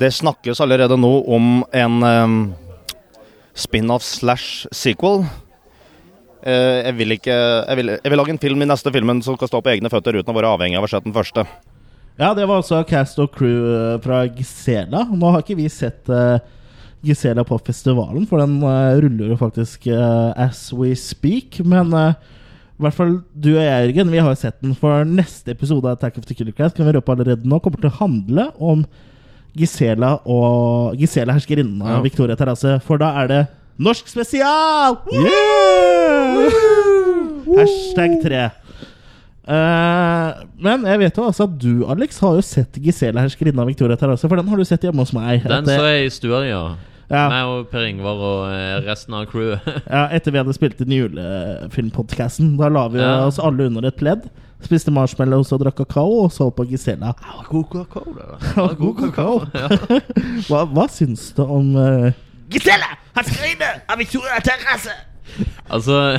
[0.00, 2.36] det snakkes allerede nå om en um,
[3.56, 5.24] spin-off slash sequel.
[6.40, 9.36] Uh, jeg vil ikke jeg vil, jeg vil lage en film i neste filmen som
[9.36, 11.44] skal stå på egne føtter uten å være avhengig av å ha sett den første.
[12.20, 15.06] Ja, det var også Cast og Crew eh, fra Gisela.
[15.08, 16.40] Nå har ikke vi sett uh,
[17.04, 21.62] Gisela på festivalen, for den uh, ruller jo faktisk uh, as we speak.
[21.64, 24.74] Men i hvert fall du og jeg, Jørgen, vi har jo sett den.
[24.76, 27.80] For neste episode av Attack of the Killer Class kan vi røpe allerede nå kommer
[27.80, 28.84] til å handle om
[29.56, 32.04] Gisela og Gisela herskerinnen av Ja.
[32.04, 32.78] Victoria Terrasse.
[32.84, 33.40] For da er det
[33.80, 34.98] norsk spesial!
[37.56, 38.42] Hashtag 3.
[39.50, 43.70] Uh, men jeg vet jo altså at du, Alex, har jo sett Gisela herskerinne av
[43.70, 44.28] Victoria Terrasse.
[44.28, 45.42] For den har du sett hjemme hos meg.
[45.48, 46.62] Den så jeg i stua, ja.
[47.10, 47.24] Ja.
[47.26, 49.64] Meg og Per Ingvar og eh, resten av crewet.
[49.90, 52.52] Ja, etter vi hadde spilt inn julefilmpodkasten.
[52.60, 53.16] Da la vi Ja.
[53.26, 54.28] oss alle under et pledd.
[54.62, 57.16] Spiste marshmallows og drakk kakao, og så på Gisela.
[57.48, 59.40] God kakao, det God kakao.
[60.46, 62.12] hva, hva syns du om uh,
[62.50, 62.96] Gisela!
[63.16, 64.94] Herskerinne av Victoria Terrasse!
[65.70, 66.18] Altså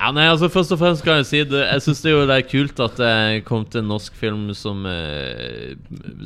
[0.00, 2.46] Ja, nei, altså Først og fremst kan jeg si det, Jeg syns det, det er
[2.48, 5.74] kult at det kom til en norsk film som eh,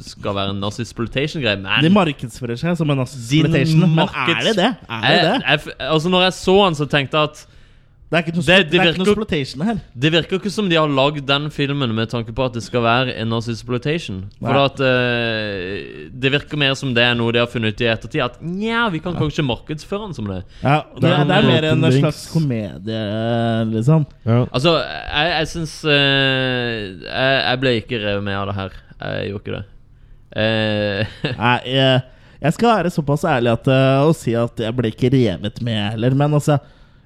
[0.04, 1.58] skal være en nazi-exploitation-greie.
[1.64, 4.70] Men De markedsfører seg som en nazi-exploitation, men er det det?
[4.86, 5.34] Er det det?
[5.42, 7.44] Jeg, jeg, altså Når jeg så den, så tenkte jeg at
[8.14, 9.78] Det er ikke noe, det, det er ikke virker, noe exploitation her.
[10.04, 12.84] det virker ikke som de har lagd den filmen med tanke på at det skal
[12.84, 14.20] være en nazi-exploitation.
[14.38, 17.88] For at uh, Det virker mer som det er noe de har funnet ut i
[17.90, 18.22] ettertid.
[18.22, 20.38] At nja, vi kan kanskje markedsføre den som det.
[20.62, 23.02] Ja, det, er- det er mer en slags komedie,
[23.72, 24.06] liksom.
[24.46, 28.78] Altså, jeg, jeg syns uh, jeg, jeg ble ikke revet med av det her.
[29.00, 29.64] Jeg gjorde ikke det.
[30.38, 31.98] Uh, Nei, jeg,
[32.44, 33.68] jeg skal være såpass ærlig at,
[34.06, 36.14] å si at jeg ble ikke revet med heller.
[36.22, 36.60] Men altså,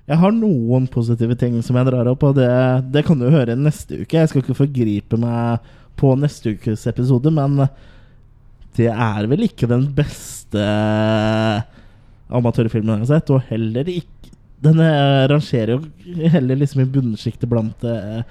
[0.09, 2.48] jeg har noen positive ting som jeg drar opp, og det,
[2.94, 4.16] det kan du høre neste uke.
[4.16, 5.66] Jeg skal ikke forgripe meg
[6.01, 7.66] på neste ukes episode, men
[8.78, 10.62] det er vel ikke den beste
[12.28, 14.14] amatørfilmen jeg har sett, og heller ikke
[14.59, 18.24] Den eh, rangerer jo heller liksom i bunnsjiktet blant uh,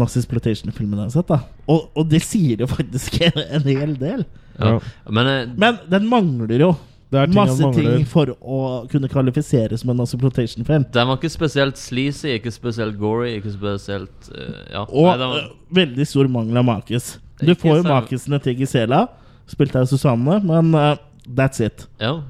[0.00, 1.28] Nazi-exploitation-filmene jeg har sett.
[1.28, 4.24] da og, og det sier jo faktisk en hel del.
[4.56, 4.78] Ja.
[5.10, 6.70] Men, eh, Men den mangler jo
[7.12, 8.58] ting masse ting for å
[8.90, 10.86] kunne kvalifisere som en nazi-exploitation-film.
[10.94, 14.84] Den var ikke spesielt sleazy, ikke spesielt gory, ikke spesielt uh, Ja.
[14.88, 15.50] Og Nei, var- øh,
[15.82, 17.18] veldig stor mangel av makis.
[17.42, 19.06] Du får jo makisene til Gisela,
[19.50, 20.96] spilt av Susanne, men uh,
[21.28, 21.86] that's it.
[22.00, 22.20] Ja.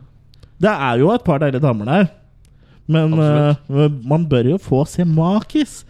[0.63, 2.07] Det er jo et par deilige damer der,
[2.87, 5.85] men uh, man bør jo få se makis.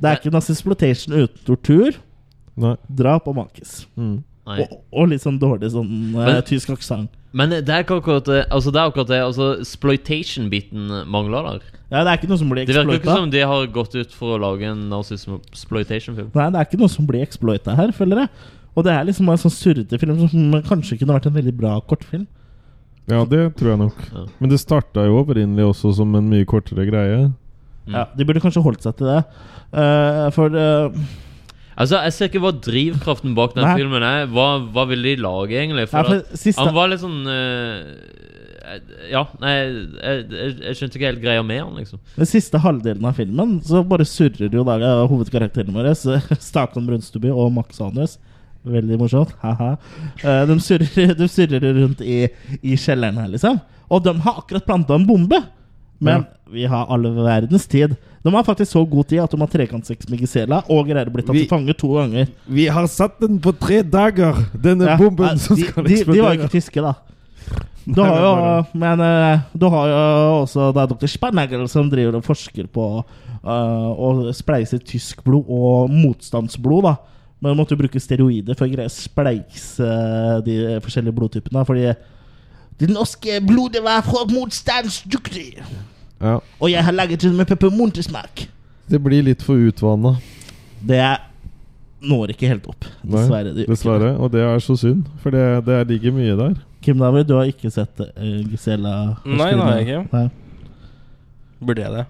[0.00, 1.96] Det er ikke nazi-exploitation uten tortur,
[2.56, 2.74] Nei.
[2.88, 3.86] drap og makis.
[3.96, 4.18] Mm.
[4.46, 7.10] Og, og litt sånn dårlig sånn uh, Men- tysk aksent.
[7.36, 8.42] Men det er ikke akkurat det.
[8.48, 9.18] Altså, det er akkurat det.
[9.20, 11.66] Altså, exploitation-biten mangler der.
[11.90, 14.14] Ja, det er ikke noe som blir Det virker ikke som de har gått ut
[14.16, 16.30] for å lage en nazi-exploitation-film.
[16.32, 18.32] Nei, det er ikke noe som blir exploita her, føler jeg.
[18.76, 21.76] Og det er liksom en sånn surrete film som kanskje kunne vært en veldig bra
[21.88, 22.26] kortfilm.
[23.06, 24.00] Ja, det tror jeg nok.
[24.40, 27.20] Men det starta jo opprinnelig også som en mye kortere greie.
[27.86, 29.20] Ja, De burde kanskje holdt seg til det.
[29.70, 30.98] Uh, for eh,
[31.76, 33.74] Altså, Jeg ser ikke hva drivkraften bak den Nei.
[33.76, 34.26] filmen er.
[34.32, 35.84] Hva, hva vil de lage, egentlig?
[35.90, 38.80] For, Nei, for at siste- Han var litt sånn uh,
[39.12, 42.00] Ja, nei, jeg, jeg, jeg skjønte ikke helt greia med han, liksom.
[42.16, 45.92] den siste halvdelen av filmen så bare surrer jo da eh, hovedkarakterene våre,
[46.48, 48.16] Stakan Brunstuby og Max Anus.
[48.66, 49.36] Veldig morsomt.
[49.44, 49.76] Ha-ha.
[50.50, 52.24] de, surrer, de surrer rundt i,
[52.58, 53.60] i kjelleren her, liksom.
[53.86, 55.38] Og de har akkurat planta en bombe!
[56.02, 57.94] Men vi har all verdens tid.
[58.26, 61.12] De har faktisk så god tid at de har trekantsex med Gisela og greier å
[61.14, 62.26] bli tatt til fange to ganger.
[62.50, 66.00] Vi har satt den på tre dager, denne Ja, bomben ja, som de, skal de,
[66.08, 66.96] de var ikke tyske, da.
[67.86, 68.32] Du har jo,
[68.82, 70.00] men eh, du har jo
[70.40, 71.06] også da dr.
[71.06, 76.88] Spanagel som driver og forsker på uh, å spleise tysk blod og motstandsblod.
[76.88, 76.96] da
[77.38, 79.86] Men du måtte jo bruke steroider for å greie å spleise
[80.42, 81.62] de forskjellige blodtypene.
[81.68, 81.92] Fordi
[82.82, 85.62] det norske blodet var for motstandsdyktig.
[86.20, 86.38] Ja.
[86.60, 88.46] Og jeg har laget den med peppermontesmak.
[88.88, 90.14] Det blir litt for utvanna.
[90.86, 91.00] Det
[92.06, 92.86] når ikke helt opp.
[93.02, 93.52] Dessverre.
[93.56, 94.12] Nei, dessverre.
[94.22, 96.54] Og det er så synd, for det, det ligger mye der.
[96.84, 98.92] Kim David, du har ikke sett uh, Gisela?
[99.26, 100.00] Nei, nei, ikke.
[100.12, 100.26] Nei.
[101.66, 102.06] Burde jeg det?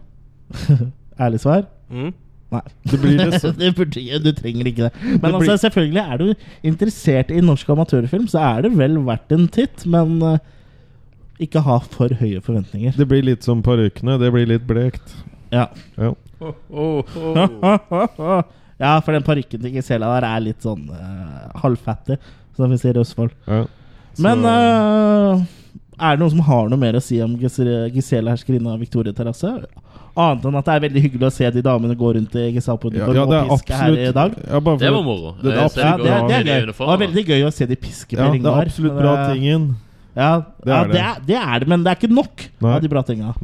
[1.27, 1.65] Ærlig svar?
[1.89, 2.11] Mm.
[2.53, 2.61] Nei.
[2.91, 4.93] Det blir det så- burde, du trenger ikke det.
[5.03, 6.27] Men Det blir- altså, selvfølgelig er du
[6.63, 10.39] interessert i norsk amatørfilm, så er det vel verdt en titt, men eh,
[11.43, 12.93] ikke ha for høye forventninger.
[12.97, 14.19] Det blir litt som parykkene.
[14.21, 15.15] Det blir litt blekt.
[15.53, 15.67] Ja.
[15.97, 16.13] Ja.
[18.83, 22.17] ja, for den parykken til Gisela der er litt sånn uh, halvfattig,
[22.57, 23.33] som vi sier i Østfold.
[23.49, 23.63] Ja.
[24.23, 25.33] Men eh,
[26.01, 29.51] er det noen som har noe mer å si om Gisela herskerinne av Victoria terrasse?
[30.17, 33.17] Annet enn at det er veldig hyggelig å se de damene gå rundt i Gestapo-uniform
[33.19, 34.31] Ja, ja, og piske her i dag.
[34.41, 35.35] ja, bare for- Det var moro.
[35.43, 35.73] Det, er det det,
[36.47, 39.13] det er var veldig gøy å se de piske Ja, her det er absolutt bra
[39.35, 39.77] tingen.
[40.17, 40.31] Ja,
[40.65, 41.01] Det ja er det, det.
[41.05, 42.75] er, det er det, men det er ikke nok Nei.
[42.75, 43.35] av de bra tinga.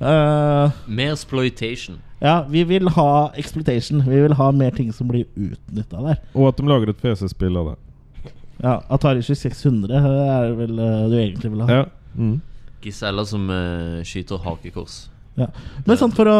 [0.00, 1.98] Eh, Mer exploitation.
[2.24, 4.02] ja, vi vil ha exploitation.
[4.08, 6.18] Vi vil ha mer ting som blir utnytta der.
[6.34, 7.78] Og at de lager et PC-spill av det.
[8.64, 11.80] Ja, Atari 2600 er det vel uh, du egentlig vil ha.
[11.82, 11.84] Ja.
[12.16, 12.38] Mm.
[12.84, 15.08] Gisela som uh, skyter hakekors.
[15.36, 15.48] Ja.
[15.84, 16.36] Men sånn for å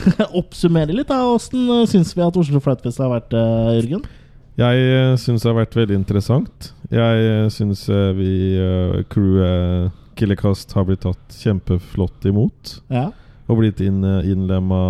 [0.40, 4.06] oppsummere litt, da åssen uh, syns vi at Oslo Flightfest har vært, uh, Jørgen?
[4.58, 6.72] Jeg uh, syns det har vært veldig interessant.
[6.88, 12.78] Jeg uh, syns uh, vi, uh, crewet Killercast, har blitt tatt kjempeflott imot.
[12.90, 13.10] Ja.
[13.48, 14.80] Og blitt inn, innlemma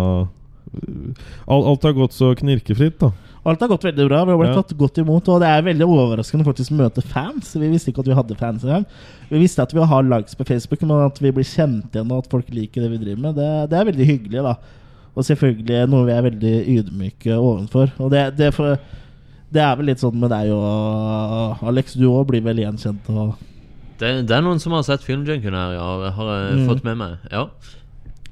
[0.69, 3.07] Alt, alt har gått så knirkefritt, da.
[3.47, 4.19] Alt har gått veldig bra.
[4.25, 4.61] Vi har blitt Ja.
[4.61, 5.27] tatt godt imot.
[5.29, 7.55] Og det er veldig overraskende faktisk å møte fans.
[7.55, 8.85] Vi visste ikke at vi hadde fans engang.
[9.29, 12.25] Vi visste at vi har likes på Facebook, men at vi blir kjent igjen, og
[12.25, 14.43] at folk liker det vi driver med, det, det er veldig hyggelig.
[14.43, 14.55] da
[15.15, 17.91] Og selvfølgelig noe vi er veldig ydmyke overfor.
[17.99, 18.77] Og det, det, for,
[19.51, 21.95] det er vel litt sånn med deg og Alex.
[21.97, 23.07] Du òg blir vel gjenkjent.
[23.99, 26.11] Det, det er noen som har sett Filmjunkien her, ja.
[26.15, 26.67] Har jeg Mm.
[26.69, 27.17] fått med meg.
[27.31, 27.47] Ja.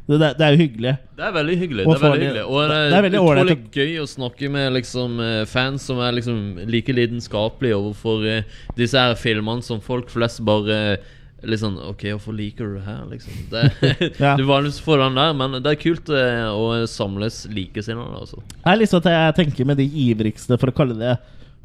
[0.08, 0.94] det, det, er jo hyggelig.
[1.18, 1.86] Det er veldig hyggelig.
[1.88, 4.74] Og det er veldig hyggelig Og det det er veldig utrolig gøy å snakke med
[4.78, 6.38] liksom eh, fans som er liksom
[6.72, 8.44] like lidenskapelige overfor eh,
[8.78, 11.00] disse her filmene som folk flest bare
[11.46, 13.34] Litt sånn OK, hvorfor liker du det her, liksom?
[13.52, 14.36] Det, Ja.
[14.40, 18.42] Du vanligvis får den der, men det er kult eh, å samles likesinnede, altså.
[18.56, 21.18] Det er liksom at jeg tenker med de ivrigste, for å kalle det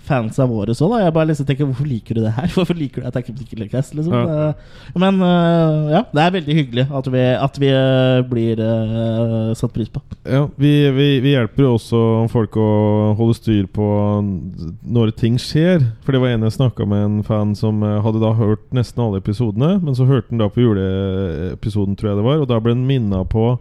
[0.07, 1.01] fansa våre så, da.
[1.05, 2.49] Jeg bare liksom tenker Hvorfor liker du det her?
[2.57, 3.95] Hvorfor liker du Attack of the Killer Cast?
[3.95, 4.15] Liksom?
[4.15, 4.49] Ja.
[4.49, 9.53] Eh, Men eh, ja, det er veldig hyggelig at vi, at vi eh, blir uh,
[9.59, 10.03] satt pris på.
[10.29, 12.03] Ja, vi, vi, vi hjelper jo også
[12.33, 12.69] folk å
[13.19, 13.87] holde styr på
[14.83, 15.83] når ting skjer.
[16.05, 19.23] For det var en jeg snakka med en fan som hadde da hørt nesten alle
[19.23, 19.77] episodene.
[19.83, 22.87] Men så hørte han da på juleepisoden, tror jeg det var, og da ble han
[22.89, 23.55] minna på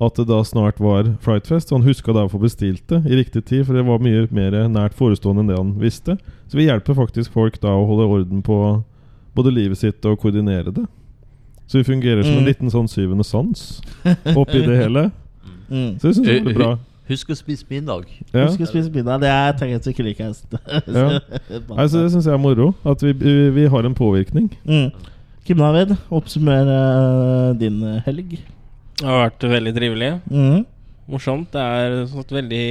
[0.00, 1.72] at det da snart var Frightfest.
[1.72, 4.26] Og han huska da å få bestilt det i riktig tid, for det var mye
[4.30, 6.18] mer nært forestående enn det han visste.
[6.46, 8.58] Så vi hjelper faktisk folk da å holde orden på
[9.34, 10.86] både livet sitt og koordinere det.
[11.68, 12.48] Så vi fungerer som en Mm.
[12.48, 13.80] liten sånn syvende sans
[14.34, 15.10] oppi det hele.
[15.68, 15.98] Mm.
[16.00, 16.78] Så jeg syns det var bra.
[17.08, 18.06] Husk å spise middag.
[18.32, 18.46] Ja.
[18.46, 19.20] Husk å spise middag.
[19.20, 21.20] Det er the Killer Ja.
[21.76, 22.74] Altså, det syns jeg er moro.
[22.84, 24.48] At vi, vi, vi har en påvirkning.
[24.64, 24.90] Mm.
[25.44, 28.38] Kim David, oppsummer uh, din helg.
[28.98, 30.10] Det har vært veldig trivelig.
[30.30, 30.64] Mm.
[31.08, 31.50] Morsomt.
[31.54, 32.64] Det er sånn veldig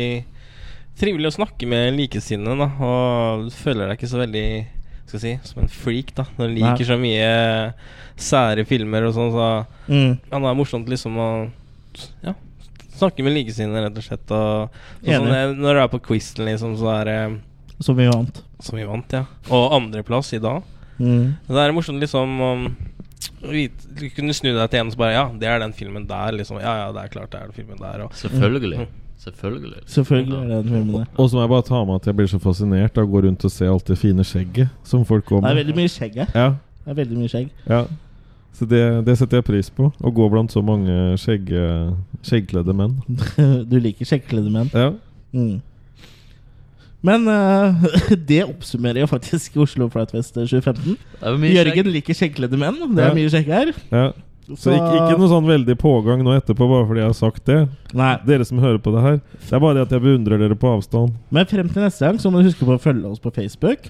[0.99, 2.67] trivelig å snakke med likesinnede, da.
[2.83, 4.47] Og du føler deg ikke så veldig
[5.07, 6.25] skal si, som en freak, da.
[6.37, 6.89] Når du liker Nei.
[6.89, 7.29] så mye
[8.19, 9.47] sære filmer og sånn, så
[9.87, 10.19] Mm.
[10.31, 11.27] ja, det er morsomt liksom å
[12.23, 12.33] ja,
[12.97, 14.31] snakke med likesinnede, rett og slett.
[14.31, 14.69] Og,
[15.05, 17.41] sånn, som det- når du er på quizen, liksom, så er det
[17.79, 18.41] Som vi vant.
[18.59, 19.25] Som vi vant, ja.
[19.51, 20.63] Og andreplass i dag.
[20.99, 21.35] Mm.
[21.47, 22.75] Det er morsomt liksom å
[23.41, 26.31] vite- Du kunne snu deg til en som bare Ja, det er den filmen der,
[26.31, 26.59] liksom.
[26.61, 28.03] Ja, ja, det er klart det er den filmen der.
[28.05, 28.79] Og, Selvfølgelig.
[28.79, 29.03] Mm.
[29.17, 29.81] Selvfølgelig.
[29.89, 31.05] Selvfølgelig er det den filmen der.
[31.17, 33.23] Og så må jeg bare ta med at jeg blir så fascinert av å gå
[33.25, 36.15] rundt og se alt det fine skjegget som folk går Det er veldig mye skjegg
[36.21, 36.27] her.
[36.35, 36.49] Ja.
[36.85, 37.49] Det er veldig mye skjegg.
[37.67, 37.85] ja.
[38.57, 39.91] Så det, det setter jeg pris på.
[40.01, 41.51] Å gå blant så mange skjegg,
[42.25, 42.95] skjeggkledde menn.
[43.69, 44.71] du liker skjeggkledde menn?
[44.73, 44.87] Ja.
[45.31, 45.59] Mm.
[47.07, 47.88] Men uh,
[48.29, 50.95] det oppsummerer jo faktisk Oslo Flightfest 2015.
[51.21, 51.91] Det er Jørgen skjegg.
[51.97, 52.79] liker skjeggkledde menn.
[52.95, 53.17] Det er Ja.
[53.17, 53.71] mye skjegg her.
[53.93, 54.07] Ja.
[54.55, 57.57] Så ikke, ikke noe sånn veldig pågang nå etterpå, bare fordi jeg har sagt det.
[57.99, 58.13] Nei.
[58.29, 59.17] Dere som hører på det her.
[59.43, 61.17] Det er bare det at jeg beundrer dere på avstand.
[61.35, 63.89] Men frem til neste gang så må du huske på å følge oss på Facebook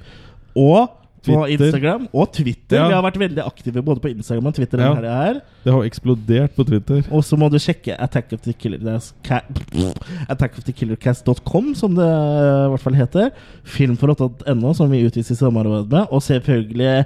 [0.57, 2.77] og på Instagram og Twitter.
[2.77, 2.87] Ja.
[2.87, 4.93] Vi har vært veldig aktive både på Instagram og Twitter Ja.
[4.95, 5.33] her.
[5.63, 7.03] Det har eksplodert på Twitter.
[7.11, 8.77] Og så må du sjekke Attack of the Killer
[9.23, 9.41] Ca-
[10.29, 13.29] Attack of the Killercast.com, som det i hvert fall heter.
[13.65, 16.05] Filmfor8.no, som vi utviser i samarbeid med.
[16.11, 17.05] Og selvfølgelig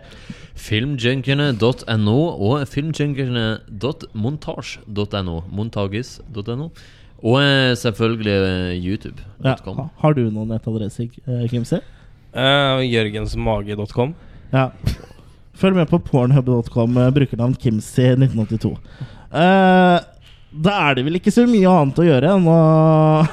[0.61, 5.41] Filmjunkiene.no og filmjunkiene.montasj.no.
[5.51, 6.69] Montagis.no.
[7.21, 9.45] Og eh, selvfølgelig YouTube.com.
[9.45, 9.89] ja, youtube.com.
[10.01, 11.43] Har du noen nettadresser, eh,
[12.31, 14.13] Eh, uh, Jørgensmage.com.
[14.51, 14.69] Ja.
[15.61, 18.77] Følg med på pornhub.com, eh, brukernavn Kimsey 1982
[19.31, 19.95] Uh,
[20.51, 22.33] da er det vel ikke så mye annet å gjøre.
[22.43, 22.55] Nå,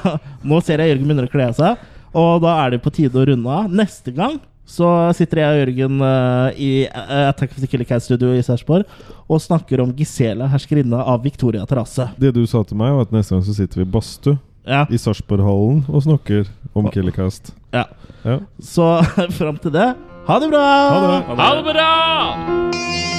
[0.53, 1.81] nå ser jeg Jørgen begynner å kle seg,
[2.15, 3.67] og da er det på tide å runde av.
[3.67, 4.37] Neste gang
[4.69, 8.87] så sitter jeg og Jørgen uh, i uh, Attack of the Killer Cat-studio i Sarpsborg
[9.27, 12.11] og snakker om Gisela, herskerinne av Victoria Terrasse.
[12.21, 14.39] Det du sa til meg, var at neste gang så sitter vi i badstue
[14.69, 14.85] ja.
[14.93, 16.47] i Sarpsborghallen og snakker
[16.77, 17.55] om Killercast.
[17.75, 17.89] Ja.
[18.25, 18.39] ja.
[18.61, 18.93] Så
[19.41, 19.89] fram til det
[20.29, 20.61] ha det bra!
[20.61, 21.37] Ha det bra!
[21.41, 23.18] Ha det bra!